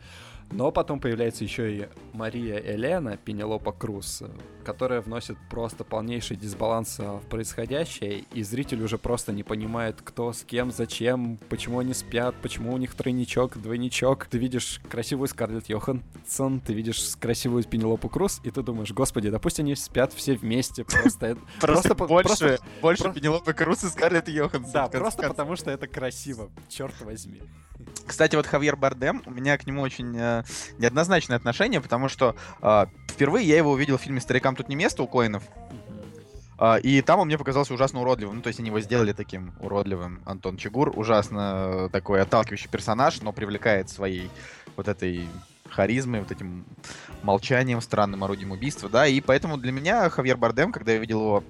Но 0.53 0.71
потом 0.71 1.01
появляется 1.01 1.43
еще 1.43 1.77
и 1.77 1.89
Мария 2.13 2.61
Елена, 2.63 3.17
Пенелопа 3.17 3.73
Круз, 3.73 4.23
которая 4.67 5.01
вносит 5.01 5.39
просто 5.49 5.85
полнейший 5.85 6.37
дисбаланс 6.37 6.99
в 6.99 7.21
происходящее, 7.31 8.25
и 8.33 8.43
зритель 8.43 8.83
уже 8.83 8.99
просто 8.99 9.33
не 9.33 9.45
понимает, 9.45 10.01
кто 10.03 10.33
с 10.33 10.43
кем, 10.43 10.73
зачем, 10.73 11.39
почему 11.49 11.79
они 11.79 11.95
спят, 11.95 12.35
почему 12.43 12.75
у 12.75 12.77
них 12.77 12.93
тройничок, 12.97 13.59
двойничок. 13.59 14.27
Ты 14.27 14.39
видишь 14.39 14.81
красивую 14.91 15.29
Скарлетт 15.29 15.69
Йоханссон, 15.69 16.59
ты 16.59 16.75
видишь 16.75 17.15
красивую 17.21 17.63
Пенелопу 17.63 18.09
Круз, 18.09 18.41
и 18.43 18.51
ты 18.51 18.63
думаешь, 18.63 18.91
господи, 18.91 19.31
да 19.31 19.39
пусть 19.39 19.61
они 19.61 19.77
спят 19.77 20.13
все 20.13 20.35
вместе, 20.35 20.85
просто... 20.85 21.39
Просто 21.61 21.95
больше, 21.95 22.59
больше 22.83 23.13
Пенелопы 23.13 23.53
Круз 23.53 23.85
и 23.85 23.89
Скарлетт 23.89 24.29
Йоханссон. 24.29 24.73
Да, 24.73 24.89
просто 24.89 25.29
потому 25.29 25.55
что 25.55 25.71
это 25.71 25.87
красиво, 25.87 26.51
черт 26.69 27.01
возьми. 27.03 27.41
Кстати, 28.07 28.37
вот 28.37 28.47
Хавьер 28.47 28.77
Бардем, 28.77 29.23
у 29.27 29.31
меня 29.31 29.59
к 29.59 29.67
нему 29.67 29.83
очень 29.83 30.17
э, 30.17 30.45
неоднозначное 30.79 31.37
отношение, 31.37 31.81
потому 31.81 32.09
что 32.09 32.37
э, 32.63 32.87
впервые 33.09 33.47
я 33.47 33.57
его 33.57 33.73
увидел 33.73 33.99
в 33.99 34.03
фильме 34.03 34.21
«Старикам 34.21 34.56
тут 34.57 34.69
не 34.69 34.77
место» 34.77 35.03
у 35.03 35.07
Коинов. 35.07 35.45
А, 36.59 36.77
и 36.77 37.03
там 37.03 37.21
он 37.21 37.27
мне 37.27 37.39
показался 37.39 37.75
ужасно 37.75 38.01
уродливым. 38.01 38.37
Ну, 38.37 38.43
то 38.43 38.49
есть 38.49 38.61
они 38.61 38.69
его 38.69 38.81
сделали 38.81 39.13
таким 39.13 39.53
уродливым. 39.61 40.23
Антон 40.25 40.57
Чигур 40.57 40.93
ужасно 40.97 41.89
такой 41.93 42.23
отталкивающий 42.23 42.71
персонаж, 42.71 43.21
но 43.21 43.33
привлекает 43.33 43.91
своей 43.91 44.31
вот 44.77 44.89
этой 44.89 45.29
харизмой, 45.69 46.21
вот 46.21 46.31
этим 46.31 46.65
молчанием, 47.23 47.81
странным 47.81 48.25
орудием 48.25 48.53
убийства, 48.53 48.89
да, 48.89 49.07
и 49.07 49.21
поэтому 49.21 49.59
для 49.59 49.73
меня 49.73 50.09
Хавьер 50.09 50.37
Бардем, 50.37 50.73
когда 50.73 50.93
я 50.93 50.99
видел 50.99 51.21
его 51.21 51.45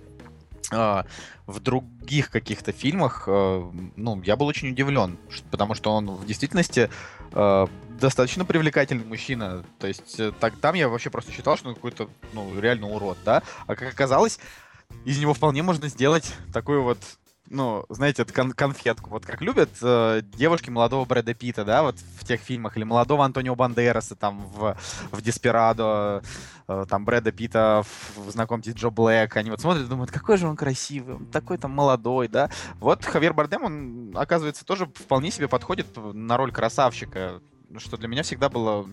э, 0.73 1.03
в 1.47 1.61
других 1.61 2.31
каких-то 2.31 2.73
фильмах, 2.73 3.25
э, 3.27 3.71
ну, 3.97 4.23
я 4.23 4.37
был 4.37 4.47
очень 4.47 4.71
удивлен, 4.71 5.19
потому 5.51 5.75
что 5.75 5.93
он 5.93 6.11
в 6.11 6.27
действительности 6.27 6.91
э, 7.33 7.67
достаточно 8.01 8.45
привлекательный 8.45 9.05
мужчина, 9.05 9.65
то 9.79 9.87
есть 9.87 10.19
э, 10.19 10.33
так, 10.39 10.57
там 10.57 10.75
я 10.75 10.89
вообще 10.89 11.11
просто 11.11 11.33
считал, 11.33 11.57
что 11.57 11.69
он 11.69 11.75
какой-то, 11.75 12.09
ну, 12.33 12.59
реально 12.61 12.89
урод, 12.89 13.19
да, 13.25 13.43
а 13.67 13.75
как 13.75 13.93
оказалось, 13.93 14.39
из 15.05 15.19
него 15.19 15.35
вполне 15.35 15.63
можно 15.63 15.89
сделать 15.89 16.33
такой 16.53 16.81
вот 16.81 16.99
ну, 17.49 17.85
знаете, 17.89 18.25
кон- 18.25 18.53
конфетку. 18.53 19.11
Вот 19.11 19.25
как 19.25 19.41
любят 19.41 19.71
э, 19.83 20.23
девушки 20.37 20.71
молодого 20.71 21.05
Брэда 21.05 21.35
Питта, 21.35 21.65
да, 21.65 21.83
вот 21.83 21.97
в 22.19 22.25
тех 22.25 22.41
фильмах, 22.41 22.77
или 22.77 22.85
молодого 22.85 23.25
Антонио 23.25 23.55
Бандераса 23.55 24.17
там 24.17 24.41
в, 24.49 24.77
в 25.13 25.23
Деспирадо, 25.23 26.23
э, 26.67 26.87
там 26.89 27.05
Брэда 27.05 27.33
Питта 27.33 27.85
в 28.17 28.31
«Знакомьтесь, 28.31 28.75
Джо 28.75 28.91
Блэк». 28.91 29.37
Они 29.37 29.51
вот 29.51 29.61
смотрят 29.61 29.85
и 29.85 29.89
думают, 29.89 30.11
какой 30.11 30.37
же 30.37 30.49
он 30.49 30.57
красивый, 30.57 31.17
он 31.17 31.27
такой 31.27 31.59
там 31.59 31.71
молодой, 31.71 32.29
да. 32.29 32.51
Вот 32.81 33.05
Хавьер 33.05 33.33
Бардем, 33.33 33.65
он, 33.65 34.13
оказывается, 34.17 34.65
тоже 34.65 34.87
вполне 34.87 35.31
себе 35.31 35.49
подходит 35.49 35.87
на 35.97 36.37
роль 36.37 36.53
красавчика, 36.53 37.41
что 37.79 37.97
для 37.97 38.09
меня 38.09 38.23
всегда 38.23 38.49
было 38.49 38.87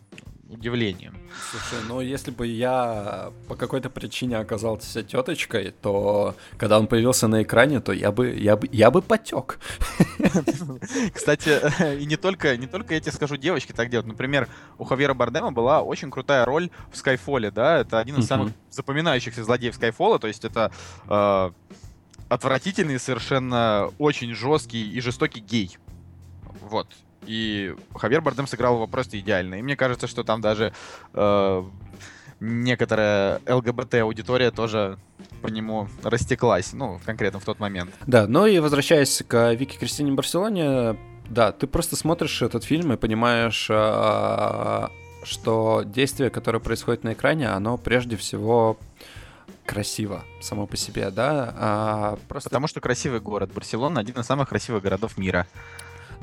удивлением. 0.50 1.18
Слушай, 1.52 1.84
ну 1.88 2.02
если 2.02 2.32
бы 2.32 2.46
я 2.48 3.32
по 3.48 3.56
какой-то 3.56 3.90
причине 3.90 4.38
оказался 4.38 5.04
теточкой, 5.04 5.74
то 5.82 6.36
когда 6.58 6.80
он 6.80 6.88
появился 6.88 7.28
на 7.28 7.44
экране, 7.44 7.80
то 7.80 7.92
я 7.92 8.12
бы 8.12 8.30
я 8.36 8.56
бы 8.56 8.70
я 8.72 8.92
бы 8.92 9.02
потек. 9.02 9.60
Кстати, 11.14 12.00
и 12.00 12.06
не 12.06 12.18
только 12.18 12.56
не 12.58 12.68
только 12.68 12.94
я 12.94 13.00
тебе 13.00 13.12
скажу, 13.12 13.38
девочки 13.38 13.72
так 13.72 13.90
делают. 13.90 14.08
Например, 14.08 14.48
у 14.78 14.84
Хавьера 14.84 15.14
Бардема 15.14 15.52
была 15.52 15.82
очень 15.82 16.12
крутая 16.12 16.46
роль 16.46 16.70
в 16.92 16.98
Скайфоле, 16.98 17.52
да, 17.52 17.80
это 17.80 18.00
один 18.00 18.18
из 18.18 18.28
самых 18.28 18.52
запоминающихся 18.70 19.44
злодеев 19.44 19.76
Скайфола, 19.76 20.20
то 20.20 20.28
есть 20.28 20.46
это 20.46 20.72
э, 21.08 21.52
отвратительный, 22.30 23.00
совершенно 23.00 23.92
очень 23.98 24.34
жесткий 24.34 24.92
и 24.92 25.00
жестокий 25.02 25.40
гей. 25.40 25.78
Вот. 26.62 26.88
И 27.26 27.76
Хавьер 27.96 28.22
Бардем 28.22 28.48
сыграл 28.48 28.76
его 28.76 28.88
просто 28.88 29.20
идеально. 29.20 29.56
И 29.56 29.62
мне 29.62 29.76
кажется, 29.76 30.08
что 30.08 30.24
там 30.24 30.42
даже 30.42 30.74
э, 31.14 31.64
некоторая 32.40 33.42
ЛГБТ-аудитория 33.48 34.52
тоже 34.52 34.98
по 35.42 35.48
нему 35.48 35.88
растеклась, 36.04 36.74
ну, 36.74 37.00
конкретно 37.06 37.40
в 37.40 37.46
тот 37.46 37.60
момент. 37.60 37.94
Да, 38.08 38.28
ну 38.28 38.46
и 38.46 38.60
возвращаясь 38.60 39.24
к 39.28 39.54
Вики 39.54 39.78
Кристине 39.78 40.12
Барселоне, 40.12 40.98
да, 41.30 41.52
ты 41.52 41.68
просто 41.68 41.96
смотришь 41.96 42.42
этот 42.42 42.64
фильм 42.64 42.94
и 42.94 42.98
понимаешь, 42.98 43.68
э, 43.70 44.88
что 45.24 45.84
действие, 45.86 46.30
которое 46.30 46.60
происходит 46.60 47.04
на 47.04 47.14
экране, 47.14 47.50
оно 47.50 47.78
прежде 47.78 48.18
всего 48.18 48.78
красиво 49.66 50.24
само 50.42 50.68
по 50.68 50.78
себе, 50.78 51.10
да. 51.10 51.54
А 51.58 52.18
просто... 52.28 52.50
Потому 52.50 52.68
что 52.68 52.82
красивый 52.82 53.20
город. 53.20 53.52
Барселона 53.54 54.02
один 54.02 54.20
из 54.20 54.26
самых 54.26 54.50
красивых 54.50 54.84
городов 54.84 55.18
мира. 55.18 55.48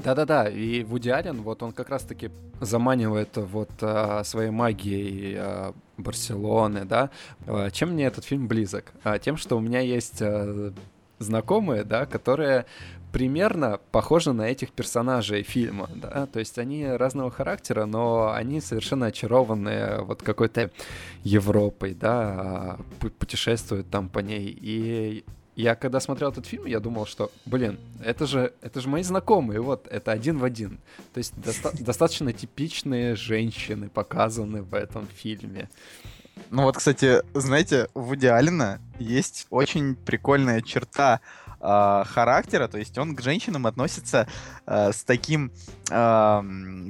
Да-да-да, 0.03 0.49
и 0.49 0.83
Вуди 0.83 1.11
Аллен, 1.11 1.43
вот 1.43 1.63
он 1.63 1.73
как 1.73 1.91
раз-таки 1.91 2.31
заманивает 2.61 3.37
вот 3.37 3.71
а, 3.81 4.23
своей 4.25 4.51
магией 4.51 5.37
а, 5.39 5.75
Барселоны, 5.97 6.85
да. 6.85 7.11
А, 7.47 7.71
чем 7.71 7.91
мне 7.91 8.05
этот 8.05 8.25
фильм 8.25 8.49
близок? 8.49 8.93
А, 9.05 9.19
тем, 9.19 9.37
что 9.37 9.57
у 9.57 9.61
меня 9.61 9.81
есть 9.81 10.23
а, 10.23 10.73
знакомые, 11.19 11.85
да, 11.85 12.07
которые 12.07 12.67
примерно 13.13 13.81
похожи 13.91 14.33
на 14.33 14.49
этих 14.49 14.73
персонажей 14.73 15.43
фильма, 15.43 15.89
да, 15.95 16.27
то 16.27 16.39
есть 16.39 16.59
они 16.59 16.87
разного 16.87 17.31
характера, 17.31 17.85
но 17.85 18.33
они 18.33 18.61
совершенно 18.61 19.07
очарованы 19.07 20.03
вот 20.03 20.23
какой-то 20.23 20.71
Европой, 21.25 21.95
да, 21.95 22.79
путешествуют 23.19 23.91
там 23.91 24.09
по 24.09 24.21
ней, 24.21 24.57
и 24.61 25.25
я 25.61 25.75
когда 25.75 26.01
смотрел 26.01 26.31
этот 26.31 26.47
фильм, 26.47 26.67
я 26.67 26.81
думал, 26.81 27.07
что, 27.07 27.31
блин, 27.45 27.79
это 28.03 28.27
же, 28.27 28.53
это 28.63 28.81
же 28.81 28.89
мои 28.89 29.03
знакомые, 29.03 29.61
вот, 29.61 29.87
это 29.89 30.13
один 30.13 30.39
в 30.39 30.45
один. 30.45 30.81
То 31.13 31.19
есть 31.19 31.35
доста- 31.37 31.73
достаточно 31.81 32.33
типичные 32.33 33.15
женщины 33.15 33.89
показаны 33.89 34.63
в 34.63 34.75
этом 34.75 35.07
фильме. 35.07 35.69
Ну 36.51 36.63
вот, 36.63 36.79
кстати, 36.79 37.23
знаете, 37.35 37.89
у 37.95 38.01
Вуди 38.01 38.27
Аллена 38.27 38.81
есть 38.99 39.47
очень 39.51 39.95
прикольная 39.95 40.63
черта 40.63 41.21
э, 41.61 42.05
характера, 42.07 42.67
то 42.67 42.79
есть 42.79 42.97
он 42.97 43.15
к 43.15 43.21
женщинам 43.21 43.67
относится 43.67 44.27
э, 44.67 44.93
с 44.93 45.05
таким 45.05 45.53
э, 45.91 46.43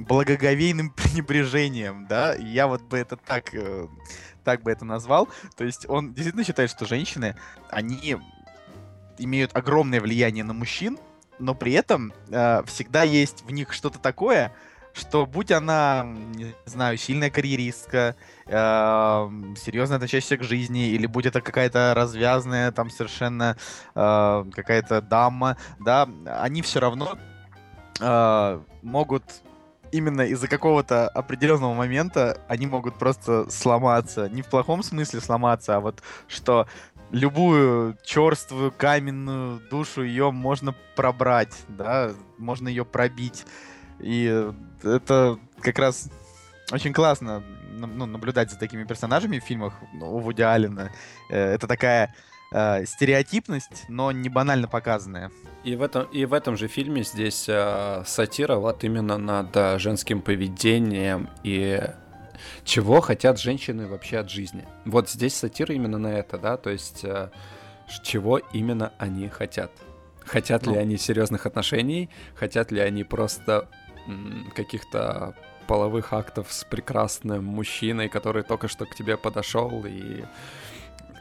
благоговейным 0.07 0.91
пренебрежением, 0.95 2.07
да, 2.07 2.33
я 2.35 2.67
вот 2.67 2.81
бы 2.83 2.97
это 2.97 3.17
так, 3.17 3.53
э, 3.53 3.87
так 4.45 4.63
бы 4.63 4.71
это 4.71 4.85
назвал, 4.85 5.27
то 5.57 5.65
есть 5.65 5.87
он 5.89 6.13
действительно 6.13 6.45
считает, 6.45 6.69
что 6.69 6.85
женщины, 6.85 7.35
они 7.69 8.17
имеют 9.23 9.55
огромное 9.55 10.01
влияние 10.01 10.43
на 10.43 10.53
мужчин, 10.53 10.97
но 11.39 11.55
при 11.55 11.73
этом 11.73 12.13
э, 12.29 12.63
всегда 12.65 13.03
есть 13.03 13.43
в 13.43 13.51
них 13.51 13.73
что-то 13.73 13.99
такое, 13.99 14.53
что 14.93 15.25
будь 15.25 15.51
она, 15.51 16.05
не 16.35 16.53
знаю, 16.65 16.97
сильная 16.97 17.29
карьеристка, 17.29 18.15
э, 18.45 18.51
серьезно 19.57 19.95
относящаяся 19.95 20.37
к 20.37 20.43
жизни, 20.43 20.89
или 20.89 21.05
будь 21.05 21.25
это 21.25 21.41
какая-то 21.41 21.93
развязная, 21.95 22.71
там 22.71 22.89
совершенно 22.89 23.57
э, 23.95 24.45
какая-то 24.53 25.01
дама, 25.01 25.57
да, 25.79 26.09
они 26.25 26.61
все 26.61 26.79
равно 26.79 27.17
э, 27.99 28.61
могут 28.81 29.23
именно 29.91 30.21
из-за 30.21 30.47
какого-то 30.47 31.07
определенного 31.09 31.73
момента 31.73 32.39
они 32.47 32.65
могут 32.65 32.97
просто 32.97 33.49
сломаться. 33.49 34.29
Не 34.29 34.41
в 34.41 34.47
плохом 34.47 34.83
смысле 34.83 35.21
сломаться, 35.21 35.75
а 35.75 35.79
вот 35.79 36.01
что 36.27 36.67
любую 37.11 37.97
черствую 38.03 38.71
каменную 38.71 39.61
душу 39.69 40.03
ее 40.03 40.31
можно 40.31 40.73
пробрать, 40.95 41.55
да, 41.67 42.11
можно 42.37 42.67
ее 42.67 42.85
пробить. 42.85 43.45
И 43.99 44.51
это 44.83 45.37
как 45.61 45.77
раз 45.79 46.09
очень 46.71 46.93
классно 46.93 47.43
ну, 47.71 48.05
наблюдать 48.05 48.51
за 48.51 48.57
такими 48.57 48.83
персонажами 48.83 49.39
в 49.39 49.43
фильмах 49.43 49.73
ну, 49.93 50.15
у 50.15 50.19
Вуди 50.19 50.41
Аллена. 50.41 50.91
Э, 51.29 51.53
это 51.53 51.67
такая 51.67 52.13
э, 52.51 52.85
стереотипность, 52.85 53.85
но 53.89 54.11
не 54.11 54.29
банально 54.29 54.67
показанная. 54.67 55.31
И 55.63 55.75
в 55.75 55.81
этом, 55.81 56.05
и 56.05 56.25
в 56.25 56.33
этом 56.33 56.57
же 56.57 56.67
фильме 56.67 57.03
здесь 57.03 57.45
э, 57.47 58.03
сатира 58.05 58.55
вот 58.55 58.83
именно 58.83 59.17
над 59.17 59.55
э, 59.55 59.79
женским 59.79 60.21
поведением 60.21 61.29
и 61.43 61.81
чего 62.63 63.01
хотят 63.01 63.39
женщины 63.39 63.87
вообще 63.87 64.19
от 64.19 64.29
жизни. 64.29 64.65
Вот 64.85 65.09
здесь 65.09 65.35
сатира 65.35 65.73
именно 65.73 65.97
на 65.97 66.07
это, 66.07 66.37
да, 66.37 66.57
то 66.57 66.69
есть 66.69 67.03
э, 67.03 67.29
чего 68.03 68.37
именно 68.37 68.93
они 68.97 69.29
хотят. 69.29 69.71
Хотят 70.25 70.65
ну. 70.65 70.73
ли 70.73 70.77
они 70.79 70.97
серьезных 70.97 71.45
отношений, 71.45 72.09
хотят 72.35 72.71
ли 72.71 72.79
они 72.79 73.03
просто 73.03 73.67
каких-то 74.55 75.35
половых 75.67 76.11
актов 76.11 76.51
с 76.51 76.63
прекрасным 76.63 77.45
мужчиной, 77.45 78.09
который 78.09 78.43
только 78.43 78.67
что 78.67 78.85
к 78.85 78.95
тебе 78.95 79.15
подошел 79.15 79.85
и 79.85 80.23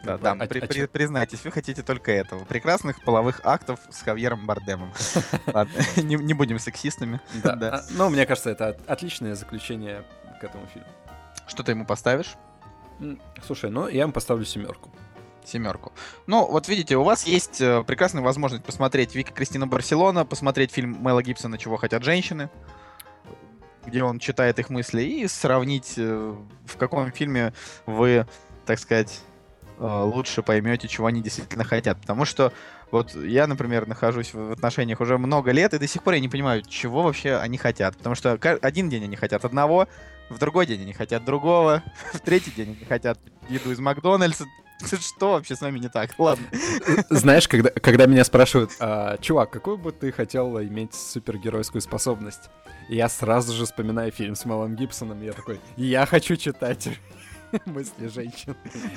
да, 0.02 0.16
да, 0.16 0.32
а, 0.32 0.46
при, 0.46 0.61
а, 0.61 0.66
при, 0.66 0.86
признайтесь, 0.86 1.44
вы 1.44 1.50
хотите 1.50 1.82
только 1.82 2.11
этого. 2.12 2.44
Прекрасных 2.44 3.02
половых 3.04 3.40
актов 3.44 3.80
с 3.90 4.02
Хавьером 4.02 4.46
Бардемом. 4.46 4.92
Не, 5.96 6.16
не 6.16 6.34
будем 6.34 6.58
сексистами. 6.58 7.20
Да. 7.44 7.54
да. 7.56 7.74
А, 7.74 7.82
ну, 7.90 8.08
мне 8.08 8.26
кажется, 8.26 8.50
это 8.50 8.76
отличное 8.86 9.34
заключение 9.34 10.04
к 10.40 10.44
этому 10.44 10.66
фильму. 10.68 10.88
Что 11.51 11.64
ты 11.64 11.72
ему 11.72 11.84
поставишь? 11.84 12.36
Слушай, 13.44 13.70
ну 13.70 13.88
я 13.88 14.03
ему 14.03 14.12
поставлю 14.12 14.44
семерку. 14.44 14.90
Семерку. 15.44 15.92
Ну, 16.26 16.46
вот 16.46 16.68
видите, 16.68 16.96
у 16.96 17.03
вас 17.03 17.26
есть 17.26 17.61
э, 17.61 17.82
прекрасная 17.82 18.22
возможность 18.22 18.62
посмотреть 18.62 19.14
Вика 19.16 19.32
Кристина 19.32 19.66
Барселона, 19.66 20.24
посмотреть 20.24 20.70
фильм 20.70 20.92
Мэла 21.01 21.22
Гибсона 21.22 21.59
«Чего 21.59 21.76
хотят 21.76 22.05
женщины», 22.05 22.51
где 23.84 24.05
он 24.05 24.20
читает 24.20 24.59
их 24.59 24.70
мысли, 24.70 25.03
и 25.03 25.26
сравнить, 25.26 25.94
э, 25.96 26.36
в 26.66 26.76
каком 26.76 27.11
фильме 27.11 27.53
вы, 27.86 28.26
так 28.64 28.78
сказать, 28.78 29.22
э, 29.78 30.03
лучше 30.05 30.42
поймете, 30.42 30.86
чего 30.86 31.07
они 31.07 31.22
действительно 31.22 31.64
хотят. 31.64 32.01
Потому 32.01 32.26
что 32.26 32.53
вот 32.92 33.14
я, 33.14 33.46
например, 33.46 33.88
нахожусь 33.88 34.34
в 34.34 34.53
отношениях 34.53 35.01
уже 35.01 35.18
много 35.18 35.51
лет, 35.51 35.74
и 35.74 35.78
до 35.78 35.88
сих 35.88 36.05
пор 36.05 36.14
я 36.14 36.20
не 36.20 36.28
понимаю, 36.28 36.62
чего 36.62 37.03
вообще 37.03 37.36
они 37.36 37.57
хотят. 37.57 37.96
Потому 37.96 38.14
что 38.14 38.38
один 38.62 38.88
день 38.88 39.05
они 39.05 39.16
хотят 39.16 39.44
одного, 39.44 39.88
в 40.31 40.39
другой 40.39 40.66
день 40.66 40.83
они 40.83 40.93
хотят 40.93 41.24
другого, 41.24 41.83
в 42.12 42.20
третий 42.20 42.51
день 42.51 42.76
они 42.76 42.87
хотят 42.87 43.18
еду 43.49 43.70
из 43.70 43.78
Макдональдса. 43.78 44.47
Что 45.01 45.33
вообще 45.33 45.57
с 45.57 45.61
вами 45.61 45.78
не 45.78 45.89
так? 45.89 46.18
Ладно. 46.18 46.47
Знаешь, 47.11 47.47
когда, 47.47 47.68
когда 47.68 48.07
меня 48.07 48.24
спрашивают, 48.24 48.70
а, 48.81 49.18
чувак, 49.18 49.51
какую 49.51 49.76
бы 49.76 49.93
ты 49.93 50.11
хотел 50.11 50.59
иметь 50.62 50.95
супергеройскую 50.95 51.83
способность? 51.83 52.49
я 52.91 53.09
сразу 53.09 53.53
же 53.53 53.64
вспоминаю 53.64 54.11
фильм 54.11 54.35
с 54.35 54.45
Мэлом 54.45 54.74
Гибсоном, 54.74 55.22
я 55.22 55.33
такой, 55.33 55.61
я 55.76 56.05
хочу 56.07 56.35
читать 56.37 56.89
мысли 57.66 58.09
женщин. 58.09 58.57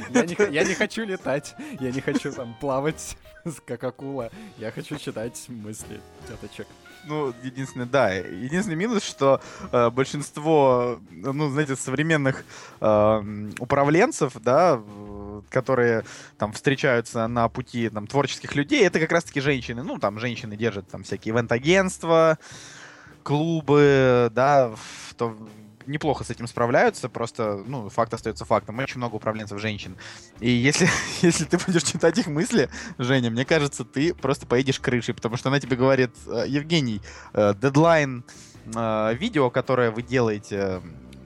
Я 0.10 0.26
не, 0.26 0.36
я 0.52 0.64
не 0.64 0.74
хочу 0.74 1.06
летать, 1.06 1.56
я 1.80 1.92
не 1.92 2.02
хочу 2.02 2.32
там 2.32 2.56
плавать, 2.60 3.16
как 3.66 3.84
акула. 3.84 4.32
Я 4.58 4.72
хочу 4.72 4.98
читать 4.98 5.46
мысли 5.48 6.02
теточек. 6.28 6.68
Ну, 7.06 7.34
единственное, 7.44 7.86
да, 7.86 8.12
единственный 8.12 8.76
минус, 8.76 9.04
что 9.04 9.42
э, 9.72 9.90
большинство, 9.90 11.00
ну, 11.12 11.50
знаете, 11.50 11.76
современных 11.76 12.46
э, 12.80 13.50
управленцев, 13.60 14.34
да, 14.40 14.82
которые 15.50 16.06
там 16.38 16.54
встречаются 16.54 17.28
на 17.28 17.50
пути 17.50 17.90
там 17.90 18.08
творческих 18.08 18.56
людей, 18.56 18.86
это 18.86 19.00
как 19.00 19.12
раз-таки 19.12 19.42
женщины. 19.42 19.84
Ну, 19.84 20.00
там 20.00 20.20
женщины 20.20 20.56
держат 20.56 20.88
там 20.90 21.04
всякие 21.04 21.34
ивент-агентства, 21.34 22.38
клубы, 23.24 24.30
да, 24.34 24.70
в 24.70 25.14
то, 25.16 25.36
неплохо 25.88 26.24
с 26.24 26.30
этим 26.30 26.48
справляются, 26.48 27.10
просто, 27.10 27.64
ну, 27.66 27.90
факт 27.90 28.14
остается 28.14 28.46
фактом. 28.46 28.80
Очень 28.80 28.98
много 28.98 29.16
управленцев 29.16 29.60
женщин. 29.60 29.98
И 30.40 30.50
если, 30.50 30.88
если 31.22 31.46
ты 31.46 31.58
будешь 31.58 31.84
читать 31.84 32.18
их 32.18 32.28
мысли, 32.28 32.70
Женя, 32.98 33.30
мне 33.30 33.46
кажется, 33.46 33.86
ты 33.86 34.14
просто 34.14 34.46
поедешь 34.46 34.80
крышей, 34.80 35.14
потому 35.14 35.38
что 35.38 35.50
она 35.50 35.60
тебе 35.60 35.76
говорит, 35.76 36.12
«Э, 36.28 36.46
Евгений, 36.48 37.02
э, 37.34 37.54
дедлайн 37.60 38.24
э, 38.74 39.16
видео, 39.16 39.50
которое 39.50 39.92
вы 39.92 40.04
делаете 40.04 40.82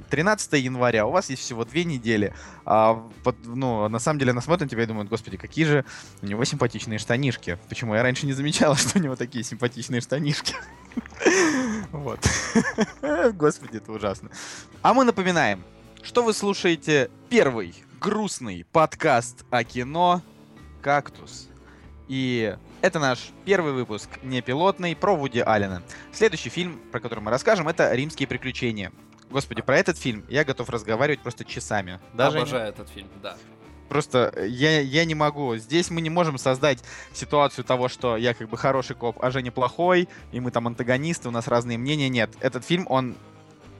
13 0.10 0.53
января, 0.53 1.05
у 1.05 1.12
вас 1.12 1.30
есть 1.30 1.41
всего 1.41 1.66
две 1.66 1.84
недели. 1.84 2.34
А, 2.66 3.08
под, 3.24 3.36
ну, 3.45 3.88
на 3.88 3.99
самом 3.99 4.20
деле 4.20 4.32
она 4.32 4.41
смотрит 4.41 4.62
на 4.64 4.70
тебя 4.70 4.84
и 4.84 4.86
думает, 4.86 5.10
господи, 5.10 5.38
какие 5.38 5.66
же 5.66 5.86
у 6.22 6.26
него 6.26 6.43
симпатичные 6.45 6.99
штанишки. 6.99 7.58
Почему 7.70 7.95
я 7.95 8.03
раньше 8.03 8.26
не 8.26 8.34
замечала, 8.34 8.76
что 8.78 8.99
у 8.99 9.01
него 9.01 9.16
такие 9.16 9.43
симпатичные 9.43 10.01
штанишки? 10.01 10.55
Вот. 11.91 12.20
Господи, 13.34 13.78
это 13.78 13.91
ужасно. 13.91 14.30
А 14.82 14.93
мы 14.93 15.03
напоминаем, 15.03 15.64
что 16.01 16.24
вы 16.24 16.34
слушаете 16.34 17.10
первый 17.30 17.74
грустный 17.99 18.66
подкаст 18.72 19.45
о 19.49 19.64
кино 19.64 20.22
«Кактус». 20.82 21.49
И 22.08 22.55
это 22.82 22.99
наш 22.99 23.32
первый 23.45 23.74
выпуск, 23.74 24.10
не 24.24 24.41
пилотный, 24.41 24.95
про 24.95 25.16
Вуди 25.16 25.39
Аллена. 25.39 25.84
Следующий 26.14 26.49
фильм, 26.49 26.80
про 26.91 26.99
который 26.99 27.20
мы 27.20 27.32
расскажем, 27.32 27.68
это 27.68 27.93
«Римские 27.93 28.28
приключения». 28.28 28.91
Господи, 29.30 29.61
про 29.61 29.78
этот 29.78 29.97
фильм 29.97 30.23
я 30.30 30.43
готов 30.43 30.69
разговаривать 30.69 31.19
просто 31.21 31.43
часами. 31.43 31.99
Даже 32.13 32.38
Обожаю 32.38 32.69
этот 32.69 32.89
фильм, 32.89 33.09
да. 33.21 33.36
Просто 33.89 34.34
я, 34.38 34.82
я 34.82 35.05
не 35.05 35.15
могу. 35.15 35.55
Здесь 35.55 35.89
мы 35.89 36.01
не 36.01 36.09
можем 36.09 36.38
создать 36.38 36.80
ситуацию 37.13 37.63
того, 37.63 37.88
что 37.88 38.17
я 38.17 38.34
как 38.34 38.49
бы 38.49 38.57
хороший 38.57 38.95
коп, 38.95 39.17
а 39.21 39.32
Женя 39.32 39.51
плохой, 39.51 40.09
и 40.32 40.39
мы 40.39 40.51
там 40.51 40.67
антагонисты, 40.67 41.30
у 41.30 41.32
нас 41.32 41.47
разные 41.47 41.78
мнения. 41.78 42.09
Нет, 42.09 42.32
этот 42.41 42.65
фильм, 42.65 42.86
он 42.89 43.15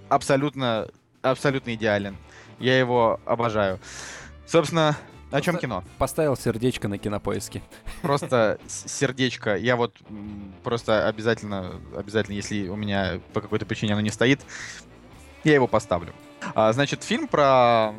абсолютно, 0.09 0.87
абсолютно 1.21 1.73
идеален. 1.75 2.15
Я 2.59 2.79
его 2.79 3.19
обожаю. 3.25 3.79
Собственно, 4.45 4.95
о 5.29 5.41
чем 5.41 5.57
кино? 5.57 5.83
Поставил 5.97 6.37
сердечко 6.37 6.87
на 6.87 6.97
кинопоиске. 6.97 7.61
Просто 8.01 8.59
сердечко. 8.67 9.55
Я 9.55 9.75
вот 9.75 9.93
просто 10.63 11.07
обязательно, 11.07 11.81
обязательно, 11.95 12.35
если 12.35 12.69
у 12.69 12.77
меня 12.77 13.19
по 13.33 13.41
какой-то 13.41 13.65
причине 13.65 13.93
оно 13.93 14.01
не 14.01 14.09
стоит, 14.09 14.39
я 15.47 15.55
его 15.55 15.67
поставлю. 15.67 16.13
А, 16.55 16.71
значит, 16.73 17.03
фильм 17.03 17.27
про 17.27 17.93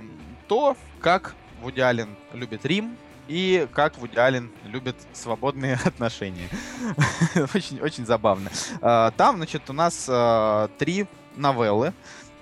то, 0.46 0.76
как 1.00 1.34
Вуди 1.62 1.80
Аллен 1.80 2.14
любит 2.32 2.64
Рим, 2.64 2.96
и 3.26 3.68
как 3.72 3.98
Вуди 3.98 4.18
Аллен 4.18 4.50
любит 4.64 4.96
свободные 5.12 5.78
отношения. 5.84 6.48
очень, 7.54 7.80
очень 7.80 8.06
забавно. 8.06 8.50
А, 8.80 9.10
там, 9.12 9.36
значит, 9.36 9.68
у 9.70 9.72
нас 9.72 10.06
а, 10.08 10.68
три 10.78 11.06
новеллы, 11.36 11.92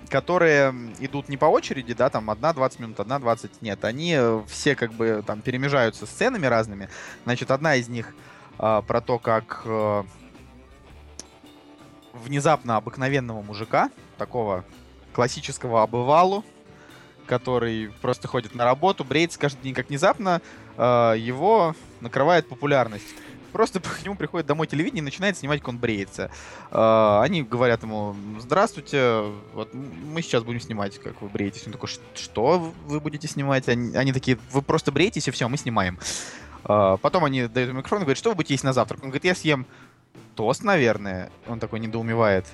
которые 0.09 0.73
идут 0.99 1.29
не 1.29 1.37
по 1.37 1.45
очереди, 1.45 1.93
да, 1.93 2.09
там 2.09 2.29
одна 2.29 2.53
20 2.53 2.79
минут, 2.79 2.99
одна 2.99 3.19
20, 3.19 3.61
нет, 3.61 3.83
они 3.83 4.17
все 4.47 4.75
как 4.75 4.93
бы 4.93 5.23
там 5.25 5.41
перемежаются 5.41 6.05
сценами 6.05 6.45
разными. 6.45 6.89
Значит, 7.25 7.51
одна 7.51 7.75
из 7.75 7.89
них 7.89 8.13
а, 8.57 8.81
про 8.81 9.01
то, 9.01 9.19
как 9.19 9.65
внезапно 12.13 12.77
обыкновенного 12.77 13.41
мужика, 13.43 13.91
такого 14.17 14.65
классического 15.17 15.81
обывалу, 15.81 16.45
который 17.25 17.89
просто 18.03 18.27
ходит 18.27 18.53
на 18.53 18.65
работу, 18.65 19.03
бреется 19.03 19.39
каждый 19.39 19.63
день, 19.63 19.73
как 19.73 19.89
внезапно 19.89 20.43
э, 20.77 21.15
его 21.17 21.75
накрывает 22.01 22.47
популярность. 22.47 23.07
Просто 23.51 23.79
к 23.81 24.05
нему 24.05 24.15
приходит 24.15 24.45
домой 24.45 24.67
телевидение 24.67 25.01
и 25.01 25.03
начинает 25.03 25.35
снимать, 25.35 25.61
как 25.61 25.69
он 25.69 25.79
бреется. 25.79 26.29
Э, 26.69 27.21
они 27.23 27.41
говорят 27.41 27.81
ему, 27.81 28.15
здравствуйте, 28.39 29.23
вот 29.55 29.73
мы 29.73 30.21
сейчас 30.21 30.43
будем 30.43 30.59
снимать, 30.59 30.99
как 30.99 31.19
вы 31.23 31.29
бреетесь. 31.29 31.65
Он 31.65 31.73
такой, 31.73 31.89
что 32.13 32.71
вы 32.85 32.99
будете 32.99 33.27
снимать? 33.27 33.67
Они, 33.67 33.97
они 33.97 34.13
такие, 34.13 34.37
вы 34.51 34.61
просто 34.61 34.91
бреетесь 34.91 35.27
и 35.27 35.31
все, 35.31 35.49
мы 35.49 35.57
снимаем. 35.57 35.97
Э, 36.63 36.97
потом 37.01 37.25
они 37.25 37.47
дают 37.47 37.69
ему 37.69 37.79
микрофон 37.79 38.01
и 38.01 38.01
говорят, 38.03 38.19
что 38.19 38.29
вы 38.29 38.35
будете 38.35 38.53
есть 38.53 38.63
на 38.63 38.71
завтрак? 38.71 38.99
Он 39.01 39.09
говорит, 39.09 39.25
я 39.25 39.33
съем 39.33 39.65
тост, 40.35 40.63
наверное. 40.63 41.31
Он 41.47 41.59
такой 41.59 41.79
недоумевает. 41.79 42.45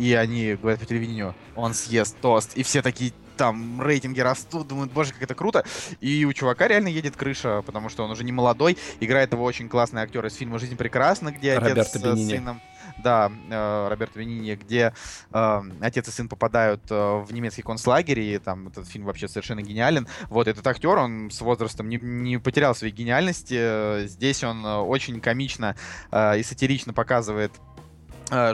И 0.00 0.14
они 0.14 0.54
говорят 0.54 0.80
по 0.80 0.86
телевидению, 0.86 1.34
он 1.54 1.74
съест 1.74 2.16
тост. 2.22 2.56
И 2.56 2.62
все 2.62 2.80
такие, 2.80 3.12
там 3.36 3.82
рейтинги 3.82 4.20
растут, 4.20 4.66
думают, 4.66 4.90
боже, 4.92 5.12
как 5.12 5.22
это 5.22 5.34
круто. 5.34 5.62
И 6.00 6.24
у 6.24 6.32
чувака 6.32 6.68
реально 6.68 6.88
едет 6.88 7.16
крыша, 7.16 7.62
потому 7.66 7.90
что 7.90 8.04
он 8.04 8.10
уже 8.10 8.24
не 8.24 8.32
молодой. 8.32 8.78
Играет 9.00 9.34
его 9.34 9.44
очень 9.44 9.68
классный 9.68 10.00
актер 10.00 10.24
из 10.24 10.34
фильма 10.34 10.58
«Жизнь 10.58 10.76
прекрасна», 10.76 11.32
где 11.32 11.52
отец 11.52 11.88
с 11.88 12.00
сыном... 12.00 12.62
Да, 13.02 13.30
э, 13.48 13.88
Роберто 13.88 14.18
Бенини, 14.18 14.56
где 14.56 14.92
э, 15.32 15.60
отец 15.80 16.08
и 16.08 16.10
сын 16.10 16.28
попадают 16.28 16.82
э, 16.90 17.24
в 17.26 17.32
немецкий 17.32 17.62
концлагерь, 17.62 18.20
и 18.20 18.38
там 18.38 18.68
этот 18.68 18.88
фильм 18.88 19.06
вообще 19.06 19.28
совершенно 19.28 19.62
гениален. 19.62 20.06
Вот 20.28 20.48
этот 20.48 20.66
актер, 20.66 20.98
он 20.98 21.30
с 21.30 21.40
возрастом 21.40 21.88
не, 21.88 21.98
не 21.98 22.38
потерял 22.38 22.74
своей 22.74 22.92
гениальности. 22.92 24.06
Здесь 24.06 24.44
он 24.44 24.66
э, 24.66 24.76
очень 24.78 25.20
комично 25.20 25.76
э, 26.10 26.40
и 26.40 26.42
сатирично 26.42 26.92
показывает 26.92 27.52
э, 27.56 27.69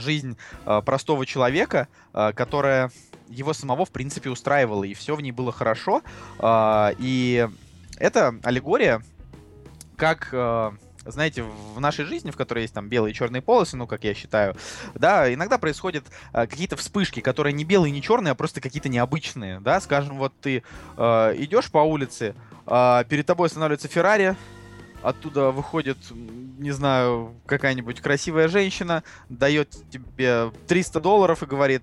жизнь 0.01 0.37
э, 0.65 0.83
простого 0.85 1.27
человека, 1.27 1.89
э, 2.13 2.33
которая 2.35 2.91
его 3.29 3.53
самого, 3.53 3.85
в 3.85 3.91
принципе, 3.91 4.31
устраивало, 4.31 4.85
и 4.85 4.95
все 4.95 5.17
в 5.17 5.21
ней 5.21 5.33
было 5.33 5.51
хорошо. 5.51 6.01
И 6.41 7.49
это 7.99 8.37
аллегория, 8.45 9.03
как 9.97 10.33
знаете, 11.05 11.45
в 11.75 11.81
нашей 11.81 12.05
жизни, 12.05 12.31
в 12.31 12.37
которой 12.37 12.63
есть 12.63 12.75
там 12.75 12.89
белые 12.89 13.13
и 13.13 13.15
черные 13.15 13.43
полосы, 13.43 13.77
ну, 13.77 13.87
как 13.87 14.05
я 14.05 14.15
считаю, 14.15 14.57
да, 14.95 15.33
иногда 15.33 15.59
происходят 15.59 16.05
какие-то 16.33 16.77
вспышки, 16.77 17.21
которые 17.21 17.53
не 17.53 17.65
белые, 17.65 17.91
не 17.91 18.03
черные, 18.03 18.33
а 18.33 18.35
просто 18.37 18.61
какие-то 18.61 18.89
необычные, 18.89 19.61
да, 19.61 19.81
скажем, 19.81 20.19
вот 20.19 20.33
ты 20.41 20.63
э, 20.97 21.35
идешь 21.39 21.71
по 21.71 21.79
улице, 21.79 22.35
э, 22.67 23.05
перед 23.09 23.27
тобой 23.27 23.47
останавливается 23.47 23.89
Феррари, 23.89 24.37
оттуда 25.03 25.51
выходит, 25.51 25.99
не 26.59 26.71
знаю, 26.71 27.35
какая-нибудь 27.47 28.01
красивая 28.01 28.49
женщина, 28.49 29.03
дает 29.29 29.71
тебе 29.91 30.53
300 30.67 31.01
долларов 31.01 31.43
и 31.43 31.47
говорит, 31.47 31.83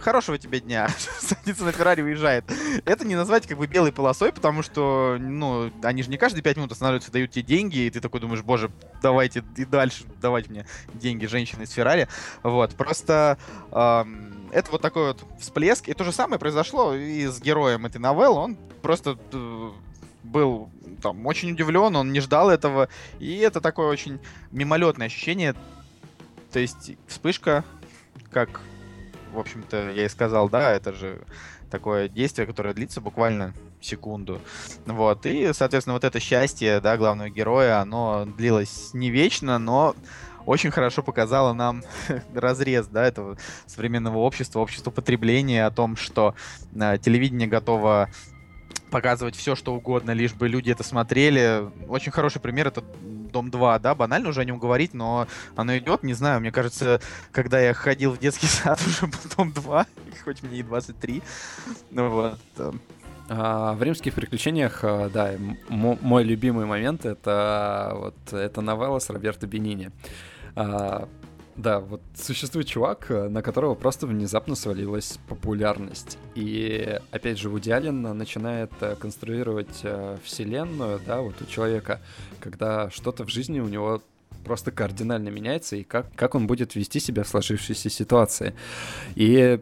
хорошего 0.00 0.38
тебе 0.38 0.60
дня. 0.60 0.88
Садится 1.20 1.64
на 1.64 1.72
Феррари, 1.72 2.02
уезжает. 2.02 2.44
Это 2.84 3.06
не 3.06 3.14
назвать 3.14 3.46
как 3.46 3.58
бы 3.58 3.66
белой 3.66 3.92
полосой, 3.92 4.32
потому 4.32 4.62
что, 4.62 5.16
ну, 5.20 5.70
они 5.82 6.02
же 6.02 6.10
не 6.10 6.16
каждые 6.16 6.42
пять 6.42 6.56
минут 6.56 6.72
останавливаются, 6.72 7.12
дают 7.12 7.30
тебе 7.30 7.42
деньги, 7.42 7.78
и 7.78 7.90
ты 7.90 8.00
такой 8.00 8.20
думаешь, 8.20 8.42
боже, 8.42 8.70
давайте 9.02 9.44
и 9.56 9.64
дальше 9.64 10.04
давайте 10.20 10.50
мне 10.50 10.66
деньги 10.94 11.26
женщины 11.26 11.62
из 11.62 11.70
Феррари. 11.70 12.08
Вот, 12.42 12.74
просто 12.74 13.38
эм, 13.70 14.48
это 14.52 14.70
вот 14.72 14.82
такой 14.82 15.08
вот 15.08 15.24
всплеск. 15.38 15.88
И 15.88 15.94
то 15.94 16.04
же 16.04 16.12
самое 16.12 16.38
произошло 16.38 16.94
и 16.94 17.26
с 17.26 17.40
героем 17.40 17.86
этой 17.86 17.98
новеллы. 17.98 18.40
Он 18.40 18.58
просто 18.82 19.18
э, 19.32 19.70
был 20.30 20.70
там 21.02 21.26
очень 21.26 21.52
удивлен, 21.52 21.96
он 21.96 22.12
не 22.12 22.20
ждал 22.20 22.50
этого. 22.50 22.88
И 23.18 23.38
это 23.38 23.60
такое 23.60 23.88
очень 23.88 24.18
мимолетное 24.50 25.06
ощущение. 25.06 25.54
То 26.52 26.58
есть 26.58 26.92
вспышка, 27.06 27.64
как 28.30 28.60
в 29.32 29.38
общем-то, 29.38 29.90
я 29.90 30.06
и 30.06 30.08
сказал, 30.08 30.48
да, 30.48 30.72
это 30.72 30.92
же 30.92 31.20
такое 31.70 32.08
действие, 32.08 32.46
которое 32.46 32.74
длится 32.74 33.00
буквально 33.00 33.54
секунду. 33.80 34.40
Вот. 34.86 35.24
И, 35.24 35.52
соответственно, 35.52 35.94
вот 35.94 36.04
это 36.04 36.20
счастье, 36.20 36.80
да, 36.80 36.96
главного 36.96 37.30
героя, 37.30 37.80
оно 37.80 38.26
длилось 38.26 38.90
не 38.92 39.10
вечно, 39.10 39.58
но 39.58 39.94
очень 40.46 40.70
хорошо 40.70 41.02
показало 41.02 41.52
нам 41.52 41.82
разрез, 42.34 42.86
да, 42.88 43.06
этого 43.06 43.38
современного 43.66 44.18
общества, 44.18 44.60
общества 44.60 44.90
потребления, 44.90 45.64
о 45.64 45.70
том, 45.70 45.96
что 45.96 46.34
э, 46.74 46.98
телевидение 47.00 47.46
готово 47.46 48.10
показывать 48.90 49.36
все, 49.36 49.54
что 49.56 49.74
угодно, 49.74 50.10
лишь 50.10 50.34
бы 50.34 50.48
люди 50.48 50.70
это 50.70 50.82
смотрели. 50.82 51.70
Очень 51.88 52.12
хороший 52.12 52.40
пример 52.40 52.68
это 52.68 52.84
Дом 53.30 53.50
2, 53.50 53.78
да, 53.78 53.94
банально 53.94 54.28
уже 54.28 54.40
о 54.40 54.44
нем 54.44 54.58
говорить, 54.58 54.92
но 54.92 55.26
оно 55.56 55.78
идет, 55.78 56.02
не 56.02 56.14
знаю, 56.14 56.40
мне 56.40 56.50
кажется, 56.50 57.00
когда 57.32 57.60
я 57.60 57.72
ходил 57.74 58.12
в 58.12 58.18
детский 58.18 58.46
сад, 58.48 58.80
уже 58.86 59.06
был 59.06 59.18
Дом 59.36 59.52
2, 59.52 59.86
хоть 60.24 60.42
мне 60.42 60.58
и 60.58 60.62
23, 60.62 61.22
ну 61.90 62.08
вот. 62.10 62.38
А, 63.32 63.74
в 63.74 63.82
римских 63.82 64.14
приключениях, 64.14 64.80
а, 64.82 65.08
да, 65.08 65.34
мой 65.68 66.24
любимый 66.24 66.66
момент 66.66 67.06
это 67.06 67.92
вот 67.94 68.32
эта 68.32 68.60
новелла 68.60 68.98
с 68.98 69.08
Роберто 69.08 69.46
Бенини. 69.46 69.92
А, 70.56 71.08
Да, 71.60 71.80
вот 71.80 72.00
существует 72.14 72.68
чувак, 72.68 73.10
э, 73.10 73.28
на 73.28 73.42
которого 73.42 73.74
просто 73.74 74.06
внезапно 74.06 74.54
свалилась 74.54 75.18
популярность. 75.28 76.16
И 76.34 76.98
опять 77.10 77.38
же, 77.38 77.50
Вуди 77.50 77.70
Аллен 77.70 78.00
начинает 78.00 78.72
э, 78.80 78.96
конструировать 78.98 79.80
э, 79.82 80.16
вселенную, 80.24 81.00
да, 81.06 81.20
вот 81.20 81.34
у 81.42 81.44
человека, 81.44 82.00
когда 82.40 82.88
что-то 82.90 83.24
в 83.24 83.28
жизни 83.28 83.60
у 83.60 83.68
него 83.68 84.02
просто 84.42 84.70
кардинально 84.70 85.28
меняется, 85.28 85.76
и 85.76 85.82
как, 85.82 86.06
как 86.14 86.34
он 86.34 86.46
будет 86.46 86.76
вести 86.76 86.98
себя 86.98 87.24
в 87.24 87.28
сложившейся 87.28 87.90
ситуации. 87.90 88.54
И 89.14 89.60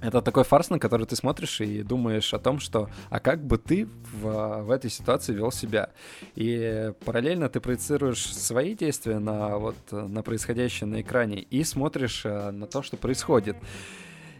это 0.00 0.20
такой 0.20 0.44
фарс, 0.44 0.70
на 0.70 0.78
который 0.78 1.06
ты 1.06 1.16
смотришь 1.16 1.60
и 1.60 1.82
думаешь 1.82 2.34
о 2.34 2.38
том, 2.38 2.60
что 2.60 2.90
а 3.08 3.18
как 3.18 3.44
бы 3.44 3.58
ты 3.58 3.88
в, 4.12 4.62
в 4.62 4.70
этой 4.70 4.90
ситуации 4.90 5.32
вел 5.32 5.50
себя. 5.50 5.90
И 6.34 6.92
параллельно 7.04 7.48
ты 7.48 7.60
проецируешь 7.60 8.34
свои 8.34 8.74
действия 8.74 9.18
на, 9.18 9.58
вот, 9.58 9.76
на 9.90 10.22
происходящее 10.22 10.86
на 10.86 11.00
экране 11.00 11.40
и 11.40 11.64
смотришь 11.64 12.22
э, 12.24 12.50
на 12.50 12.66
то, 12.66 12.82
что 12.82 12.96
происходит. 12.96 13.56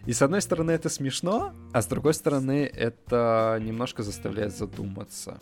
И 0.04 0.12
с 0.12 0.22
одной 0.22 0.40
стороны 0.40 0.70
это 0.70 0.88
смешно, 0.88 1.52
а 1.72 1.82
с 1.82 1.86
другой 1.86 2.14
стороны 2.14 2.70
это 2.72 3.58
немножко 3.60 4.02
заставляет 4.02 4.56
задуматься. 4.56 5.38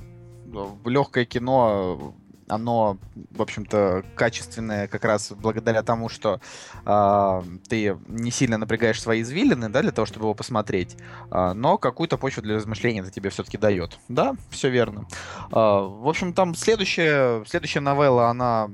Легкое 0.86 1.24
кино 1.24 2.14
оно, 2.48 2.98
в 3.30 3.42
общем-то, 3.42 4.04
качественное 4.14 4.86
как 4.88 5.04
раз 5.04 5.32
благодаря 5.32 5.82
тому, 5.82 6.08
что 6.08 6.40
э, 6.84 7.42
ты 7.68 7.96
не 8.08 8.30
сильно 8.30 8.58
напрягаешь 8.58 9.00
свои 9.00 9.22
извилины, 9.22 9.68
да, 9.68 9.82
для 9.82 9.92
того, 9.92 10.06
чтобы 10.06 10.26
его 10.26 10.34
посмотреть, 10.34 10.96
э, 11.30 11.52
но 11.54 11.78
какую-то 11.78 12.18
почву 12.18 12.42
для 12.42 12.56
размышления 12.56 13.00
это 13.00 13.10
тебе 13.10 13.30
все-таки 13.30 13.58
дает. 13.58 13.98
Да, 14.08 14.34
все 14.50 14.68
верно. 14.68 15.06
Э, 15.50 15.54
в 15.54 16.08
общем, 16.08 16.32
там 16.32 16.54
следующая, 16.54 17.44
следующая 17.46 17.80
новелла, 17.80 18.28
она 18.28 18.70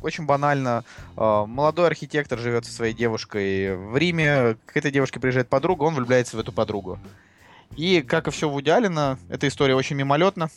очень 0.00 0.26
банально. 0.26 0.84
Молодой 1.16 1.88
архитектор 1.88 2.38
живет 2.38 2.64
со 2.64 2.72
своей 2.72 2.94
девушкой 2.94 3.76
в 3.76 3.96
Риме. 3.96 4.56
К 4.64 4.76
этой 4.76 4.92
девушке 4.92 5.18
приезжает 5.18 5.48
подруга, 5.48 5.82
он 5.82 5.96
влюбляется 5.96 6.36
в 6.36 6.40
эту 6.40 6.52
подругу. 6.52 7.00
И, 7.76 8.02
как 8.02 8.28
и 8.28 8.30
все 8.30 8.48
в 8.48 8.54
Удиалина, 8.54 9.18
эта 9.28 9.48
история 9.48 9.74
очень 9.74 9.96
мимолетна. 9.96 10.50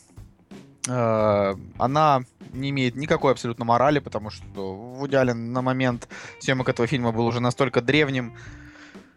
Э, 0.88 1.56
она 1.78 2.24
не 2.54 2.70
имеет 2.72 2.96
никакой 2.96 3.32
абсолютно 3.32 3.66
морали, 3.66 4.00
потому 4.00 4.30
что 4.30 4.76
Вуди 4.76 5.16
Аллен 5.16 5.54
на 5.54 5.62
момент 5.62 6.08
съемок 6.40 6.70
этого 6.70 6.88
фильма 6.88 7.12
был 7.12 7.26
уже 7.26 7.40
настолько 7.40 7.82
древним, 7.82 8.36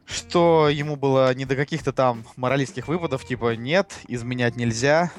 что 0.05 0.69
ему 0.69 0.97
было 0.97 1.35
не 1.35 1.45
до 1.45 1.57
каких-то 1.57 1.93
там 1.93 2.25
моралистских 2.37 2.89
выводов, 2.89 3.25
типа 3.25 3.57
«нет, 3.57 3.93
изменять 4.09 4.57
нельзя», 4.57 5.11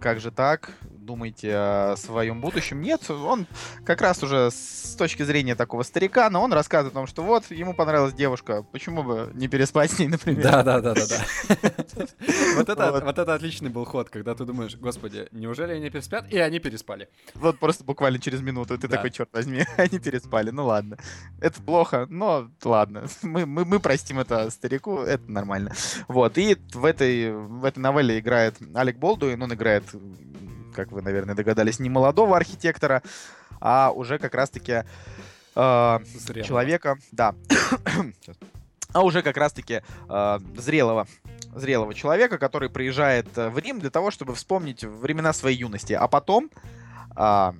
«как 0.00 0.20
же 0.20 0.30
так?», 0.30 0.72
думаете 1.10 1.52
о 1.52 1.94
своем 1.96 2.40
будущем. 2.40 2.80
Нет, 2.80 3.10
он 3.10 3.48
как 3.84 4.00
раз 4.00 4.22
уже 4.22 4.50
с 4.52 4.94
точки 4.96 5.24
зрения 5.24 5.56
такого 5.56 5.82
старика, 5.82 6.30
но 6.30 6.40
он 6.40 6.52
рассказывает 6.52 6.94
о 6.94 6.98
том, 7.00 7.06
что 7.08 7.24
вот, 7.24 7.50
ему 7.50 7.74
понравилась 7.74 8.14
девушка, 8.14 8.62
почему 8.62 9.02
бы 9.02 9.32
не 9.34 9.48
переспать 9.48 9.90
с 9.90 9.98
ней, 9.98 10.06
например. 10.06 10.42
Да, 10.44 10.62
да, 10.62 10.80
да, 10.80 10.94
да, 10.94 11.06
да. 11.08 12.06
Вот 12.56 12.68
это, 12.68 12.92
вот 13.04 13.18
это 13.18 13.34
отличный 13.34 13.70
был 13.70 13.84
ход, 13.84 14.08
когда 14.08 14.34
ты 14.34 14.44
думаешь, 14.44 14.76
господи, 14.76 15.26
неужели 15.32 15.72
они 15.72 15.90
переспят? 15.90 16.30
И 16.32 16.38
они 16.38 16.60
переспали. 16.60 17.08
Вот 17.34 17.58
просто 17.58 17.82
буквально 17.82 18.20
через 18.20 18.40
минуту 18.40 18.78
ты 18.78 18.86
такой, 18.86 19.10
черт 19.10 19.30
возьми, 19.32 19.64
они 19.76 19.98
переспали, 19.98 20.50
ну 20.50 20.66
ладно. 20.66 20.96
Это 21.40 21.60
плохо, 21.60 22.06
но 22.08 22.50
ладно. 22.62 23.06
Мы, 23.22 23.46
мы, 23.46 23.64
мы 23.64 23.80
простим 23.80 24.18
это 24.20 24.50
старику, 24.50 24.98
это 24.98 25.30
нормально. 25.30 25.72
Вот, 26.08 26.38
и 26.38 26.56
в 26.72 26.84
этой, 26.84 27.32
в 27.32 27.64
этой 27.64 27.78
новелле 27.78 28.18
играет 28.18 28.56
Алек 28.74 28.96
Болдуин, 28.98 29.42
он 29.42 29.54
играет 29.54 29.84
как 30.80 30.92
вы, 30.92 31.02
наверное, 31.02 31.34
догадались, 31.34 31.78
не 31.78 31.90
молодого 31.90 32.36
архитектора, 32.36 33.02
а 33.60 33.90
уже 33.90 34.18
как 34.18 34.34
раз-таки 34.34 34.84
э, 35.54 35.98
человека, 36.44 36.96
да, 37.12 37.34
а 38.92 39.02
уже 39.02 39.22
как 39.22 39.36
раз-таки 39.36 39.82
э, 40.08 40.38
зрелого 40.56 41.06
зрелого 41.54 41.94
человека, 41.94 42.38
который 42.38 42.70
приезжает 42.70 43.26
э, 43.36 43.48
в 43.50 43.58
Рим 43.58 43.80
для 43.80 43.90
того, 43.90 44.10
чтобы 44.10 44.34
вспомнить 44.34 44.84
времена 44.84 45.32
своей 45.32 45.58
юности. 45.58 45.92
А 45.92 46.06
потом, 46.06 46.48
э, 47.16 47.52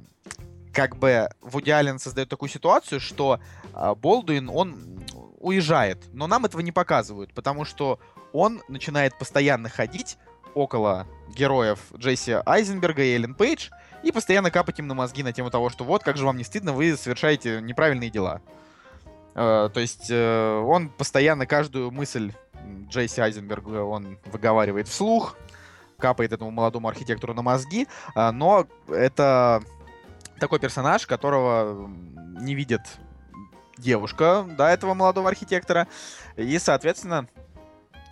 как 0.72 0.96
бы, 0.96 1.28
Вуди 1.40 1.70
Аллен 1.70 1.98
создает 1.98 2.28
такую 2.28 2.48
ситуацию, 2.48 3.00
что 3.00 3.40
э, 3.74 3.94
Болдуин, 3.96 4.48
он 4.48 5.02
уезжает. 5.40 5.98
Но 6.12 6.26
нам 6.26 6.44
этого 6.44 6.60
не 6.60 6.72
показывают, 6.72 7.34
потому 7.34 7.64
что 7.64 7.98
он 8.32 8.62
начинает 8.68 9.18
постоянно 9.18 9.68
ходить 9.68 10.18
около 10.54 11.06
героев 11.28 11.78
Джесси 11.96 12.36
Айзенберга 12.44 13.02
и 13.02 13.14
Эллен 13.14 13.34
Пейдж 13.34 13.70
и 14.02 14.12
постоянно 14.12 14.50
капать 14.50 14.78
им 14.78 14.86
на 14.86 14.94
мозги 14.94 15.22
на 15.22 15.32
тему 15.32 15.50
того, 15.50 15.70
что 15.70 15.84
вот, 15.84 16.02
как 16.02 16.16
же 16.16 16.24
вам 16.24 16.36
не 16.36 16.44
стыдно, 16.44 16.72
вы 16.72 16.96
совершаете 16.96 17.60
неправильные 17.60 18.10
дела. 18.10 18.40
Э, 19.34 19.68
то 19.72 19.80
есть 19.80 20.06
э, 20.10 20.58
он 20.66 20.88
постоянно 20.88 21.46
каждую 21.46 21.90
мысль 21.90 22.32
Джесси 22.88 23.20
Айзенберга 23.20 23.82
он 23.82 24.18
выговаривает 24.26 24.88
вслух, 24.88 25.36
капает 25.98 26.32
этому 26.32 26.50
молодому 26.50 26.88
архитектору 26.88 27.34
на 27.34 27.42
мозги, 27.42 27.86
э, 28.14 28.30
но 28.30 28.66
это 28.88 29.62
такой 30.38 30.58
персонаж, 30.58 31.06
которого 31.06 31.88
не 32.40 32.54
видит 32.54 32.80
девушка, 33.76 34.46
да, 34.56 34.72
этого 34.72 34.94
молодого 34.94 35.28
архитектора, 35.28 35.86
и, 36.36 36.58
соответственно, 36.58 37.26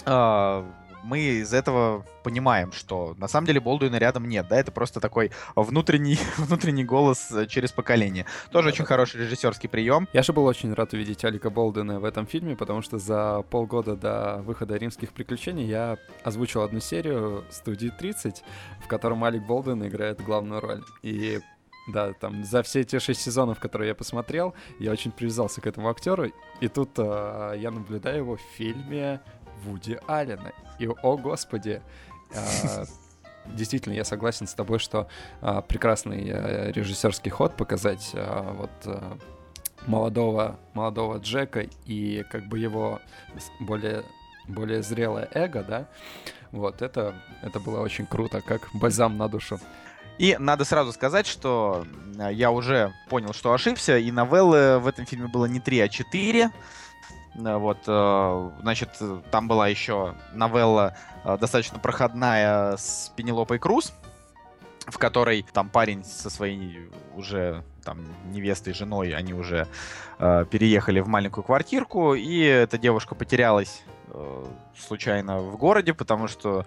э, 0.05 0.65
мы 1.09 1.21
из 1.21 1.55
этого 1.55 2.05
понимаем, 2.23 2.71
что 2.73 3.15
на 3.19 3.29
самом 3.29 3.47
деле 3.47 3.61
Болдуина 3.61 3.97
рядом 3.97 4.29
нет, 4.29 4.47
да, 4.49 4.57
это 4.57 4.71
просто 4.71 5.01
такой 5.01 5.31
внутренний, 5.57 6.19
внутренний 6.37 6.85
голос 6.85 7.33
э, 7.33 7.47
через 7.47 7.73
поколение. 7.73 8.27
Тоже 8.51 8.69
да, 8.69 8.73
очень 8.75 8.85
да. 8.85 8.89
хороший 8.89 9.23
режиссерский 9.23 9.69
прием. 9.69 10.07
Я 10.13 10.23
же 10.23 10.33
был 10.33 10.45
очень 10.45 10.73
рад 10.75 10.93
увидеть 10.93 11.25
Алика 11.25 11.49
Болдуина 11.49 11.99
в 11.99 12.05
этом 12.05 12.27
фильме, 12.27 12.57
потому 12.57 12.83
что 12.83 12.99
за 12.99 13.43
полгода 13.51 13.97
до 13.97 14.43
выхода 14.43 14.77
«Римских 14.77 15.13
приключений» 15.13 15.65
я 15.65 15.97
озвучил 16.23 16.61
одну 16.61 16.81
серию 16.81 17.45
«Студии 17.51 17.91
30», 17.99 18.43
в 18.85 18.87
котором 18.87 19.25
Алик 19.25 19.47
Болдуин 19.47 19.87
играет 19.87 20.21
главную 20.21 20.61
роль. 20.61 20.85
И 21.03 21.41
да, 21.89 22.13
там 22.13 22.45
за 22.45 22.63
все 22.63 22.81
эти 22.81 22.99
шесть 22.99 23.23
сезонов, 23.23 23.59
которые 23.59 23.89
я 23.89 23.95
посмотрел, 23.95 24.55
я 24.79 24.93
очень 24.93 25.11
привязался 25.11 25.63
к 25.63 25.67
этому 25.67 25.89
актеру. 25.89 26.31
И 26.61 26.69
тут 26.69 26.91
э, 26.99 27.55
я 27.57 27.71
наблюдаю 27.71 28.19
его 28.19 28.37
в 28.37 28.41
фильме 28.41 29.21
Вуди 29.65 29.99
Аллена. 30.07 30.53
И, 30.79 30.89
о 30.89 31.17
господи, 31.17 31.83
э, 32.33 32.85
действительно, 33.47 33.95
я 33.95 34.05
согласен 34.05 34.47
с 34.47 34.55
тобой, 34.55 34.79
что 34.79 35.09
э, 35.41 35.63
прекрасный 35.67 36.29
э, 36.29 36.73
режиссерский 36.73 37.31
ход 37.31 37.57
показать 37.57 38.11
э, 38.15 38.53
вот 38.57 38.71
э, 38.85 39.17
молодого, 39.87 40.59
молодого 40.75 41.19
Джека 41.19 41.67
и 41.87 42.25
как 42.31 42.47
бы 42.49 42.59
его 42.59 43.01
более, 43.61 44.05
более 44.47 44.83
зрелое 44.83 45.29
эго, 45.33 45.63
да, 45.63 45.89
вот, 46.53 46.83
это, 46.83 47.15
это 47.43 47.61
было 47.61 47.81
очень 47.81 48.07
круто, 48.07 48.41
как 48.41 48.69
бальзам 48.73 49.17
на 49.17 49.29
душу. 49.29 49.61
И 50.19 50.37
надо 50.39 50.65
сразу 50.65 50.93
сказать, 50.93 51.27
что 51.27 51.87
я 52.31 52.51
уже 52.51 52.93
понял, 53.09 53.33
что 53.33 53.53
ошибся, 53.53 53.99
и 53.99 54.11
новеллы 54.11 54.79
в 54.79 54.89
этом 54.89 55.07
фильме 55.07 55.29
было 55.29 55.45
не 55.45 55.61
3, 55.61 55.81
а 55.81 55.89
4. 55.89 56.51
Э, 57.35 57.57
вот, 57.57 57.79
э, 57.87 58.51
значит, 58.63 58.91
там 59.31 59.49
была 59.49 59.69
еще 59.69 60.15
новелла 60.33 60.95
э, 61.25 61.37
достаточно 61.39 61.79
проходная 61.79 62.77
с 62.77 63.13
Пенелопой 63.17 63.59
Круз, 63.59 63.93
в 64.87 64.99
которой 64.99 65.45
там 65.53 65.69
парень 65.69 66.05
со 66.05 66.31
своей 66.31 66.89
уже 67.15 67.63
там 67.85 68.01
невестой, 68.33 68.75
женой, 68.75 69.13
они 69.13 69.35
уже 69.35 69.67
э, 70.19 70.45
переехали 70.51 71.01
в 71.01 71.09
маленькую 71.09 71.45
квартирку, 71.45 72.15
и 72.15 72.41
эта 72.41 72.79
девушка 72.79 73.15
потерялась 73.15 73.83
э, 74.09 74.45
случайно 74.79 75.39
в 75.39 75.57
городе, 75.57 75.95
потому 75.95 76.29
что 76.29 76.65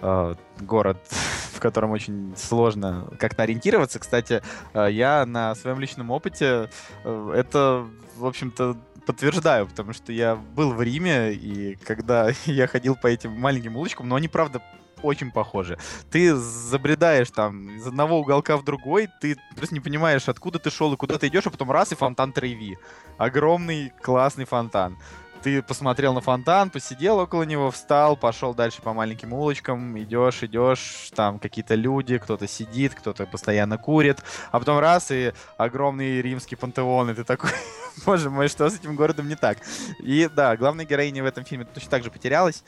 э, 0.00 0.34
город, 0.60 0.98
в 1.54 1.60
котором 1.60 1.90
очень 1.90 2.34
сложно 2.36 3.08
как-то 3.18 3.42
ориентироваться. 3.42 3.98
Кстати, 3.98 4.42
э, 4.74 4.88
я 4.90 5.26
на 5.26 5.54
своем 5.54 5.80
личном 5.80 6.10
опыте 6.10 6.70
э, 7.04 7.32
это, 7.34 7.86
в 8.16 8.26
общем-то, 8.26 8.76
подтверждаю, 9.06 9.66
потому 9.66 9.92
что 9.92 10.12
я 10.12 10.36
был 10.36 10.72
в 10.72 10.82
Риме, 10.82 11.32
и 11.32 11.76
когда 11.76 12.30
я 12.46 12.66
ходил 12.66 12.96
по 12.96 13.06
этим 13.06 13.32
маленьким 13.32 13.76
улочкам, 13.76 14.08
но 14.08 14.16
они, 14.16 14.28
правда, 14.28 14.62
очень 15.02 15.30
похожи. 15.32 15.78
Ты 16.10 16.34
забредаешь 16.34 17.30
там 17.30 17.76
из 17.76 17.86
одного 17.86 18.20
уголка 18.20 18.56
в 18.56 18.64
другой, 18.64 19.08
ты 19.20 19.36
просто 19.56 19.74
не 19.74 19.80
понимаешь, 19.80 20.28
откуда 20.28 20.58
ты 20.58 20.70
шел 20.70 20.92
и 20.92 20.96
куда 20.96 21.18
ты 21.18 21.26
идешь, 21.26 21.46
а 21.46 21.50
потом 21.50 21.70
раз 21.70 21.92
и 21.92 21.96
фонтан 21.96 22.32
Треви. 22.32 22.78
Огромный 23.18 23.92
классный 24.00 24.44
фонтан 24.44 24.96
ты 25.42 25.60
посмотрел 25.60 26.14
на 26.14 26.20
фонтан, 26.20 26.70
посидел 26.70 27.18
около 27.18 27.42
него, 27.42 27.70
встал, 27.70 28.16
пошел 28.16 28.54
дальше 28.54 28.80
по 28.80 28.92
маленьким 28.92 29.32
улочкам, 29.32 29.98
идешь, 29.98 30.42
идешь, 30.42 31.10
там 31.14 31.38
какие-то 31.38 31.74
люди, 31.74 32.18
кто-то 32.18 32.46
сидит, 32.46 32.94
кто-то 32.94 33.26
постоянно 33.26 33.76
курит, 33.76 34.22
а 34.52 34.60
потом 34.60 34.78
раз 34.78 35.10
и 35.10 35.32
огромный 35.58 36.22
римский 36.22 36.54
пантеон, 36.54 37.10
и 37.10 37.14
ты 37.14 37.24
такой, 37.24 37.50
боже 38.06 38.30
мой, 38.30 38.48
что 38.48 38.70
с 38.70 38.76
этим 38.76 38.94
городом 38.94 39.28
не 39.28 39.34
так? 39.34 39.58
И 39.98 40.28
да, 40.34 40.56
главная 40.56 40.84
героиня 40.84 41.22
в 41.22 41.26
этом 41.26 41.44
фильме 41.44 41.64
точно 41.64 41.90
так 41.90 42.04
же 42.04 42.10
потерялась. 42.10 42.62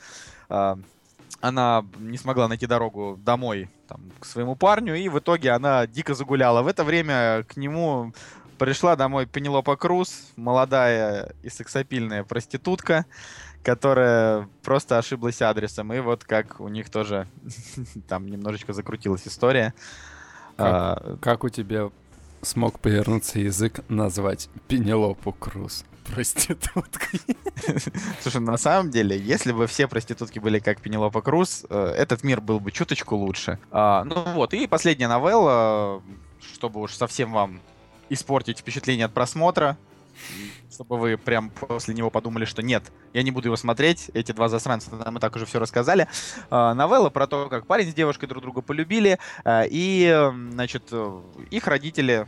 А, 0.49 0.77
она 1.41 1.85
не 1.99 2.17
смогла 2.17 2.47
найти 2.47 2.67
дорогу 2.67 3.19
домой 3.23 3.69
там, 3.87 4.01
к 4.19 4.25
своему 4.25 4.55
парню, 4.55 4.95
и 4.95 5.07
в 5.09 5.19
итоге 5.19 5.51
она 5.51 5.87
дико 5.87 6.13
загуляла. 6.13 6.61
В 6.61 6.67
это 6.67 6.83
время 6.83 7.43
к 7.43 7.55
нему 7.55 8.13
Пришла 8.57 8.95
домой 8.95 9.25
Пенелопа 9.25 9.75
Круз, 9.75 10.31
молодая 10.35 11.33
и 11.43 11.49
сексапильная 11.49 12.23
проститутка, 12.23 13.05
которая 13.63 14.47
просто 14.63 14.97
ошиблась 14.97 15.41
адресом. 15.41 15.91
И 15.93 15.99
вот 15.99 16.23
как 16.23 16.61
у 16.61 16.67
них 16.69 16.89
тоже 16.89 17.27
там 18.07 18.27
немножечко 18.27 18.73
закрутилась 18.73 19.27
история. 19.27 19.73
Как, 20.55 20.67
а, 20.67 21.17
как 21.21 21.43
у 21.43 21.49
тебя 21.49 21.89
смог 22.41 22.79
повернуться 22.79 23.39
язык 23.39 23.81
назвать 23.89 24.49
Пенелопу 24.67 25.33
Круз 25.33 25.83
проституткой? 26.05 27.19
Слушай, 28.21 28.41
на 28.41 28.57
самом 28.57 28.91
деле, 28.91 29.17
если 29.17 29.51
бы 29.51 29.67
все 29.67 29.87
проститутки 29.87 30.39
были 30.39 30.59
как 30.59 30.79
Пенелопа 30.79 31.21
Круз, 31.21 31.65
э, 31.69 31.93
этот 31.97 32.23
мир 32.23 32.41
был 32.41 32.59
бы 32.59 32.71
чуточку 32.71 33.15
лучше. 33.15 33.59
А, 33.71 34.03
ну 34.03 34.23
вот, 34.33 34.53
и 34.53 34.67
последняя 34.67 35.07
новелла, 35.07 36.01
чтобы 36.53 36.79
уж 36.79 36.93
совсем 36.93 37.33
вам 37.33 37.59
испортить 38.09 38.59
впечатление 38.59 39.05
от 39.05 39.13
просмотра, 39.13 39.77
чтобы 40.71 40.97
вы 40.97 41.17
прям 41.17 41.49
после 41.49 41.93
него 41.93 42.09
подумали, 42.09 42.45
что 42.45 42.61
нет, 42.61 42.83
я 43.13 43.23
не 43.23 43.31
буду 43.31 43.47
его 43.47 43.55
смотреть, 43.55 44.09
эти 44.13 44.31
два 44.31 44.47
засранца 44.49 44.89
мы 45.11 45.19
так 45.19 45.35
уже 45.35 45.45
все 45.45 45.59
рассказали. 45.59 46.07
А, 46.49 46.73
новелла 46.73 47.09
про 47.09 47.27
то, 47.27 47.49
как 47.49 47.65
парень 47.67 47.91
с 47.91 47.93
девушкой 47.93 48.27
друг 48.27 48.43
друга 48.43 48.61
полюбили, 48.61 49.19
а, 49.43 49.63
и, 49.69 50.31
значит, 50.51 50.91
их 51.49 51.67
родители 51.67 52.27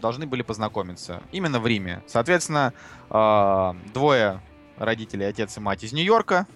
должны 0.00 0.26
были 0.26 0.42
познакомиться 0.42 1.22
именно 1.32 1.60
в 1.60 1.66
Риме. 1.66 2.02
Соответственно, 2.06 2.72
а, 3.10 3.76
двое 3.94 4.40
родителей, 4.76 5.26
отец 5.26 5.56
и 5.56 5.60
мать 5.60 5.84
из 5.84 5.92
Нью-Йорка, 5.92 6.46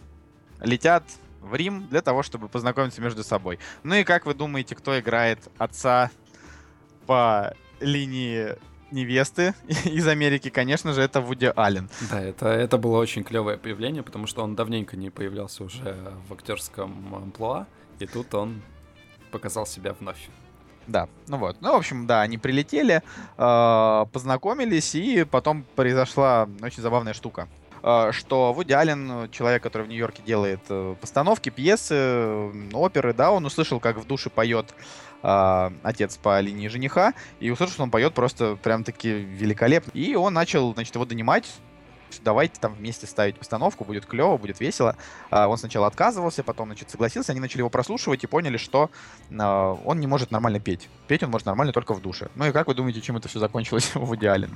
летят 0.61 1.05
в 1.41 1.55
Рим 1.55 1.87
для 1.89 2.03
того, 2.03 2.23
чтобы 2.23 2.49
познакомиться 2.49 3.01
между 3.01 3.23
собой. 3.23 3.59
Ну 3.83 3.95
и 3.95 4.05
как 4.05 4.27
вы 4.27 4.35
думаете, 4.35 4.75
кто 4.75 4.99
играет 4.99 5.39
отца 5.59 6.11
по 7.07 7.55
линии 7.81 8.57
невесты 8.91 9.55
из 9.85 10.07
Америки, 10.07 10.49
конечно 10.51 10.93
же, 10.93 11.03
это 11.03 11.21
Вуди 11.21 11.53
Аллен. 11.57 11.89
Да, 12.11 12.21
это, 12.21 12.49
это 12.49 12.79
было 12.79 12.99
очень 12.99 13.25
клевое 13.25 13.59
появление, 13.59 14.03
потому 14.03 14.27
что 14.27 14.43
он 14.43 14.55
давненько 14.55 14.97
не 14.97 15.11
появлялся 15.11 15.65
уже 15.65 15.97
в 16.29 16.33
актерском 16.33 17.15
амплуа, 17.15 17.67
и 17.99 18.07
тут 18.07 18.35
он 18.35 18.63
показал 19.31 19.67
себя 19.67 19.95
вновь. 19.99 20.29
Да, 20.87 21.09
ну 21.27 21.37
вот. 21.39 21.57
Ну, 21.61 21.73
в 21.73 21.77
общем, 21.77 22.07
да, 22.07 22.23
они 22.23 22.39
прилетели, 22.39 23.03
э, 23.37 24.07
познакомились, 24.13 24.95
и 24.95 25.25
потом 25.25 25.65
произошла 25.75 26.49
очень 26.63 26.83
забавная 26.83 27.13
штука. 27.13 27.49
Э, 27.83 28.13
что 28.13 28.53
Вуди 28.53 28.73
Аллен, 28.73 29.29
человек, 29.31 29.63
который 29.63 29.83
в 29.83 29.89
Нью-Йорке 29.89 30.23
делает 30.25 30.61
э, 30.69 30.95
постановки, 31.01 31.51
пьесы, 31.51 32.51
оперы, 32.73 33.15
да, 33.15 33.33
он 33.33 33.45
услышал, 33.47 33.81
как 33.81 33.97
в 33.97 34.07
душе 34.07 34.31
поет 34.31 34.75
э, 35.27 35.71
отец 35.83 36.17
по 36.17 36.41
линии 36.41 36.69
жениха, 36.69 37.15
и 37.41 37.51
услышал, 37.51 37.75
что 37.75 37.83
он 37.83 37.91
поет 37.91 38.15
просто 38.15 38.57
прям-таки 38.57 39.11
великолепно. 39.11 39.91
И 39.93 40.15
он 40.15 40.33
начал, 40.35 40.73
значит, 40.75 40.95
его 40.95 41.05
донимать, 41.05 41.47
давайте 42.25 42.61
там 42.61 42.75
вместе 42.75 43.07
ставить 43.07 43.39
постановку, 43.39 43.85
будет 43.85 44.07
клево, 44.07 44.37
будет 44.37 44.61
весело. 44.61 44.97
А, 45.31 45.49
он 45.49 45.59
сначала 45.59 45.87
отказывался, 45.87 46.43
потом, 46.43 46.69
значит, 46.69 46.91
согласился, 46.91 47.33
они 47.33 47.41
начали 47.41 47.59
его 47.59 47.71
прослушивать 47.71 48.23
и 48.25 48.27
поняли, 48.27 48.57
что 48.57 48.91
а, 49.37 49.73
он 49.85 50.01
не 50.01 50.07
может 50.07 50.31
нормально 50.31 50.61
петь. 50.61 50.89
Петь 51.09 51.23
он 51.23 51.31
может 51.31 51.47
нормально 51.47 51.73
только 51.73 51.95
в 51.95 52.01
душе. 52.01 52.29
Ну 52.35 52.47
и 52.47 52.53
как 52.53 52.69
вы 52.69 52.75
думаете, 52.75 53.01
чем 53.01 53.17
это 53.17 53.29
все 53.29 53.39
закончилось 53.39 53.91
в 53.95 54.15
идеале? 54.15 54.49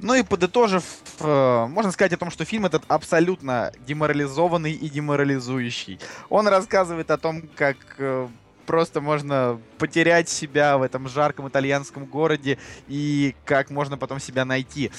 Ну 0.00 0.14
и 0.14 0.22
подытожив, 0.22 0.84
э, 1.20 1.66
можно 1.66 1.92
сказать 1.92 2.12
о 2.12 2.16
том, 2.16 2.30
что 2.30 2.44
фильм 2.44 2.66
этот 2.66 2.82
абсолютно 2.88 3.72
деморализованный 3.86 4.72
и 4.72 4.90
деморализующий. 4.90 6.00
Он 6.28 6.48
рассказывает 6.48 7.10
о 7.12 7.16
том, 7.16 7.42
как 7.54 7.76
э, 7.98 8.28
просто 8.66 9.00
можно 9.00 9.60
потерять 9.78 10.28
себя 10.28 10.78
в 10.78 10.82
этом 10.82 11.08
жарком 11.08 11.48
итальянском 11.48 12.04
городе 12.04 12.58
и 12.88 13.34
как 13.44 13.70
можно 13.70 13.96
потом 13.96 14.20
себя 14.20 14.44
найти. 14.44 14.90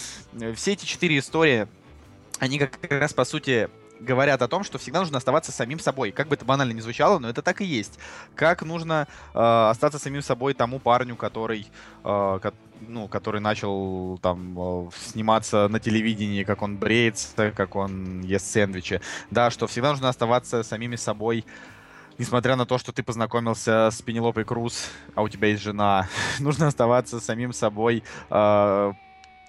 Все 0.55 0.73
эти 0.73 0.85
четыре 0.85 1.19
истории, 1.19 1.67
они 2.39 2.59
как 2.59 2.79
раз 2.89 3.13
по 3.13 3.25
сути 3.25 3.69
говорят 3.99 4.41
о 4.41 4.47
том, 4.47 4.63
что 4.63 4.77
всегда 4.77 4.99
нужно 4.99 5.17
оставаться 5.17 5.51
самим 5.51 5.79
собой. 5.79 6.11
Как 6.11 6.27
бы 6.27 6.35
это 6.35 6.45
банально 6.45 6.73
не 6.73 6.81
звучало, 6.81 7.19
но 7.19 7.29
это 7.29 7.41
так 7.41 7.61
и 7.61 7.65
есть. 7.65 7.99
Как 8.35 8.61
нужно 8.61 9.07
э, 9.33 9.69
остаться 9.69 9.99
самим 9.99 10.21
собой 10.21 10.53
тому 10.53 10.79
парню, 10.79 11.15
который, 11.15 11.67
э, 12.03 12.39
ко 12.41 12.53
ну, 12.81 13.07
который 13.07 13.41
начал 13.41 14.17
там 14.21 14.55
э, 14.57 14.89
сниматься 15.11 15.67
на 15.69 15.79
телевидении, 15.79 16.43
как 16.43 16.61
он 16.61 16.77
бреется, 16.77 17.51
как 17.51 17.75
он 17.75 18.21
ест 18.21 18.47
сэндвичи. 18.51 19.01
Да, 19.31 19.49
что 19.49 19.67
всегда 19.67 19.91
нужно 19.91 20.09
оставаться 20.09 20.63
самими 20.63 20.95
собой 20.95 21.45
несмотря 22.17 22.55
на 22.55 22.65
то, 22.65 22.77
что 22.77 22.91
ты 22.91 23.03
познакомился 23.03 23.89
с 23.91 24.01
Пенелопой 24.01 24.45
Круз, 24.45 24.89
а 25.15 25.21
у 25.21 25.29
тебя 25.29 25.49
есть 25.49 25.63
жена, 25.63 26.07
нужно 26.39 26.67
оставаться 26.67 27.19
самим 27.19 27.53
собой. 27.53 28.03
Э, 28.29 28.93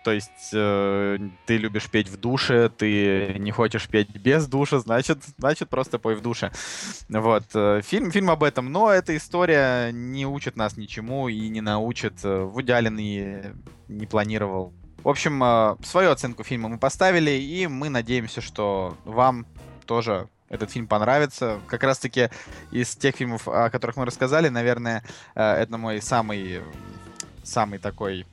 то 0.07 0.13
есть 0.13 0.51
э, 0.53 1.19
ты 1.47 1.57
любишь 1.57 1.91
петь 1.91 2.09
в 2.09 2.17
душе, 2.17 2.69
ты 2.69 3.35
не 3.41 3.51
хочешь 3.51 3.89
петь 3.89 4.09
без 4.11 4.47
душа, 4.47 4.79
значит, 4.79 5.19
значит 5.37 5.69
просто 5.69 5.99
пой 5.99 6.15
в 6.15 6.21
душе. 6.21 6.53
Вот. 7.09 7.43
Э, 7.55 7.81
фильм, 7.83 8.13
фильм 8.13 8.31
об 8.31 8.45
этом, 8.45 8.71
но 8.71 8.93
эта 8.93 9.17
история 9.17 9.91
не 9.91 10.25
учит 10.25 10.55
нас 10.55 10.77
ничему 10.77 11.27
и 11.27 11.49
не 11.49 11.61
научит. 11.61 12.25
Э, 12.25 12.45
Вуди 12.45 12.71
Аллен 12.71 12.97
и 13.01 13.53
не 13.89 14.07
планировал. 14.07 14.73
В 15.03 15.09
общем, 15.09 15.43
свою 15.85 16.13
оценку 16.13 16.45
фильма 16.45 16.69
мы 16.69 16.79
поставили, 16.79 17.33
и 17.33 17.67
мы 17.67 17.89
надеемся, 17.89 18.41
что 18.41 18.97
вам 19.05 19.45
тоже 19.87 20.29
этот 20.49 20.71
фильм 20.71 20.87
понравится. 20.87 21.61
Как 21.67 21.83
раз-таки 21.83 22.31
из 22.71 22.95
тех 22.97 23.17
фильмов, 23.17 23.49
о 23.49 23.71
которых 23.71 23.97
мы 23.97 24.05
рассказали, 24.05 24.49
наверное, 24.49 25.03
э, 25.35 25.43
это 25.43 25.77
мой 25.77 26.01
самый, 26.01 26.63
самый 27.43 27.79
такой 27.79 28.27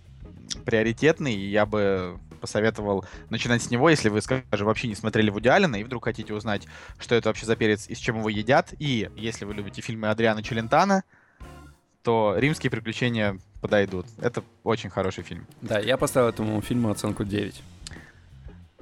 приоритетный, 0.65 1.33
и 1.33 1.49
я 1.49 1.65
бы 1.65 2.19
посоветовал 2.39 3.05
начинать 3.29 3.63
с 3.63 3.71
него, 3.71 3.89
если 3.89 4.09
вы, 4.09 4.21
скажем, 4.21 4.45
вообще 4.51 4.89
не 4.89 4.95
смотрели 4.95 5.29
Вуди 5.29 5.47
Аллена 5.47 5.77
и 5.77 5.83
вдруг 5.83 6.03
хотите 6.03 6.33
узнать, 6.33 6.67
что 6.99 7.15
это 7.15 7.29
вообще 7.29 7.45
за 7.45 7.55
перец 7.55 7.87
и 7.87 7.95
с 7.95 7.97
чем 7.97 8.17
его 8.17 8.27
едят. 8.27 8.73
И 8.79 9.09
если 9.15 9.45
вы 9.45 9.53
любите 9.53 9.81
фильмы 9.81 10.09
Адриана 10.09 10.43
Челентана, 10.43 11.03
то 12.03 12.35
«Римские 12.37 12.69
приключения» 12.69 13.39
подойдут. 13.61 14.07
Это 14.19 14.43
очень 14.63 14.89
хороший 14.89 15.23
фильм. 15.23 15.47
Да, 15.61 15.79
я 15.79 15.95
поставил 15.95 16.27
этому 16.27 16.59
фильму 16.61 16.91
оценку 16.91 17.23
9. 17.23 17.63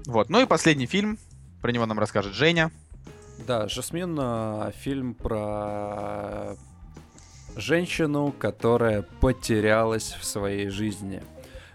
Вот. 0.08 0.30
Ну 0.30 0.42
и 0.42 0.48
последний 0.48 0.88
фильм. 0.88 1.20
Про 1.62 1.72
него 1.72 1.86
нам 1.86 2.00
расскажет 2.00 2.34
Женя. 2.34 2.72
Да, 3.48 3.68
Жасмин 3.68 4.16
а, 4.20 4.72
фильм 4.72 5.16
про 5.16 6.56
женщину, 7.56 8.34
которая 8.38 9.02
потерялась 9.20 10.14
в 10.20 10.24
своей 10.24 10.70
жизни. 10.70 11.24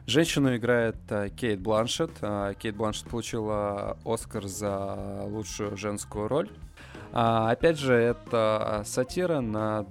Женщину 0.06 0.56
играет 0.56 0.96
а, 1.10 1.28
Кейт 1.28 1.60
Бланшет. 1.60 2.12
А, 2.20 2.54
Кейт 2.54 2.76
Бланшет 2.76 3.08
получила 3.08 3.98
Оскар 4.04 4.46
за 4.46 5.24
лучшую 5.24 5.76
женскую 5.76 6.28
роль. 6.28 6.50
А, 7.12 7.50
опять 7.50 7.78
же, 7.78 7.94
это 7.94 8.82
сатира 8.86 9.40
над 9.40 9.88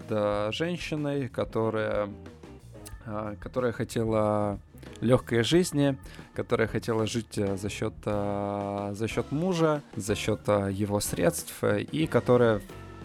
женщиной, 0.53 1.27
которая, 1.27 2.07
которая 3.41 3.73
хотела 3.73 4.59
легкой 5.01 5.43
жизни, 5.43 5.97
которая 6.33 6.67
хотела 6.67 7.05
жить 7.05 7.37
э, 7.37 7.57
за 7.57 7.69
счет, 7.69 7.93
э, 8.05 8.91
за 8.93 9.07
счет 9.07 9.31
мужа, 9.31 9.81
за 9.95 10.15
счет 10.15 10.41
э, 10.47 10.69
его 10.71 10.99
средств, 10.99 11.63
и 11.63 12.07
которая 12.07 12.61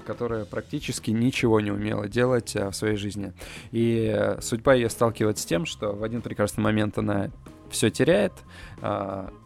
которая 0.06 0.44
практически 0.44 1.12
ничего 1.12 1.60
не 1.60 1.70
умела 1.70 2.08
делать 2.08 2.54
в 2.54 2.72
своей 2.72 2.96
жизни. 2.96 3.32
И 3.70 4.34
судьба 4.40 4.74
ее 4.74 4.90
сталкивает 4.90 5.38
с 5.38 5.44
тем, 5.44 5.66
что 5.66 5.92
в 5.92 6.02
один 6.02 6.20
прекрасный 6.20 6.62
момент 6.62 6.98
она 6.98 7.30
все 7.70 7.90
теряет, 7.90 8.32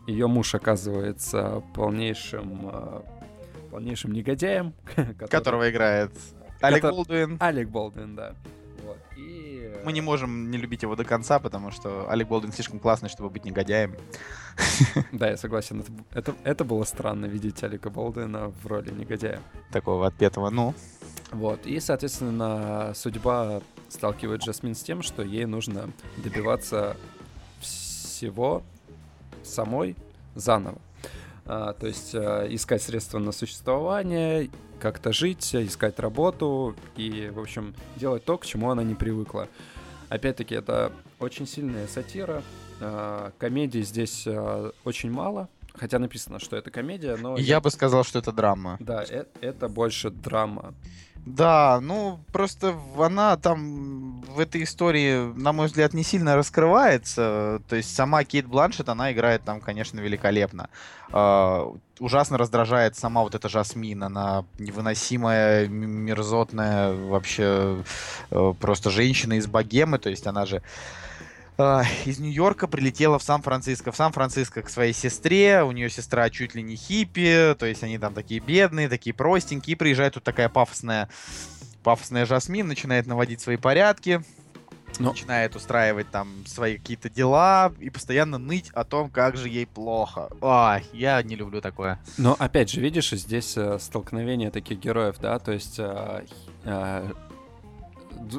ее 0.07 0.26
муж 0.26 0.55
оказывается 0.55 1.62
полнейшим 1.74 2.72
полнейшим 3.70 4.12
негодяем, 4.12 4.72
который... 4.95 5.28
которого 5.28 5.70
играет 5.70 6.12
Алек 6.61 6.82
Болдуин. 6.82 7.37
Алек 7.41 7.68
Болдуин, 7.68 8.16
да. 8.16 8.35
Мы 9.85 9.93
не 9.93 10.01
можем 10.01 10.51
не 10.51 10.59
любить 10.59 10.83
его 10.83 10.97
до 10.97 11.05
конца, 11.05 11.39
потому 11.39 11.71
что 11.71 12.11
Алек 12.11 12.29
Болдин 12.29 12.53
слишком 12.53 12.79
классный, 12.79 13.09
чтобы 13.09 13.31
быть 13.31 13.45
негодяем. 13.45 13.95
Да, 15.13 15.31
я 15.31 15.37
согласен. 15.37 15.81
Это, 15.81 15.93
это, 16.13 16.35
это 16.45 16.65
было 16.65 16.85
странно 16.85 17.27
видеть 17.27 17.63
Алика 17.63 17.91
Болдина 17.91 18.53
в 18.63 18.67
роли 18.67 18.91
негодяя. 18.91 19.41
Такого 19.73 20.07
отпетого, 20.07 20.51
ну. 20.51 20.75
Вот. 21.33 21.67
И, 21.67 21.81
соответственно, 21.81 22.93
судьба 22.95 23.61
сталкивает 23.89 24.43
Джасмин 24.43 24.75
с 24.75 24.83
тем, 24.83 25.03
что 25.03 25.23
ей 25.23 25.45
нужно 25.47 25.91
добиваться 26.17 26.97
всего 27.61 28.63
самой 29.43 29.97
заново. 30.35 30.79
А, 31.47 31.75
то 31.75 31.87
есть 31.87 32.15
а, 32.15 32.47
искать 32.49 32.83
средства 32.83 33.19
на 33.19 33.33
существование, 33.33 34.51
как-то 34.81 35.13
жить, 35.13 35.55
искать 35.55 35.99
работу 35.99 36.75
и, 36.97 37.31
в 37.35 37.41
общем, 37.41 37.75
делать 37.97 38.25
то, 38.25 38.39
к 38.39 38.47
чему 38.47 38.71
она 38.71 38.83
не 38.83 38.95
привыкла. 38.95 39.49
Опять-таки, 40.09 40.55
это 40.55 40.93
очень 41.19 41.47
сильная 41.47 41.87
сатира. 41.87 42.43
А, 42.81 43.33
комедии 43.39 43.83
здесь 43.83 44.25
а, 44.27 44.73
очень 44.85 45.11
мало. 45.11 45.49
Хотя 45.75 45.99
написано, 45.99 46.39
что 46.39 46.57
это 46.57 46.71
комедия, 46.71 47.17
но... 47.17 47.37
Я, 47.37 47.45
я... 47.45 47.61
бы 47.61 47.69
сказал, 47.71 48.05
что 48.05 48.21
это 48.21 48.31
драма. 48.31 48.77
Да, 48.79 49.03
это, 49.03 49.29
это 49.41 49.69
больше 49.69 50.11
драма. 50.11 50.73
Да, 51.27 51.81
ну 51.81 52.20
просто 52.33 52.75
она 52.99 53.37
там 53.39 54.20
в 54.22 54.39
этой 54.39 54.62
истории, 54.62 55.33
на 55.35 55.53
мой 55.55 55.68
взгляд, 55.68 55.95
не 55.95 56.03
сильно 56.03 56.37
раскрывается. 56.37 57.62
То 57.68 57.77
есть 57.77 57.95
сама 57.95 58.25
Кейт 58.25 58.47
Бланшет, 58.47 58.91
она 58.91 59.11
играет 59.11 59.43
там, 59.43 59.61
конечно, 59.61 60.01
великолепно. 60.01 60.68
Uh, 61.11 61.79
ужасно 62.01 62.37
раздражает 62.37 62.97
сама 62.97 63.22
вот 63.22 63.35
эта 63.35 63.49
Жасмин. 63.49 64.03
Она 64.03 64.45
невыносимая, 64.59 65.66
мерзотная, 65.68 66.93
вообще 66.93 67.83
uh, 68.31 68.55
просто 68.55 68.91
женщина 68.91 69.35
из 69.35 69.47
богемы. 69.47 69.99
То 69.99 70.11
есть 70.11 70.27
она 70.27 70.45
же 70.45 70.62
из 71.57 72.19
Нью-Йорка 72.19 72.67
прилетела 72.67 73.19
в 73.19 73.23
Сан-Франциско. 73.23 73.93
В 73.93 73.97
Сан-Франциско 73.97 74.63
к 74.63 74.69
своей 74.69 74.93
сестре. 74.93 75.63
У 75.63 75.73
нее 75.73 75.89
сестра 75.89 76.29
чуть 76.31 76.55
ли 76.55 76.63
не 76.63 76.77
хиппи. 76.77 77.55
То 77.59 77.67
есть 77.67 77.83
они 77.83 77.99
там 77.99 78.15
такие 78.15 78.41
бедные, 78.41 78.89
такие 78.89 79.15
простенькие. 79.15 79.75
И 79.75 79.77
приезжает 79.77 80.15
тут 80.15 80.25
такая 80.25 80.49
пафосная, 80.49 81.09
пафосная 81.83 82.27
Жасмин, 82.27 82.67
начинает 82.67 83.07
наводить 83.07 83.41
свои 83.41 83.57
порядки. 83.57 84.23
Но... 84.99 85.11
Начинает 85.11 85.57
устраивать 85.57 86.11
там 86.11 86.29
свои 86.47 86.77
какие-то 86.77 87.11
дела 87.11 87.73
и 87.81 87.91
постоянно 87.91 88.39
ныть 88.39 88.71
о 88.75 88.85
том, 88.85 89.11
как 89.11 89.37
же 89.37 89.49
ей 89.49 89.67
плохо. 89.67 90.29
Ой, 90.41 90.85
я 90.93 91.23
не 91.23 91.37
люблю 91.37 91.61
такое. 91.61 91.99
Но 92.17 92.37
опять 92.39 92.71
же, 92.71 92.81
видишь, 92.81 93.11
здесь 93.11 93.57
э, 93.57 93.79
столкновение 93.81 94.51
таких 94.51 94.79
героев, 94.79 95.17
да, 95.21 95.39
то 95.39 95.53
есть 95.53 95.77
э, 95.79 96.25
э, 96.65 97.13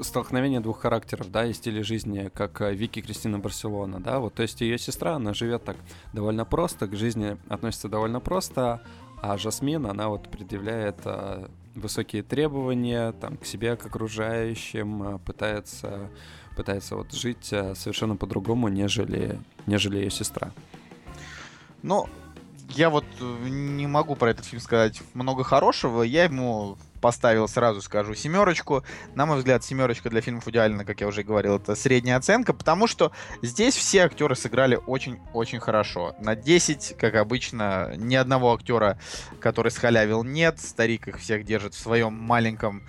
столкновение 0.04 0.60
двух 0.60 0.82
характеров, 0.82 1.32
да, 1.32 1.46
и 1.46 1.54
стилей 1.54 1.84
жизни, 1.84 2.30
как 2.34 2.62
э, 2.62 2.74
Вики 2.74 3.02
Кристина 3.02 3.40
Барселона, 3.40 4.00
да, 4.00 4.20
вот, 4.20 4.34
то 4.34 4.42
есть 4.42 4.62
ее 4.62 4.78
сестра, 4.78 5.16
она 5.16 5.34
живет 5.34 5.64
так 5.64 5.78
довольно 6.14 6.46
просто, 6.46 6.88
к 6.88 6.96
жизни 6.96 7.38
относится 7.50 7.90
довольно 7.90 8.20
просто, 8.20 8.82
а 9.22 9.38
Жасмин, 9.38 9.86
она 9.88 10.10
вот 10.10 10.30
предъявляет 10.30 10.98
а, 11.06 11.50
высокие 11.74 12.24
требования 12.24 13.12
там 13.14 13.38
к 13.38 13.46
себе, 13.46 13.76
к 13.76 13.86
окружающим, 13.86 15.04
а, 15.04 15.18
пытается, 15.18 16.10
пытается 16.56 16.96
вот 16.96 17.14
жить 17.14 17.52
а, 17.52 17.74
совершенно 17.76 18.16
по-другому, 18.16 18.68
нежели, 18.68 19.40
нежели 19.66 19.98
ее 19.98 20.12
сестра. 20.12 20.52
Ну, 21.82 22.08
я 22.70 22.90
вот 22.90 23.06
не 23.20 23.88
могу 23.88 24.16
про 24.16 24.32
этот 24.32 24.46
фильм 24.46 24.62
сказать 24.62 25.02
много 25.14 25.44
хорошего. 25.44 26.02
Я 26.02 26.26
ему 26.26 26.78
поставил, 27.06 27.48
сразу 27.48 27.84
скажу, 27.84 28.16
семерочку. 28.16 28.84
На 29.14 29.28
мой 29.28 29.38
взгляд, 29.38 29.64
семерочка 29.64 30.10
для 30.10 30.22
фильмов 30.22 30.48
идеально, 30.48 30.84
как 30.86 31.02
я 31.02 31.08
уже 31.08 31.22
говорил, 31.22 31.58
это 31.58 31.76
средняя 31.76 32.18
оценка, 32.18 32.52
потому 32.52 32.88
что 32.88 33.12
здесь 33.44 33.76
все 33.76 34.06
актеры 34.06 34.36
сыграли 34.36 34.80
очень-очень 34.88 35.60
хорошо. 35.60 36.16
На 36.20 36.36
10, 36.36 36.96
как 36.98 37.14
обычно, 37.14 37.94
ни 37.96 38.16
одного 38.16 38.56
актера, 38.56 38.98
который 39.40 39.70
схалявил, 39.70 40.24
нет. 40.24 40.60
Старик 40.60 41.08
их 41.08 41.20
всех 41.20 41.46
держит 41.46 41.76
в 41.76 41.80
своем 41.80 42.12
маленьком 42.14 42.82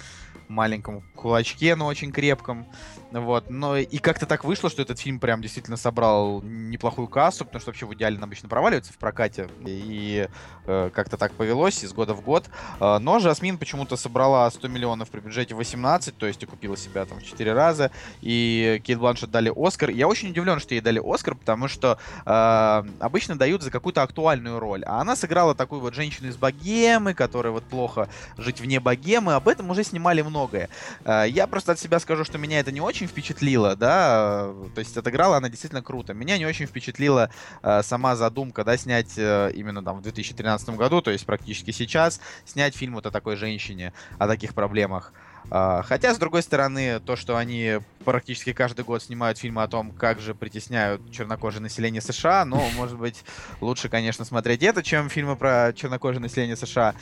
маленьком 0.49 1.03
кулачке, 1.15 1.77
но 1.77 1.87
очень 1.87 2.13
крепком. 2.13 2.67
Вот. 3.13 3.51
Но 3.51 3.77
и 3.77 3.99
как-то 3.99 4.27
так 4.27 4.45
вышло, 4.45 4.69
что 4.69 4.83
этот 4.83 4.99
фильм 4.99 5.21
прям 5.21 5.41
действительно 5.41 5.77
собрал 5.77 6.43
неплохую 6.43 7.09
кассу, 7.09 7.45
потому 7.45 7.61
что 7.61 7.71
вообще 7.71 7.87
в 7.87 7.95
идеале 7.95 8.19
обычно 8.19 8.49
проваливается 8.49 8.93
в 8.93 8.99
прокате. 8.99 9.49
И 9.65 10.29
э, 10.67 10.91
как-то 10.93 11.17
так 11.17 11.33
повелось 11.33 11.85
из 11.85 11.93
года 11.93 12.15
в 12.15 12.23
год. 12.23 12.47
Э, 12.81 12.99
но 12.99 13.19
Жасмин 13.19 13.59
почему-то 13.59 13.97
собрала 13.97 14.51
100 14.51 14.69
миллионов 14.69 15.11
при 15.11 15.21
бюджете 15.21 15.55
18, 15.55 16.17
то 16.17 16.27
есть 16.27 16.43
окупила 16.43 16.77
себя 16.77 17.05
там 17.05 17.19
в 17.19 17.23
4 17.23 17.53
раза. 17.53 17.91
И 18.21 18.83
Кейт 18.85 18.99
Бланшет 18.99 19.31
дали 19.31 19.53
Оскар. 19.55 19.91
Я 19.91 20.09
очень 20.09 20.31
удивлен, 20.31 20.59
что 20.59 20.75
ей 20.75 20.81
дали 20.81 21.01
Оскар, 21.03 21.37
потому 21.37 21.69
что 21.69 21.99
э, 22.25 22.83
обычно 23.01 23.37
дают 23.37 23.63
за 23.63 23.71
какую-то 23.71 24.03
актуальную 24.03 24.59
роль. 24.59 24.85
А 24.85 25.01
она 25.01 25.17
сыграла 25.17 25.55
такую 25.55 25.81
вот 25.81 25.95
женщину 25.95 26.29
из 26.29 26.37
богемы, 26.37 27.15
которая 27.15 27.53
вот 27.53 27.65
плохо 27.65 28.09
жить 28.37 28.61
вне 28.61 28.81
богемы. 28.81 29.35
Об 29.35 29.49
этом 29.49 29.71
уже 29.71 29.85
снимали 29.85 30.23
многое. 30.37 30.69
Э, 31.05 31.25
я 31.29 31.47
просто 31.47 31.73
от 31.73 31.79
себя 31.79 31.99
скажу, 31.99 32.25
что 32.25 32.39
меня 32.39 32.61
это 32.61 32.71
не 32.71 32.81
очень 32.81 33.07
впечатлило, 33.07 33.75
да, 33.75 34.53
то 34.75 34.79
есть 34.79 34.97
отыграла 34.97 35.39
она 35.39 35.49
действительно 35.49 35.83
круто. 35.83 36.13
Меня 36.13 36.37
не 36.39 36.47
очень 36.47 36.67
впечатлила 36.67 37.31
э, 37.63 37.83
сама 37.83 38.17
задумка, 38.17 38.65
да, 38.65 38.77
снять 38.77 39.15
э, 39.17 39.53
именно 39.55 39.83
там 39.83 39.99
в 39.99 40.03
2013 40.03 40.71
году, 40.71 41.01
то 41.01 41.11
есть 41.11 41.25
практически 41.25 41.71
сейчас, 41.71 42.21
снять 42.45 42.77
фильм 42.77 42.95
вот 42.95 43.07
о 43.07 43.11
такой 43.11 43.37
женщине, 43.37 43.93
о 44.19 44.27
таких 44.27 44.55
проблемах. 44.55 45.13
Хотя, 45.49 46.13
с 46.13 46.19
другой 46.19 46.43
стороны, 46.43 46.99
то, 46.99 47.15
что 47.15 47.37
они 47.37 47.79
практически 48.05 48.53
каждый 48.53 48.85
год 48.85 49.01
снимают 49.01 49.39
фильмы 49.39 49.63
о 49.63 49.69
том, 49.69 49.93
как 49.93 50.19
же 50.19 50.35
притесняют 50.35 51.01
чернокожее 51.13 51.63
население 51.63 52.03
США, 52.03 52.45
ну, 52.45 52.61
может 52.75 52.99
быть, 52.99 53.23
лучше, 53.61 53.89
конечно, 53.89 54.25
смотреть 54.25 54.65
это, 54.65 54.83
чем 54.83 55.09
фильмы 55.09 55.37
про 55.37 55.73
чернокожее 55.73 56.21
население 56.21 56.57
США. 56.57 56.97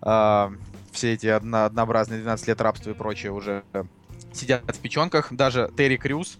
Uh, 0.00 0.56
все 0.92 1.12
эти 1.12 1.26
одно, 1.26 1.64
однообразные 1.64 2.20
12 2.20 2.48
лет 2.48 2.60
рабства 2.60 2.90
и 2.90 2.94
прочее 2.94 3.32
уже 3.32 3.64
сидят 4.32 4.62
в 4.66 4.78
печенках. 4.80 5.32
Даже 5.32 5.70
Терри 5.76 5.96
Крюс, 5.96 6.38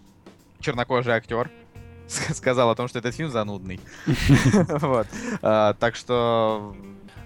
чернокожий 0.59 1.13
актер, 1.13 1.51
сказал 2.07 2.69
о 2.69 2.75
том, 2.75 2.87
что 2.87 2.99
этот 2.99 3.15
фильм 3.15 3.29
занудный. 3.29 3.79
Вот. 4.81 5.07
А, 5.41 5.73
так 5.73 5.95
что... 5.95 6.75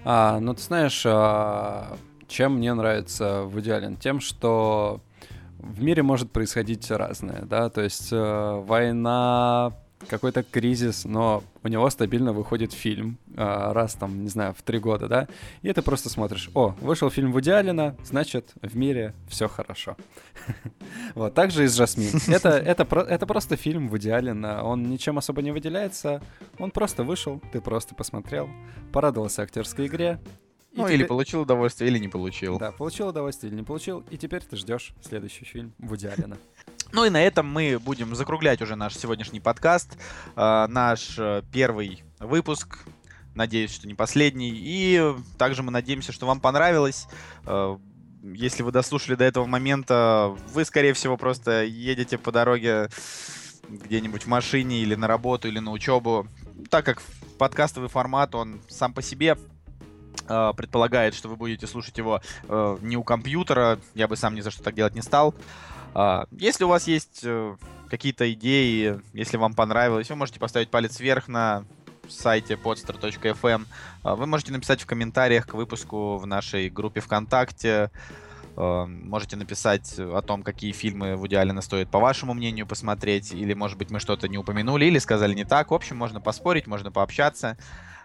А, 0.04 0.40
ну, 0.40 0.54
ты 0.54 0.62
знаешь, 0.62 1.02
а, 1.06 1.96
чем 2.26 2.56
мне 2.56 2.74
нравится 2.74 3.42
в 3.42 3.60
идеале? 3.60 3.96
Тем, 4.00 4.20
что 4.20 5.00
в 5.58 5.82
мире 5.82 6.02
может 6.02 6.32
происходить 6.32 6.90
разное, 6.90 7.42
да, 7.42 7.70
то 7.70 7.82
есть 7.82 8.08
э, 8.10 8.62
война, 8.66 9.72
какой-то 10.08 10.42
кризис, 10.42 11.04
но 11.04 11.42
у 11.62 11.68
него 11.68 11.88
стабильно 11.90 12.32
выходит 12.32 12.72
фильм 12.72 13.18
э, 13.34 13.72
раз 13.72 13.94
там, 13.94 14.22
не 14.22 14.28
знаю, 14.28 14.54
в 14.54 14.62
три 14.62 14.78
года, 14.78 15.08
да, 15.08 15.28
и 15.62 15.72
ты 15.72 15.82
просто 15.82 16.08
смотришь, 16.08 16.50
о, 16.54 16.74
вышел 16.80 17.10
фильм 17.10 17.32
Вуди 17.32 17.50
Аллена, 17.50 17.96
значит, 18.04 18.52
в 18.60 18.76
мире 18.76 19.14
все 19.28 19.48
хорошо. 19.48 19.96
Вот, 21.14 21.34
также 21.34 21.64
и 21.64 21.68
с 21.68 21.74
Жасмин. 21.74 22.12
Это, 22.28 22.50
это, 22.50 22.84
это 23.00 23.26
просто 23.26 23.56
фильм 23.56 23.88
Вуди 23.88 24.08
Аллена, 24.08 24.62
он 24.64 24.84
ничем 24.84 25.18
особо 25.18 25.42
не 25.42 25.50
выделяется, 25.50 26.22
он 26.58 26.70
просто 26.70 27.04
вышел, 27.04 27.40
ты 27.52 27.60
просто 27.60 27.94
посмотрел, 27.94 28.48
порадовался 28.92 29.42
актерской 29.42 29.86
игре, 29.86 30.18
ну, 30.74 30.88
или 30.88 31.04
получил 31.04 31.42
удовольствие, 31.42 31.90
или 31.90 31.98
не 31.98 32.08
получил. 32.08 32.58
Да, 32.58 32.72
получил 32.72 33.08
удовольствие 33.08 33.50
или 33.50 33.58
не 33.58 33.64
получил, 33.64 34.04
и 34.10 34.16
теперь 34.16 34.42
ты 34.42 34.56
ждешь 34.56 34.94
следующий 35.02 35.44
фильм 35.44 35.72
Вуди 35.78 36.06
Аллена. 36.06 36.36
Ну 36.94 37.06
и 37.06 37.10
на 37.10 37.22
этом 37.22 37.46
мы 37.46 37.78
будем 37.78 38.14
закруглять 38.14 38.60
уже 38.60 38.76
наш 38.76 38.94
сегодняшний 38.94 39.40
подкаст, 39.40 39.96
э, 40.36 40.66
наш 40.68 41.18
э, 41.18 41.42
первый 41.50 42.04
выпуск. 42.20 42.80
Надеюсь, 43.34 43.72
что 43.72 43.88
не 43.88 43.94
последний. 43.94 44.52
И 44.54 45.14
также 45.38 45.62
мы 45.62 45.70
надеемся, 45.70 46.12
что 46.12 46.26
вам 46.26 46.38
понравилось. 46.38 47.06
Э, 47.46 47.78
если 48.22 48.62
вы 48.62 48.72
дослушали 48.72 49.14
до 49.14 49.24
этого 49.24 49.46
момента, 49.46 50.36
вы, 50.52 50.66
скорее 50.66 50.92
всего, 50.92 51.16
просто 51.16 51.64
едете 51.64 52.18
по 52.18 52.30
дороге 52.30 52.90
где-нибудь 53.70 54.24
в 54.24 54.26
машине 54.26 54.82
или 54.82 54.94
на 54.94 55.06
работу, 55.06 55.48
или 55.48 55.60
на 55.60 55.70
учебу. 55.70 56.26
Так 56.68 56.84
как 56.84 57.02
подкастовый 57.38 57.88
формат, 57.88 58.34
он 58.34 58.60
сам 58.68 58.92
по 58.92 59.00
себе 59.00 59.38
э, 60.32 60.52
предполагает, 60.56 61.14
что 61.14 61.28
вы 61.28 61.36
будете 61.36 61.66
слушать 61.66 61.98
его 61.98 62.20
э, 62.48 62.78
не 62.80 62.96
у 62.96 63.02
компьютера. 63.02 63.78
Я 63.94 64.08
бы 64.08 64.16
сам 64.16 64.34
ни 64.34 64.40
за 64.40 64.50
что 64.50 64.62
так 64.62 64.74
делать 64.74 64.94
не 64.94 65.02
стал. 65.02 65.34
А, 65.94 66.26
если 66.30 66.64
у 66.64 66.68
вас 66.68 66.86
есть 66.86 67.20
э, 67.22 67.56
какие-то 67.88 68.32
идеи, 68.32 69.00
если 69.12 69.36
вам 69.36 69.54
понравилось, 69.54 70.08
вы 70.08 70.16
можете 70.16 70.40
поставить 70.40 70.70
палец 70.70 70.98
вверх 71.00 71.28
на 71.28 71.64
сайте 72.08 72.54
podster.fm. 72.54 73.66
А, 74.02 74.14
вы 74.16 74.26
можете 74.26 74.52
написать 74.52 74.80
в 74.80 74.86
комментариях 74.86 75.46
к 75.46 75.54
выпуску 75.54 76.16
в 76.16 76.26
нашей 76.26 76.70
группе 76.70 77.00
ВКонтакте. 77.00 77.90
А, 78.56 78.86
можете 78.86 79.36
написать 79.36 79.98
о 79.98 80.22
том, 80.22 80.42
какие 80.42 80.72
фильмы 80.72 81.16
в 81.16 81.26
идеале 81.26 81.60
стоит, 81.60 81.90
по 81.90 81.98
вашему 81.98 82.32
мнению, 82.32 82.66
посмотреть. 82.66 83.32
Или, 83.32 83.52
может 83.52 83.76
быть, 83.76 83.90
мы 83.90 84.00
что-то 84.00 84.28
не 84.28 84.38
упомянули, 84.38 84.86
или 84.86 84.98
сказали 84.98 85.34
не 85.34 85.44
так. 85.44 85.70
В 85.70 85.74
общем, 85.74 85.96
можно 85.96 86.20
поспорить, 86.20 86.66
можно 86.66 86.90
пообщаться. 86.90 87.58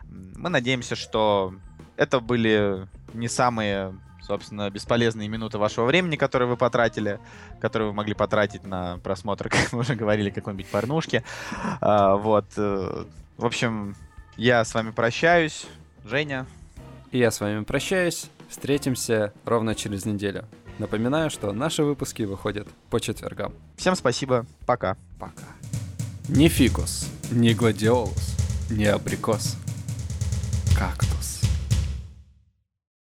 Мы 0.10 0.50
надеемся, 0.50 0.96
что 0.96 1.54
это 1.98 2.20
были 2.20 2.88
не 3.14 3.28
самые 3.28 3.96
собственно, 4.28 4.70
бесполезные 4.70 5.30
минуты 5.30 5.58
вашего 5.58 5.86
времени, 5.86 6.18
которые 6.18 6.50
вы 6.50 6.58
потратили, 6.58 7.20
которые 7.62 7.90
вы 7.90 7.94
могли 7.94 8.14
потратить 8.14 8.66
на 8.66 8.98
просмотр, 8.98 9.48
как 9.50 9.72
мы 9.72 9.80
уже 9.80 9.96
говорили, 9.96 10.30
какой-нибудь 10.30 10.68
порнушки. 10.68 11.24
А, 11.80 12.16
вот. 12.18 12.46
Э, 12.58 13.06
в 13.38 13.46
общем, 13.46 13.96
я 14.36 14.66
с 14.66 14.74
вами 14.74 14.92
прощаюсь. 14.92 15.66
Женя. 16.04 16.46
И 17.12 17.20
я 17.20 17.32
с 17.32 17.40
вами 17.40 17.64
прощаюсь. 17.64 18.30
Встретимся 18.50 19.34
ровно 19.46 19.76
через 19.76 20.06
неделю. 20.06 20.46
Напоминаю, 20.78 21.30
что 21.30 21.52
наши 21.54 21.84
выпуски 21.84 22.24
выходят 22.24 22.68
по 22.90 23.00
четвергам. 23.00 23.54
Всем 23.78 23.96
спасибо. 23.96 24.46
Пока. 24.66 24.96
Пока. 25.20 25.48
Не 26.30 26.50
фикус, 26.50 27.10
не 27.32 27.54
гладиолус, 27.54 28.36
не 28.70 28.86
абрикос. 28.86 29.56
Кактус. 30.78 31.17